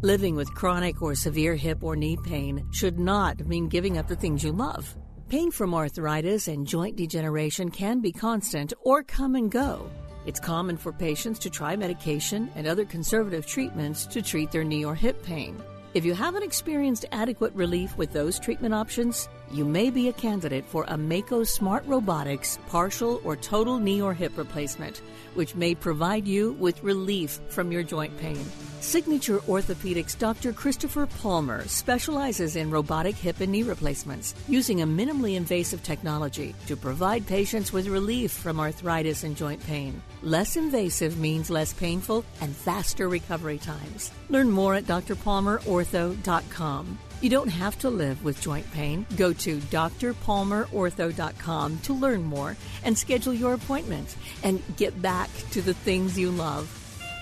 [0.00, 4.16] Living with chronic or severe hip or knee pain should not mean giving up the
[4.16, 4.96] things you love.
[5.28, 9.90] Pain from arthritis and joint degeneration can be constant or come and go.
[10.24, 14.86] It's common for patients to try medication and other conservative treatments to treat their knee
[14.86, 15.62] or hip pain.
[15.92, 20.64] If you haven't experienced adequate relief with those treatment options, you may be a candidate
[20.64, 25.02] for a Mako Smart Robotics partial or total knee or hip replacement,
[25.34, 28.44] which may provide you with relief from your joint pain.
[28.80, 30.52] Signature Orthopedics Dr.
[30.52, 36.76] Christopher Palmer specializes in robotic hip and knee replacements using a minimally invasive technology to
[36.76, 40.00] provide patients with relief from arthritis and joint pain.
[40.22, 44.12] Less invasive means less painful and faster recovery times.
[44.28, 46.98] Learn more at drpalmerortho.com.
[47.20, 49.04] You don't have to live with joint pain.
[49.16, 54.14] Go to drpalmerortho.com to learn more and schedule your appointment
[54.44, 56.72] and get back to the things you love.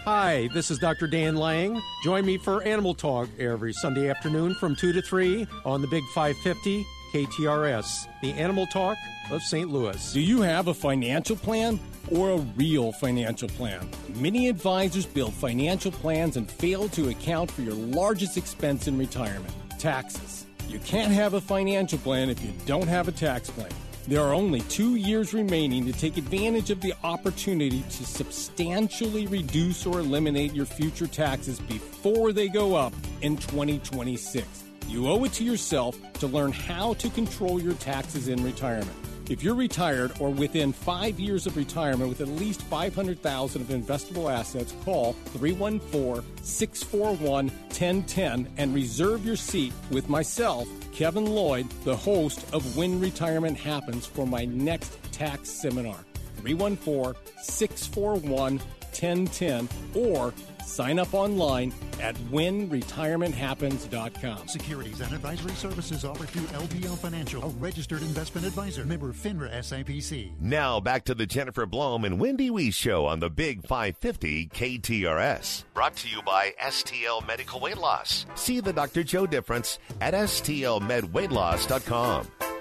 [0.04, 1.06] Hi, this is Dr.
[1.06, 1.80] Dan Lang.
[2.04, 6.04] Join me for Animal Talk every Sunday afternoon from 2 to 3 on the Big
[6.14, 8.98] 550 KTRS, the Animal Talk
[9.30, 9.70] of St.
[9.70, 10.12] Louis.
[10.12, 13.88] Do you have a financial plan or a real financial plan?
[14.16, 19.54] Many advisors build financial plans and fail to account for your largest expense in retirement
[19.78, 20.46] taxes.
[20.68, 23.70] You can't have a financial plan if you don't have a tax plan.
[24.08, 29.84] There are only two years remaining to take advantage of the opportunity to substantially reduce
[29.84, 32.92] or eliminate your future taxes before they go up
[33.22, 34.46] in 2026.
[34.88, 38.96] You owe it to yourself to learn how to control your taxes in retirement.
[39.28, 44.32] If you're retired or within five years of retirement with at least 500000 of investable
[44.32, 52.46] assets, call 314 641 1010 and reserve your seat with myself, Kevin Lloyd, the host
[52.54, 55.98] of When Retirement Happens, for my next tax seminar.
[56.36, 60.32] 314 641 1010 or
[60.66, 64.48] sign up online at whenretirementhappens.com.
[64.48, 70.32] Securities and advisory services offered through LPL Financial, a registered investment advisor, member FINRA SIPC.
[70.40, 75.64] Now back to the Jennifer Blome and Wendy Wee show on the Big 550 KTRS.
[75.74, 78.26] Brought to you by STL Medical Weight Loss.
[78.34, 79.02] See the Dr.
[79.04, 82.55] Joe difference at STLMedWeightLoss.com.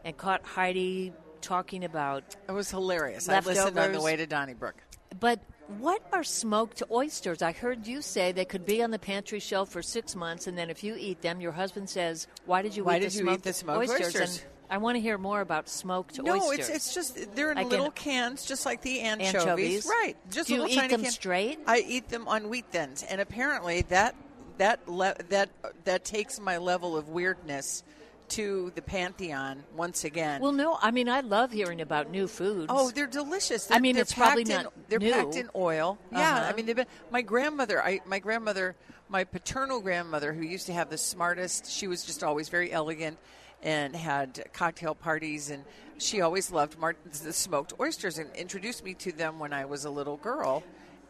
[0.06, 1.12] and caught Heidi
[1.42, 2.38] talking about.
[2.48, 3.28] It was hilarious.
[3.28, 4.76] I listened on the way to Donnybrook.
[5.20, 5.42] But
[5.80, 7.42] what are smoked oysters?
[7.42, 10.58] I heard you say they could be on the pantry shelf for six months, and
[10.58, 13.24] then if you eat them, your husband says, "Why did you Why eat did the
[13.24, 14.16] you eat the smoked oysters?
[14.40, 16.48] And I want to hear more about smoked No, oysters.
[16.48, 19.36] No, it's it's just they're in Like little cans, just like the anchovies.
[19.36, 19.86] Anchovies.
[19.86, 20.16] Right.
[20.32, 21.60] Just Do you little eat tiny them can- straight?
[21.68, 24.16] I eat them on wheat thins, and apparently that
[24.58, 25.50] that le- that
[25.86, 27.84] that takes my level of weirdness
[28.32, 30.42] to the pantheon once again.
[30.42, 32.68] Well, no, I mean I love hearing about new foods.
[32.70, 33.70] Oh, they're delicious.
[33.70, 35.12] I They're- mean, it's probably packed in- not They're new.
[35.14, 35.98] packed in oil.
[36.12, 36.46] Yeah, Uh-huh.
[36.50, 36.88] I mean, they've been.
[37.10, 38.76] My grandmother, I my grandmother,
[39.10, 41.70] my paternal grandmother, who used to have the smartest.
[41.72, 43.18] She was just always very elegant
[43.64, 45.64] and had cocktail parties, and
[45.98, 46.78] she always loved
[47.24, 50.64] the smoked oysters and introduced me to them when I was a little girl.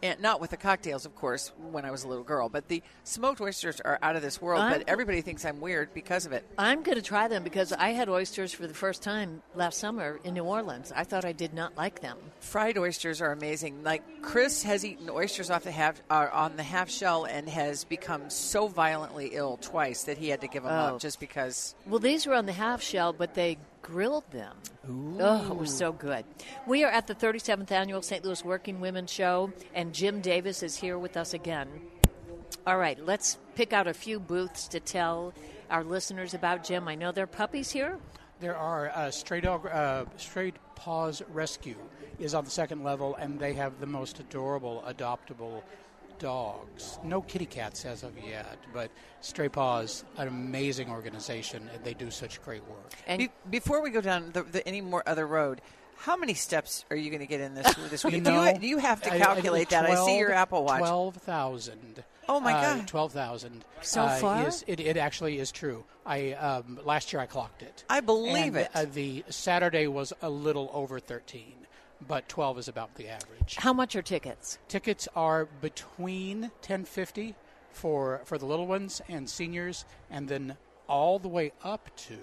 [0.04, 2.82] And not with the cocktails, of course, when I was a little girl, but the
[3.04, 4.62] smoked oysters are out of this world.
[4.62, 6.44] I'm- but everybody thinks I'm weird because of it.
[6.58, 10.20] I'm going to try them because I had oysters for the first time last summer
[10.24, 10.92] in New Orleans.
[10.96, 12.18] I thought I did not like them.
[12.40, 13.84] Fried oysters are amazing.
[13.84, 17.84] Like Chris has eaten oysters off the half uh, on the half shell and has
[17.84, 20.96] become so violently ill twice that he had to give them Oh.
[20.96, 21.76] up just because.
[21.86, 23.58] Well, these were on the half shell, but they
[23.92, 24.56] grilled them.
[24.90, 26.24] Oh, it was so good.
[26.66, 28.24] We are at the 37th annual St.
[28.24, 31.68] Louis Working Women Show, and Jim Davis is here with us again.
[32.66, 35.34] All right, let's pick out a few booths to tell
[35.70, 36.88] our listeners about Jim.
[36.88, 37.98] I know there are puppies here.
[38.40, 41.76] There are uh, Stray Dog, uh, Stray Paws Rescue
[42.18, 45.64] is on the second level, and they have the most adorable adoptable
[46.22, 47.00] dogs.
[47.04, 48.92] No kitty cats as of yet, but
[49.22, 52.94] Stray Paws, an amazing organization, and they do such great work.
[53.18, 55.62] Be- before we go down the, the, any more other road,
[55.98, 58.16] how many steps are you going to get in this this week?
[58.16, 59.86] You do, you, do you have to I- I- calculate that?
[59.90, 60.80] I see your Apple Watch.
[60.80, 62.04] 12,000.
[62.30, 62.88] Oh, my Uh, God.
[62.88, 63.66] 12,000.
[63.82, 64.48] So uh, far?
[64.48, 65.84] Is, it, it actually is true.
[66.06, 67.84] I um, Last year I clocked it.
[67.90, 68.70] I believe And, it.
[68.74, 71.54] Uh, the Saturday was a little over 13,
[72.08, 73.56] but 12 is about the average.
[73.58, 74.58] How much are tickets?
[74.68, 77.36] Tickets are between 1050
[77.72, 80.58] for for the little ones and seniors, and then
[80.88, 82.18] all the way up to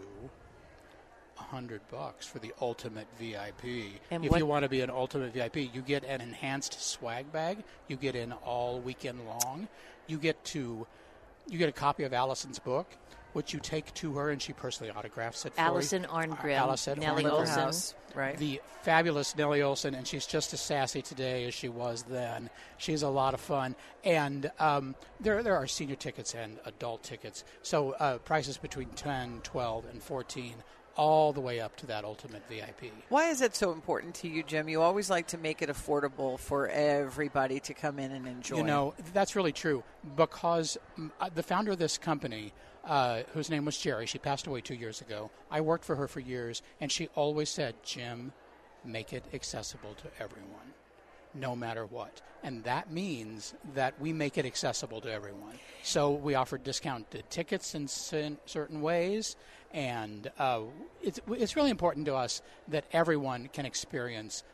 [1.37, 4.01] hundred bucks for the ultimate VIP.
[4.11, 7.31] And if what- you want to be an ultimate VIP, you get an enhanced swag
[7.33, 7.63] bag.
[7.87, 9.69] You get in all weekend long.
[10.07, 10.87] You get to
[11.47, 12.87] you get a copy of Alison's book,
[13.33, 16.09] which you take to her, and she personally autographs it for Alison you.
[16.09, 17.47] Arngrim, Alison Nellie Arngrim.
[17.47, 17.95] Oleson.
[18.15, 18.37] Right.
[18.37, 22.51] The fabulous Nellie Oleson, and she's just as sassy today as she was then.
[22.79, 27.45] She's a lot of fun, and um, there there are senior tickets and adult tickets.
[27.63, 30.55] So uh, prices between 10, 12, and 14,
[30.99, 32.93] all the way up to that ultimate VIP.
[33.09, 34.69] Why is it so important to you, Jim?
[34.69, 38.59] You always like to make it affordable for everybody to come in and enjoy.
[38.59, 39.85] You know, that's really true
[40.17, 40.77] because
[41.21, 42.53] uh, the founder of this company,
[42.85, 45.31] uh, whose name was Jerry, she passed away two years ago.
[45.51, 48.33] I worked for her for years, and she always said, Jim,
[48.85, 50.75] make it accessible to everyone,
[51.39, 52.21] no matter what.
[52.43, 55.59] And that means that we make it accessible to everyone.
[55.83, 59.37] So we offer discounted tickets in certain ways,
[59.73, 60.63] and uh,
[61.03, 64.45] it's, it's really important to us that everyone can experience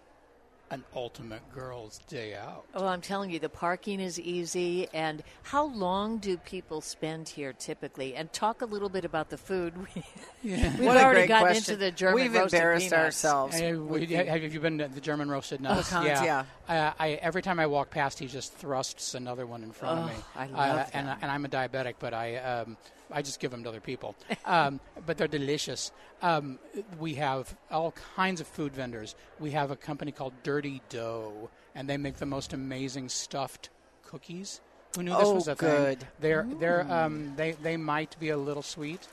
[0.71, 2.65] an ultimate girls' day out.
[2.75, 4.89] Well, I'm telling you, the parking is easy.
[4.95, 8.17] And how long do people spend here typically?
[8.17, 9.75] And talk a little bit about the food.
[10.43, 10.77] Yeah.
[10.77, 11.73] We've What already gotten question.
[11.75, 13.25] into the German We've roasted embarrassed peanuts.
[13.25, 13.57] ourselves.
[13.59, 15.89] Hey, we- have you been to the German roasted nuts?
[15.89, 16.45] Pecans, yeah.
[16.69, 20.05] Uh, I, every time I walk past, he just thrusts another one in front of
[20.05, 20.15] Oh, me.
[20.37, 22.77] I love uh, and, and, I'm a diabetic, but I um,
[23.11, 24.15] I just give them to other people.
[24.45, 25.93] Um, but they're delicious.
[26.23, 26.59] Um,
[26.99, 29.15] we have all kinds of food vendors.
[29.39, 33.69] We have a company called Dirty Dough, and they make the most amazing stuffed
[34.05, 34.61] cookies.
[34.97, 36.01] Who knew this Oh, was a good.
[36.01, 36.09] thing?
[36.21, 39.07] They're they're um, they they might be a little sweet,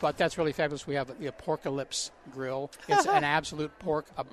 [0.00, 0.86] but that's really fabulous.
[0.86, 2.70] We have the Apocalypse Grill.
[2.88, 4.26] It's an absolute pork ap-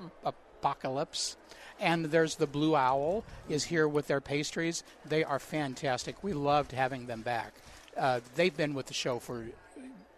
[0.60, 1.36] apocalypse.
[1.78, 4.82] And there's the Blue Owl is here with their pastries.
[5.04, 6.22] They are fantastic.
[6.24, 7.52] We loved having them back.
[7.98, 9.46] Uh, they've been with the show for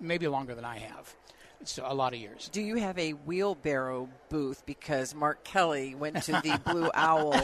[0.00, 1.14] maybe longer than I have.
[1.60, 2.48] It's a lot of years.
[2.52, 4.64] Do you have a wheelbarrow booth?
[4.64, 7.34] Because Mark Kelly went to the Blue Owl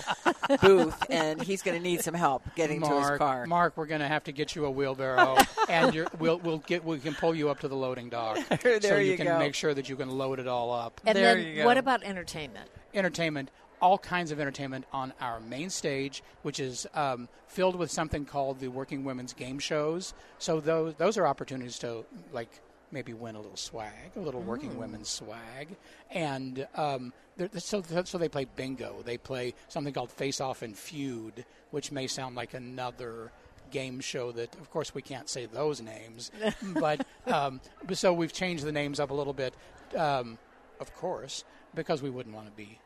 [0.61, 3.47] booth, and he's going to need some help getting Mark, to his car.
[3.47, 5.37] Mark, we're going to have to get you a wheelbarrow,
[5.69, 8.81] and you're, we'll we'll get we can pull you up to the loading dock, There
[8.81, 9.39] so you, you can go.
[9.39, 11.01] make sure that you can load it all up.
[11.05, 12.71] And then what about entertainment?
[12.95, 13.51] entertainment,
[13.85, 18.59] all kinds of entertainment on our main stage, which is um, filled with something called
[18.59, 20.15] the Working Women's Game Shows.
[20.39, 22.49] So those those are opportunities to like
[22.91, 24.77] maybe win a little swag, a little Working Mm.
[24.77, 25.77] Women's swag,
[26.11, 27.13] and um,
[27.59, 29.03] so so they play bingo.
[29.05, 33.33] They play something called Face Off and Feud, which may sound like another
[33.71, 36.31] game show that of course we can't say those names
[36.75, 37.61] but um,
[37.93, 39.53] so we've changed the names up a little bit
[39.97, 40.39] um,
[40.81, 41.45] of course
[41.75, 42.79] because we wouldn't want to be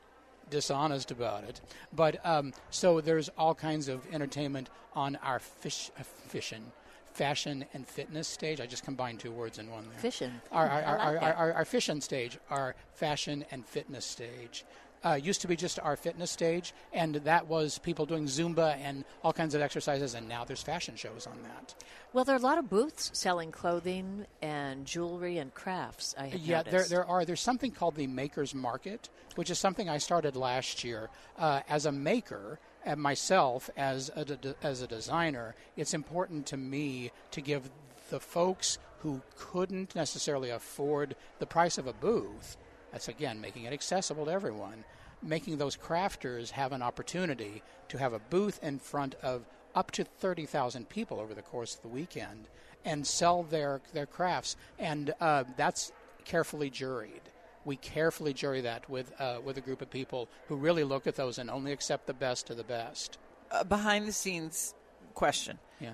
[0.50, 1.60] dishonest about it.
[1.92, 6.72] But um, so there's all kinds of entertainment on our fish, uh, fishing,
[7.12, 8.60] fashion and fitness stage.
[8.60, 9.98] I just combined two words in one there.
[9.98, 10.32] Fishing.
[10.52, 14.64] Our, our, our, like our, our, our fishing stage, our fashion and fitness stage.
[15.04, 19.04] Uh, used to be just our fitness stage, and that was people doing Zumba and
[19.22, 21.74] all kinds of exercises, and now there's fashion shows on that.
[22.12, 26.14] Well, there are a lot of booths selling clothing and jewelry and crafts.
[26.18, 27.24] I have Yeah, there, there are.
[27.24, 31.86] There's something called the Makers Market, which is something I started last year uh, as
[31.86, 32.58] a maker.
[32.84, 37.68] And myself, as a de- as a designer, it's important to me to give
[38.08, 42.56] the folks who couldn't necessarily afford the price of a booth.
[42.98, 44.82] That's again making it accessible to everyone.
[45.22, 50.02] Making those crafters have an opportunity to have a booth in front of up to
[50.02, 52.48] 30,000 people over the course of the weekend
[52.84, 54.56] and sell their, their crafts.
[54.80, 55.92] And uh, that's
[56.24, 57.20] carefully juried.
[57.64, 61.14] We carefully jury that with, uh, with a group of people who really look at
[61.14, 63.16] those and only accept the best of the best.
[63.52, 64.74] A behind the scenes
[65.14, 65.60] question.
[65.78, 65.92] Yeah.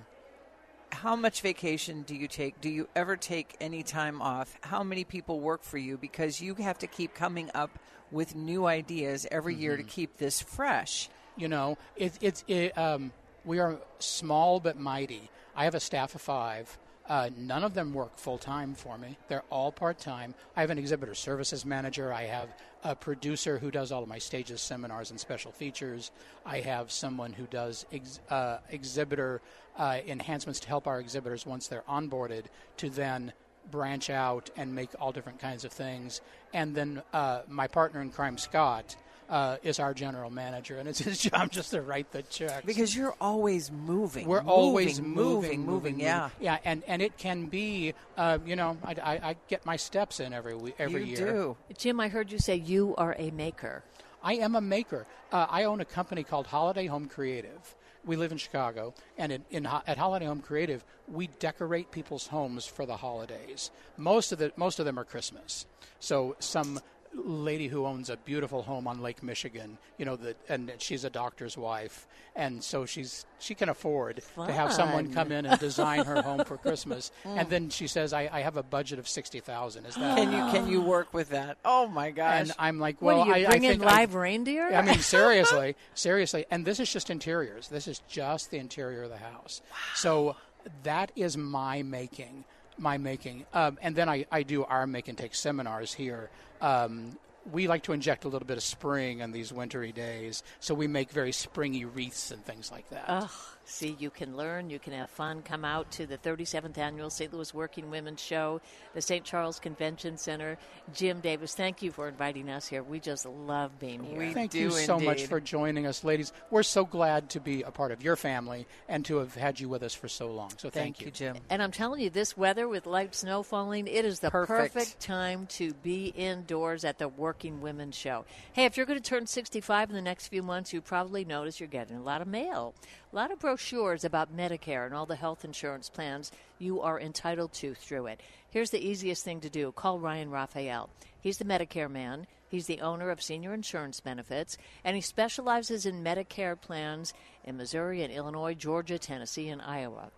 [0.94, 2.60] How much vacation do you take?
[2.60, 4.56] Do you ever take any time off?
[4.62, 5.98] How many people work for you?
[5.98, 7.78] Because you have to keep coming up
[8.10, 9.88] with new ideas every year to Mhm.
[9.88, 11.10] keep this fresh.
[11.36, 13.12] You know, it, it's it, um,
[13.44, 15.28] we are small but mighty.
[15.56, 16.78] I have a staff of five.
[17.08, 19.16] Uh, none of them work full time for me.
[19.28, 20.34] They're all part time.
[20.56, 22.12] I have an exhibitor services manager.
[22.12, 22.48] I have
[22.82, 26.10] a producer who does all of my stages, seminars, and special features.
[26.46, 29.42] I have someone who does ex- uh, exhibitor
[29.76, 32.44] uh, enhancements to help our exhibitors once they're onboarded
[32.78, 33.32] to then
[33.70, 36.20] branch out and make all different kinds of things.
[36.52, 38.96] And then uh, my partner in crime, Scott,
[39.28, 42.64] uh, is our general manager, and it's his job just to write the checks.
[42.64, 44.26] Because you're always moving.
[44.26, 46.00] We're moving, always moving, moving, moving.
[46.00, 46.30] Yeah.
[46.40, 50.20] yeah, and and it can be, uh, you know, I, I, I get my steps
[50.20, 51.32] in every week, every you year.
[51.32, 51.56] do.
[51.76, 53.82] Jim, I heard you say you are a maker.
[54.22, 55.06] I am a maker.
[55.30, 57.74] Uh, I own a company called Holiday Home Creative.
[58.06, 62.66] We live in Chicago, and in, in, at Holiday Home Creative, we decorate people's homes
[62.66, 63.70] for the holidays.
[63.96, 65.66] Most of the most of them are Christmas.
[66.00, 66.80] So some
[67.14, 71.10] lady who owns a beautiful home on Lake Michigan, you know, that and she's a
[71.10, 76.04] doctor's wife, and so she's she can afford to have someone come in and design
[76.04, 77.10] her home for Christmas.
[77.24, 77.40] Mm.
[77.40, 79.86] And then she says, I, "I have a budget of sixty thousand.
[79.86, 81.56] Is that Can you can you work with that?
[81.64, 82.40] Oh my gosh!
[82.40, 84.68] and I'm like, well, do you I, bring I in think I- live reindeer?
[84.74, 86.44] I mean, seriously, seriously.
[86.50, 87.68] And this is just interiors.
[87.68, 89.62] This is just the interior of the house.
[89.94, 90.36] So
[90.82, 92.44] that is my making,
[92.78, 93.46] my making.
[93.52, 96.30] Um, and then I, I do our make and take seminars here.
[96.60, 97.18] Um,
[97.50, 100.86] we like to inject a little bit of spring on these wintry days, so we
[100.86, 103.04] make very springy wreaths and things like that.
[103.06, 103.30] Ugh,
[103.64, 105.42] see, you can learn, you can have fun.
[105.42, 107.32] Come out to the 37th annual St.
[107.32, 108.60] Louis Working Women's Show,
[108.94, 109.24] the St.
[109.24, 110.58] Charles Convention Center.
[110.92, 112.82] Jim Davis, thank you for inviting us here.
[112.82, 114.32] We just love being here.
[114.32, 116.32] Thank you so much for joining us, ladies.
[116.50, 119.68] We're so glad to be a part of your family and to have had you
[119.68, 120.50] with us for so long.
[120.58, 121.36] So thank, you, Jim.
[121.50, 124.74] And I'm telling you, this weather with light snow falling, it is the Perfect.
[124.74, 128.24] perfect, time to be indoors at the Working Women's Show.
[128.52, 131.60] Hey, if you're going to turn 65 in the next few months, you probably notice
[131.60, 132.74] you're getting a lot of mail,
[133.14, 137.52] a lot of brochures about Medicare and all the health insurance plans you are entitled
[137.52, 138.20] to through it.
[138.50, 140.90] Here's the easiest thing to do call Ryan Raphael.
[141.20, 142.26] He's the Medicare man.
[142.48, 147.14] He's the owner of Senior Insurance Benefits, and he specializes in Medicare plans
[147.44, 150.10] in Missouri and Illinois, Georgia, Tennessee, and Iowa.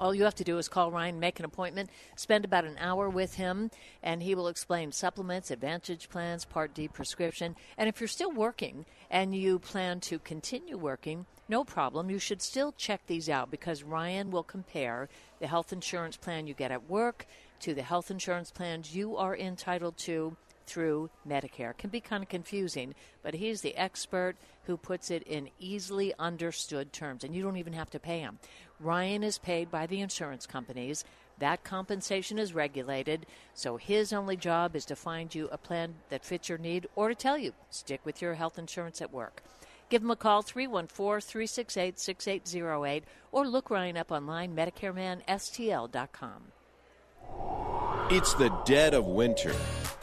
[0.00, 3.08] All you have to do is call Ryan, make an appointment, spend about an hour
[3.08, 3.70] with him,
[4.02, 7.56] and he will explain supplements, advantage plans, Part D prescription.
[7.76, 12.10] And if you're still working and you plan to continue working, no problem.
[12.10, 15.08] You should still check these out because Ryan will compare
[15.40, 17.26] the health insurance plan you get at work
[17.60, 20.36] to the health insurance plans you are entitled to
[20.66, 21.70] through Medicare.
[21.70, 24.36] It can be kind of confusing, but he's the expert
[24.68, 28.38] who puts it in easily understood terms, and you don't even have to pay him.
[28.78, 31.04] Ryan is paid by the insurance companies.
[31.38, 33.24] That compensation is regulated,
[33.54, 37.08] so his only job is to find you a plan that fits your need or
[37.08, 39.42] to tell you stick with your health insurance at work.
[39.88, 46.42] Give him a call, 314 368 6808, or look Ryan up online, MedicareManSTL.com.
[48.10, 49.54] It's the dead of winter.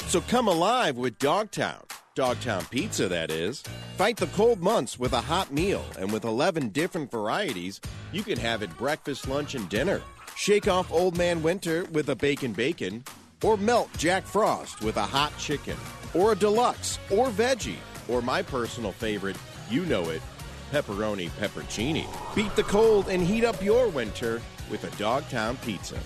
[0.08, 1.84] So come alive with Dogtown.
[2.16, 3.62] Dogtown Pizza, that is.
[3.98, 7.82] Fight the cold months with a hot meal, and with 11 different varieties,
[8.14, 10.02] you can have it breakfast, lunch, and dinner.
[10.38, 13.04] Shake off Old Man Winter with a bacon bacon,
[13.44, 15.76] or melt Jack Frost with a hot chicken,
[16.14, 17.76] or a deluxe, or veggie,
[18.08, 19.38] or my personal favorite,
[19.70, 20.22] you know it,
[20.72, 22.08] pepperoni peppercini.
[22.34, 26.00] Beat the cold and heat up your winter with a Dogtown Pizza.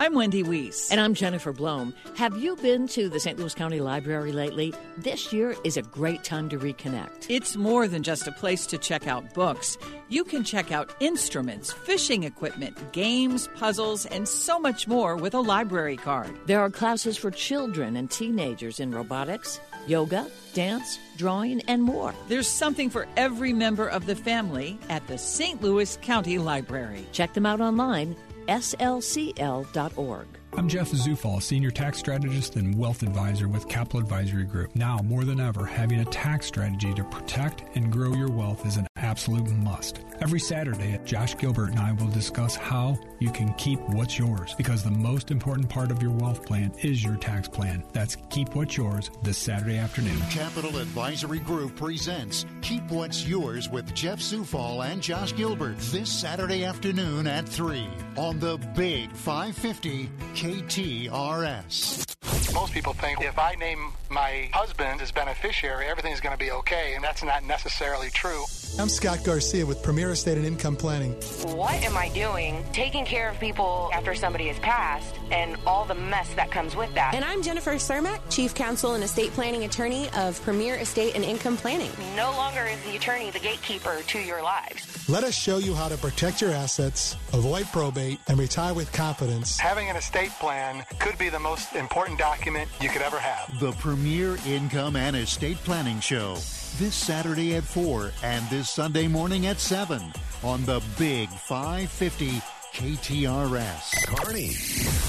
[0.00, 0.92] I'm Wendy Weiss.
[0.92, 1.92] And I'm Jennifer Blome.
[2.14, 3.36] Have you been to the St.
[3.36, 4.72] Louis County Library lately?
[4.96, 7.26] This year is a great time to reconnect.
[7.28, 9.76] It's more than just a place to check out books.
[10.08, 15.40] You can check out instruments, fishing equipment, games, puzzles, and so much more with a
[15.40, 16.30] library card.
[16.46, 22.14] There are classes for children and teenagers in robotics, yoga, dance, drawing, and more.
[22.28, 25.60] There's something for every member of the family at the St.
[25.60, 27.04] Louis County Library.
[27.10, 28.14] Check them out online
[28.48, 30.26] slcl.org.
[30.56, 34.74] I'm Jeff Zufall, Senior Tax Strategist and Wealth Advisor with Capital Advisory Group.
[34.74, 38.76] Now, more than ever, having a tax strategy to protect and grow your wealth is
[38.76, 40.00] an absolute must.
[40.20, 44.82] Every Saturday, Josh Gilbert and I will discuss how you can keep what's yours because
[44.82, 47.84] the most important part of your wealth plan is your tax plan.
[47.92, 50.18] That's Keep What's Yours this Saturday afternoon.
[50.30, 56.64] Capital Advisory Group presents Keep What's Yours with Jeff Zufall and Josh Gilbert this Saturday
[56.64, 60.10] afternoon at 3 on the Big 550
[60.48, 62.06] KTRS.
[62.54, 66.94] Most people think if I name my husband as beneficiary, everything's going to be okay,
[66.94, 68.44] and that's not necessarily true.
[68.76, 71.12] I'm Scott Garcia with Premier Estate and Income Planning.
[71.56, 75.96] What am I doing taking care of people after somebody has passed and all the
[75.96, 77.14] mess that comes with that?
[77.14, 81.56] And I'm Jennifer Cermak, Chief Counsel and Estate Planning Attorney of Premier Estate and Income
[81.56, 81.90] Planning.
[82.14, 85.08] No longer is the attorney the gatekeeper to your lives.
[85.08, 89.58] Let us show you how to protect your assets, avoid probate, and retire with confidence.
[89.58, 93.58] Having an estate plan could be the most important document you could ever have.
[93.58, 96.36] The Premier Income and Estate Planning Show
[96.78, 100.00] this Saturday at 4 and this Sunday morning at 7
[100.44, 102.40] on the Big 550
[102.74, 104.06] KTRS.
[104.06, 104.52] Carney,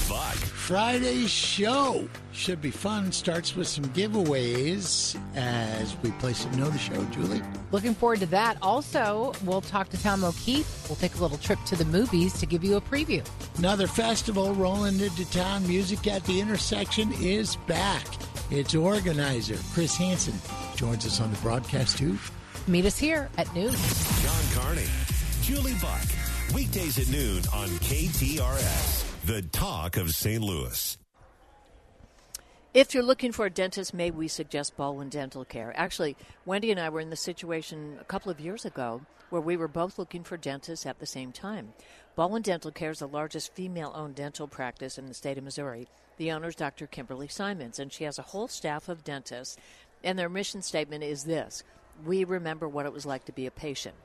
[0.08, 0.34] Buck.
[0.34, 3.12] Friday's show should be fun.
[3.12, 7.04] Starts with some giveaways as we play some Know the Show.
[7.06, 7.42] Julie?
[7.70, 8.56] Looking forward to that.
[8.60, 10.88] Also, we'll talk to Tom O'Keefe.
[10.88, 13.24] We'll take a little trip to the movies to give you a preview.
[13.58, 15.66] Another festival rolling into town.
[15.68, 18.04] Music at the Intersection is back.
[18.50, 20.34] Its organizer, Chris Hansen,
[20.74, 22.18] joins us on the broadcast too.
[22.66, 23.70] Meet us here at noon.
[23.70, 24.86] John Carney,
[25.42, 26.02] Julie Buck,
[26.52, 30.42] weekdays at noon on KTRS, the talk of St.
[30.42, 30.98] Louis.
[32.72, 35.72] If you're looking for a dentist, may we suggest Baldwin Dental Care?
[35.76, 36.16] Actually,
[36.46, 39.68] Wendy and I were in the situation a couple of years ago where we were
[39.68, 41.72] both looking for dentists at the same time.
[42.14, 45.88] Baldwin Dental Care is the largest female owned dental practice in the state of Missouri.
[46.16, 46.86] The owner is Dr.
[46.86, 49.56] Kimberly Simons, and she has a whole staff of dentists.
[50.04, 51.64] And their mission statement is this
[52.04, 53.96] We remember what it was like to be a patient.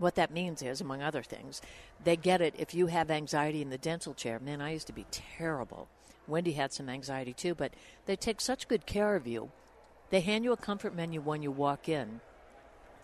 [0.00, 1.60] What that means is, among other things,
[2.02, 4.40] they get it if you have anxiety in the dental chair.
[4.40, 5.88] Man, I used to be terrible.
[6.26, 7.74] Wendy had some anxiety too, but
[8.06, 9.50] they take such good care of you.
[10.08, 12.20] They hand you a comfort menu when you walk in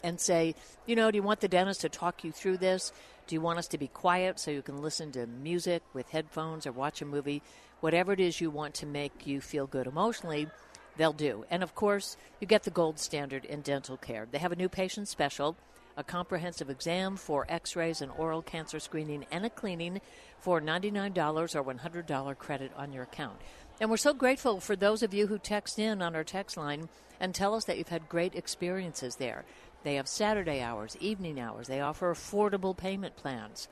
[0.02, 0.54] and say,
[0.86, 2.92] you know, do you want the dentist to talk you through this?
[3.26, 6.66] Do you want us to be quiet so you can listen to music with headphones
[6.66, 7.42] or watch a movie?
[7.80, 10.48] Whatever it is you want to make you feel good emotionally,
[10.96, 11.44] they'll do.
[11.50, 14.26] And of course, you get the gold standard in dental care.
[14.30, 15.56] They have a new patient special
[15.96, 20.00] a comprehensive exam for x rays and oral cancer screening, and a cleaning
[20.38, 23.40] for $99 or $100 credit on your account.
[23.80, 26.88] And we're so grateful for those of you who text in on our text line
[27.20, 29.44] and tell us that you've had great experiences there.
[29.84, 33.68] They have Saturday hours, evening hours, they offer affordable payment plans,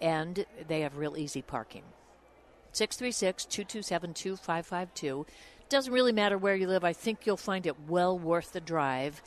[0.00, 1.82] and they have real easy parking.
[2.72, 5.26] 636 227 2552.
[5.68, 6.84] Doesn't really matter where you live.
[6.84, 9.22] I think you'll find it well worth the drive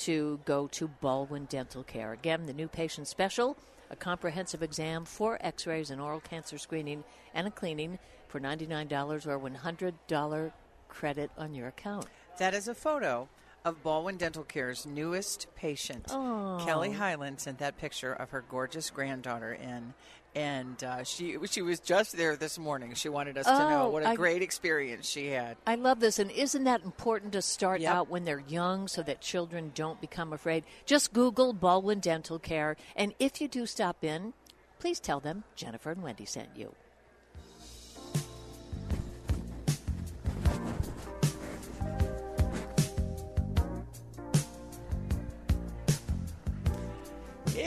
[0.00, 2.12] to go to Baldwin Dental Care.
[2.12, 3.56] Again, the new patient special
[3.90, 7.04] a comprehensive exam, four x rays, and oral cancer screening,
[7.34, 7.98] and a cleaning
[8.28, 10.52] for $99 or $100
[10.88, 12.06] credit on your account.
[12.38, 13.28] That is a photo
[13.64, 16.06] of Baldwin Dental Care's newest patient.
[16.08, 16.62] Oh.
[16.64, 19.92] Kelly Highland sent that picture of her gorgeous granddaughter in,
[20.34, 22.94] and uh, she she was just there this morning.
[22.94, 25.56] She wanted us to know Oh, what a I- great experience she had.
[25.66, 27.94] I love this, and isn't that important to start Yep.
[27.94, 30.64] out when they're young so that children don't become afraid?
[30.86, 34.32] Just Google Baldwin Dental Care, and if you do stop in,
[34.78, 36.74] please tell them Jennifer and Wendy sent you.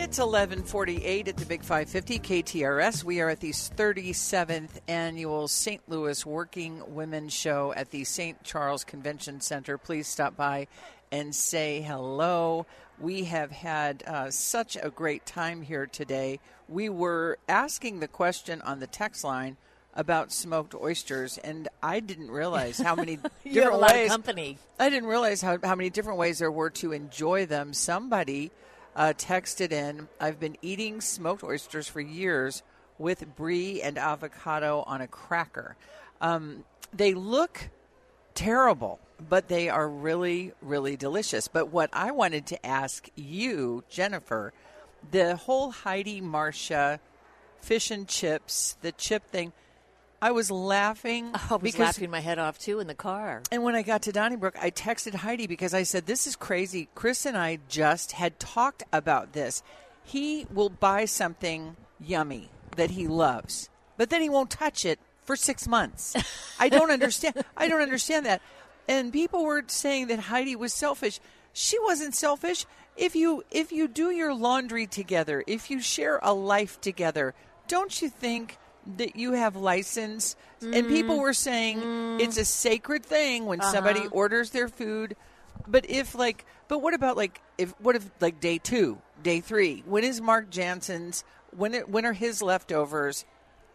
[0.03, 3.05] It's 1148 at the Big 550 KTRS.
[3.05, 5.81] We are at the 37th annual St.
[5.87, 8.43] Louis Working Women Show at the St.
[8.43, 9.77] Charles Convention Center.
[9.77, 10.67] Please stop by
[11.09, 12.65] and say hello.
[12.99, 16.41] We have had uh, such a great time here today.
[16.67, 19.55] We were asking the question on the text line
[19.95, 23.15] about smoked oysters, and I didn't realize how many
[23.45, 24.09] different have a lot of ways.
[24.09, 24.57] company.
[24.77, 27.73] I didn't realize how, how many different ways there were to enjoy them.
[27.73, 28.51] Somebody
[28.95, 32.63] uh, texted in, I've been eating smoked oysters for years
[32.97, 35.75] with brie and avocado on a cracker.
[36.21, 36.63] Um,
[36.93, 37.69] they look
[38.35, 38.99] terrible,
[39.29, 41.47] but they are really, really delicious.
[41.47, 44.53] But what I wanted to ask you, Jennifer,
[45.11, 46.99] the whole Heidi Marcia
[47.61, 49.53] fish and chips, the chip thing,
[50.23, 51.31] I was laughing.
[51.51, 53.43] I was laughing my head off too in the car.
[53.51, 56.87] And when I got to Donnybrook, I texted Heidi because I said, This is crazy.
[56.95, 59.63] Chris and I just had talked about this.
[60.01, 65.35] He will buy something yummy that he loves, but then he won't touch it for
[65.35, 66.15] six months.
[66.59, 67.43] I don't understand.
[67.57, 68.41] I don't understand that.
[68.87, 71.19] And people were saying that Heidi was selfish.
[71.51, 72.65] She wasn't selfish.
[72.95, 77.33] If you if you do your laundry together, if you share a life together,
[77.67, 78.57] don't you think
[78.97, 80.35] that you have license?
[80.61, 84.09] And people were saying it's a sacred thing when somebody Uh-huh.
[84.11, 85.15] orders their food.
[85.67, 89.83] But if like, but what about like if what if like day two, day three?
[89.85, 91.23] When is Mark Jansen's?
[91.55, 93.25] When it, when are his leftovers?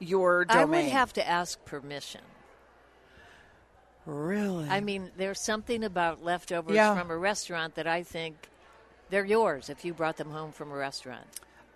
[0.01, 0.61] Your domain.
[0.61, 2.21] I would have to ask permission.
[4.07, 4.69] Really?
[4.69, 6.95] I mean, there's something about leftovers Yeah.
[6.99, 8.49] from a restaurant that I think
[9.11, 11.27] they're yours if you brought them home from a restaurant.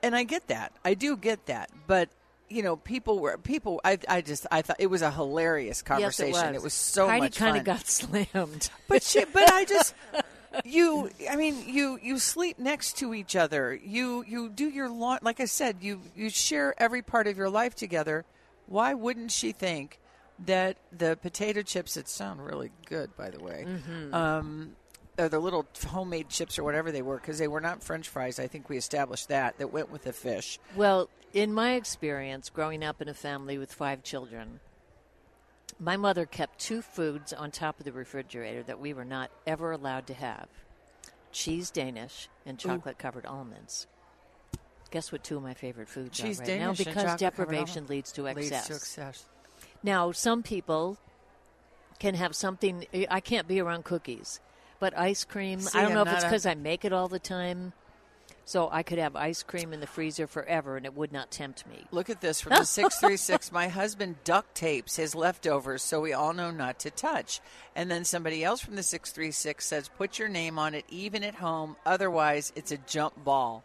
[0.04, 0.72] and I get that.
[0.84, 1.70] I do get that.
[1.86, 2.08] But
[2.52, 3.80] you know, people were people.
[3.84, 6.34] I I just I thought it was a hilarious conversation.
[6.34, 6.62] Yes, it was.
[6.64, 8.70] was so Heidi much kind of got slammed.
[8.88, 9.94] But she, but I just
[10.64, 11.10] you.
[11.30, 13.74] I mean, you you sleep next to each other.
[13.74, 15.18] You you do your lawn.
[15.22, 18.24] Like I said, you you share every part of your life together.
[18.66, 19.98] Why wouldn't she think
[20.44, 24.12] that the potato chips that sound really good, by the way, Mhm.
[24.14, 24.76] um,
[25.18, 28.38] or the little homemade chips or whatever they were, because they were not French fries.
[28.38, 30.58] I think we established that that went with the fish.
[30.74, 34.60] Well, in my experience, growing up in a family with five children,
[35.78, 39.72] my mother kept two foods on top of the refrigerator that we were not ever
[39.72, 40.48] allowed to have
[41.32, 43.86] cheese Danish and chocolate covered almonds.
[44.90, 46.84] Guess what two of my favorite foods Cheese are right Danish now?
[46.84, 49.26] Because deprivation leads to Leads to excess.
[49.82, 50.98] Now, some people
[51.98, 52.86] can have something.
[53.10, 54.40] I can't be around cookies,
[54.82, 55.60] but ice cream.
[55.60, 57.72] See, I don't I'm know if it's because I make it all the time.
[58.44, 61.64] So I could have ice cream in the freezer forever, and it would not tempt
[61.68, 61.84] me.
[61.92, 63.52] Look at this from the 636.
[63.52, 67.40] My husband duct tapes his leftovers so we all know not to touch.
[67.76, 71.36] And then somebody else from the 636 says, put your name on it even at
[71.36, 71.76] home.
[71.86, 73.62] Otherwise, it's a jump ball.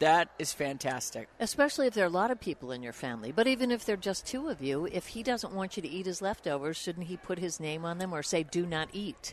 [0.00, 1.30] That is fantastic.
[1.40, 3.32] Especially if there are a lot of people in your family.
[3.32, 5.88] But even if there are just two of you, if he doesn't want you to
[5.88, 9.32] eat his leftovers, shouldn't he put his name on them or say, do not eat?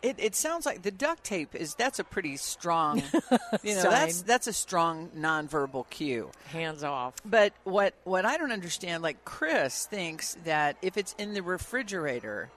[0.00, 3.02] It, it sounds like the duct tape is that's a pretty strong,
[3.64, 6.30] you know, that's that's a strong nonverbal cue.
[6.52, 7.14] Hands off.
[7.24, 12.50] But what what I don't understand, like Chris thinks that if it's in the refrigerator,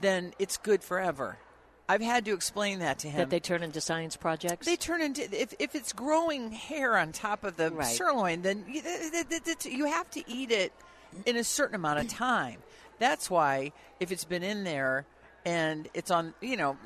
[0.00, 1.38] then it's good forever.
[1.88, 3.18] I've had to explain that to him.
[3.18, 4.66] That they turn into science projects?
[4.66, 7.86] They turn into if, if it's growing hair on top of the Right.
[7.86, 8.82] sirloin, then you,
[9.64, 10.72] you have to eat it
[11.24, 12.58] in a certain amount of time.
[12.98, 15.06] That's why if it's been in there
[15.48, 16.76] and it's on, you know,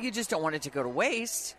[0.00, 1.56] you just don't want it to go to waste.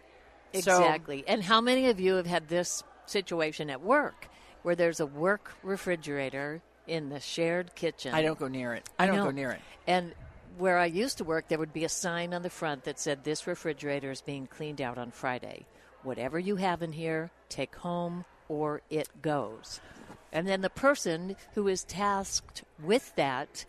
[0.54, 1.24] So- Exactly.
[1.28, 4.28] and how many of you have had this situation at work
[4.64, 8.14] where there's a work refrigerator in the shared kitchen?
[8.14, 8.88] I don't go near it.
[8.98, 9.60] I don't go near it.
[9.86, 10.14] And
[10.58, 13.24] where I used to work, there would be a sign on the front that said,
[13.24, 15.66] This refrigerator is being cleaned out on Friday.
[16.04, 19.82] Whatever you have in here, take home or it goes.
[20.32, 23.66] And then the person who is tasked with that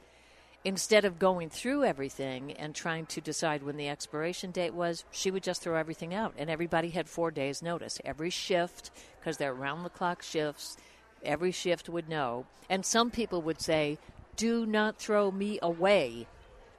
[0.67, 5.31] instead of going through everything and trying to decide when the expiration date was, she
[5.31, 6.35] would just throw everything out.
[6.37, 8.01] And everybody had four days' notice.
[8.05, 8.91] Every shift,
[9.21, 10.77] because they're round the clock shifts,
[11.23, 12.47] every shift would know.
[12.69, 13.99] And some people would say,
[14.35, 16.27] do not throw me away.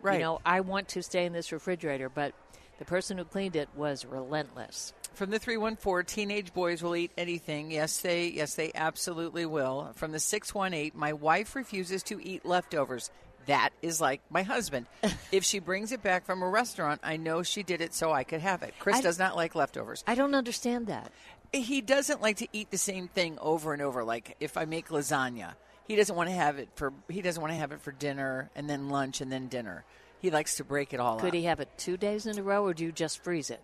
[0.01, 0.15] Right.
[0.15, 2.09] You know, I want to stay in this refrigerator.
[2.09, 2.33] But
[2.79, 4.93] the person who cleaned it was relentless.
[5.13, 7.71] From the 314, teenage boys will eat anything.
[7.71, 9.93] Yes, they yes, they absolutely will.
[9.95, 13.09] From the 618, my wife refuses to eat leftovers.
[13.47, 14.85] That is like my husband.
[15.31, 18.23] if she brings it back from a restaurant, I know she did it so I
[18.23, 18.73] could have it.
[18.79, 20.03] Chris I- does not like leftovers.
[20.07, 21.11] I don't understand that.
[21.53, 24.03] He doesn't like to eat the same thing over and over.
[24.03, 25.53] Like if I make lasagna,
[25.87, 28.49] he doesn't want to have it for he doesn't want to have it for dinner
[28.55, 29.85] and then lunch and then dinner.
[30.19, 31.33] He likes to break it all Could up.
[31.35, 33.61] he have it two days in a row, or do you just freeze it?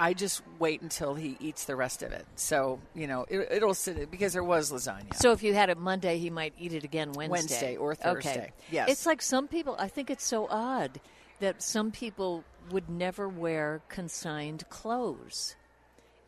[0.00, 2.26] I just wait until he eats the rest of it.
[2.36, 5.14] So you know it, it'll sit because there was lasagna.
[5.14, 7.30] So if you had it Monday, he might eat it again Wednesday.
[7.30, 8.02] Wednesday or Okay.
[8.02, 8.52] Thursday.
[8.70, 8.88] Yes.
[8.90, 11.00] It's like some people, I think it's so odd
[11.40, 15.56] that some people would never wear consigned clothes.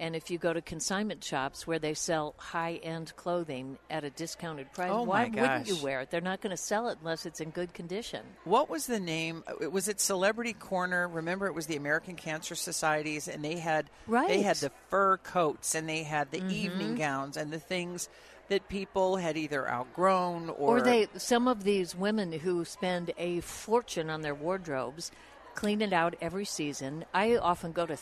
[0.00, 4.10] And if you go to consignment shops where they sell high end clothing at a
[4.10, 6.10] discounted price, Oh, why wouldn't you wear it?
[6.10, 8.22] They're not going to sell it unless it's in good condition.
[8.44, 9.44] What was the name?
[9.46, 11.06] Uh, Was it Celebrity Corner?
[11.06, 14.28] Remember, it was the American Cancer Societies, and they had Right.
[14.28, 16.50] they had the fur coats, and they had the Mhm.
[16.50, 18.08] evening gowns, and the things
[18.48, 23.40] that people had either outgrown or, Or they, some of these women who spend a
[23.40, 25.10] fortune on their wardrobes,
[25.54, 27.04] clean it out every season.
[27.14, 27.96] I often go to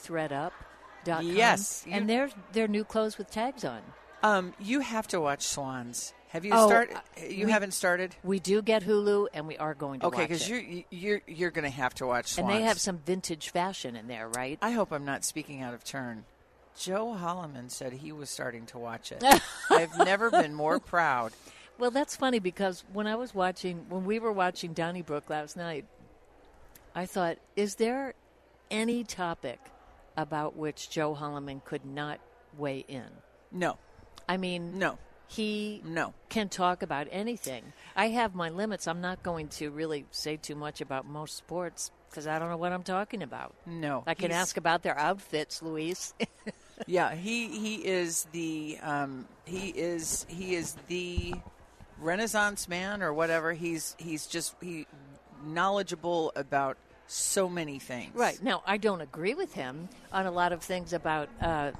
[1.05, 1.27] ThredUp.com.
[1.37, 3.83] Yes, you- and they're they're new clothes with tags on.
[4.23, 6.15] Um, you have to watch Swans.
[6.29, 6.97] Have you Oh, started?
[6.97, 8.16] uh, You we- haven't started.
[8.24, 10.51] We do get Hulu, and we are going to Okay, watch because it.
[10.51, 14.07] you're you're you're going to have to watch and they have some vintage fashion in
[14.09, 14.59] there, right?
[14.62, 16.24] I hope I'm not speaking out of turn.
[16.79, 19.23] Joe Holleman said he was starting to watch it.
[19.70, 21.33] I've never been more proud.
[21.79, 25.85] Well, that's funny because when I was watching, when we were watching Donnybrook last night,
[26.95, 28.15] I thought, is there
[28.70, 29.59] any topic
[30.17, 32.21] about which Joe Holleman could not
[32.57, 33.09] weigh in?
[33.51, 33.79] No.
[34.29, 34.99] I mean, no.
[35.29, 36.13] He no.
[36.29, 37.73] can talk about anything.
[37.97, 38.87] I have my limits.
[38.87, 42.59] I'm not going to really say too much about most sports because I don't know
[42.59, 43.55] what I'm talking about.
[43.65, 46.13] No, I can he's- ask about their outfits, Luis.
[46.87, 51.35] yeah, he he is the um, he is he is the
[51.99, 53.55] Renaissance man or whatever.
[53.55, 54.87] He's he's just he
[55.45, 56.77] knowledgeable about
[57.13, 58.15] so many things.
[58.15, 58.43] Right.
[58.43, 61.73] Now, I don't agree with him on a lot of things about uh,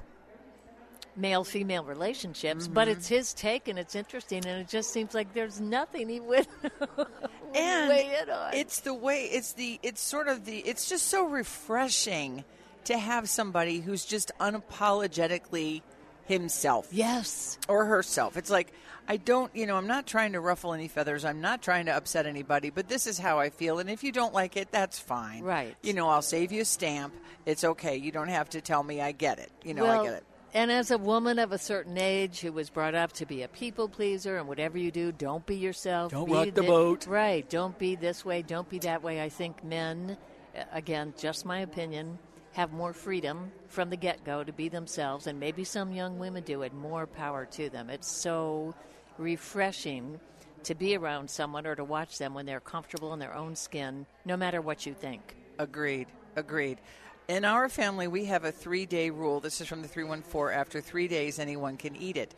[1.15, 2.91] male female relationships, but Mm-hmm.
[2.91, 6.47] it's his take and it's interesting, and it just seems like there's nothing he would
[7.55, 8.53] and weigh in on.
[8.53, 12.43] it's the way it's the it's sort of the it's just so refreshing
[12.85, 15.81] to have somebody who's just unapologetically
[16.25, 18.71] himself yes or herself it's like
[19.07, 21.91] i don't you know i'm not trying to ruffle any feathers i'm not trying to
[21.95, 24.97] upset anybody but this is how i feel and if you don't like it that's
[24.99, 25.75] fine Right.
[25.83, 27.13] you know i'll save you a stamp
[27.45, 30.03] it's okay you don't have to tell me i get it you know well, i
[30.05, 30.23] get it
[30.53, 33.47] And as a woman of a certain age who was brought up to be a
[33.47, 36.11] people pleaser and whatever you do, don't be yourself.
[36.11, 37.07] Don't be rock the thi- boat.
[37.07, 37.49] Right.
[37.49, 38.43] Don't be this way.
[38.43, 39.19] Don't be that way.
[39.19, 40.15] I think men,
[40.55, 42.19] uh, again, just my opinion,
[42.53, 45.27] have more freedom from the get go to be themselves.
[45.27, 46.73] And maybe some young women do it.
[46.73, 47.89] More power to them.
[47.89, 48.73] It's so
[49.17, 50.19] refreshing
[50.63, 54.05] to be around someone or to watch them when they're comfortable in their own skin,
[54.25, 55.35] no matter what you think.
[55.59, 56.07] Agreed.
[56.35, 56.79] Agreed.
[57.27, 59.39] In our family, we have a three day rule.
[59.39, 60.57] This is from the 314.
[60.57, 62.33] After three days, anyone can eat it.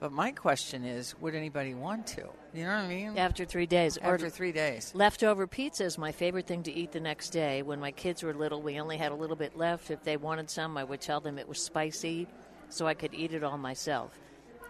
[0.00, 2.22] But my question is would anybody want to?
[2.54, 3.18] You know what I mean?
[3.18, 3.98] After three days.
[3.98, 4.92] or- After three days.
[4.94, 7.62] Leftover pizza is my favorite thing to eat the next day.
[7.62, 9.90] When my kids were little, we only had a little bit left.
[9.90, 12.26] If they wanted some, I would tell them it was spicy
[12.70, 14.18] so I could eat it all myself.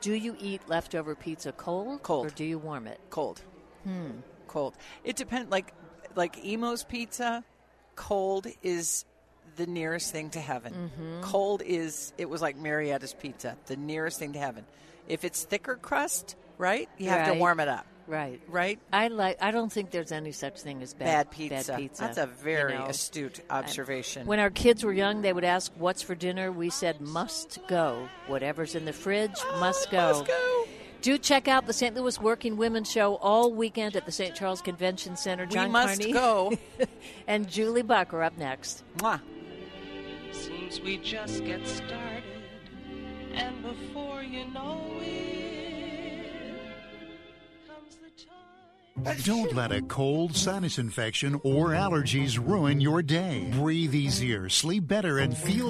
[0.01, 2.03] Do you eat leftover pizza cold?
[2.03, 2.27] Cold.
[2.27, 2.99] Or do you warm it?
[3.11, 3.41] Cold.
[3.85, 4.11] Hmm.
[4.49, 4.75] Cold.
[5.05, 5.51] It depends.
[5.51, 5.73] Like,
[6.17, 7.45] like Imo's pizza,
[7.95, 9.05] cold is
[9.57, 10.91] the nearest thing to heaven.
[10.99, 11.23] Mhm.
[11.23, 14.65] Cold is, it was like Marietta's pizza, the nearest thing to heaven.
[15.11, 17.87] If it's thicker crust, right, you have to warm it up.
[18.07, 18.41] Right.
[18.49, 18.81] Right?
[18.93, 19.39] I like.
[19.41, 21.73] I don't think there's any such thing as bad, Bad pizza.
[21.73, 22.03] Bad pizza.
[22.03, 22.87] That's a very you know.
[22.87, 24.27] astute observation.
[24.27, 28.09] When our kids were young, they would ask, "What's for dinner?" We said, "Must go.
[28.27, 30.65] Whatever's in the fridge oh, must go." must go.
[31.03, 31.95] Do check out the St.
[31.95, 34.35] Louis Working Women Show all weekend at the St.
[34.35, 35.47] Charles Convention Center.
[35.47, 36.53] We John must Carney go.
[37.27, 38.83] and Julie Buck are up next.
[38.99, 39.21] Mwah.
[40.33, 42.40] Seems we just get started,
[43.35, 46.61] and before you know it,
[47.69, 48.11] comes the
[49.05, 49.17] time.
[49.25, 53.49] Don't let a cold, sinus infection, or allergies ruin your day.
[53.53, 55.69] Breathe easier, sleep better, and feel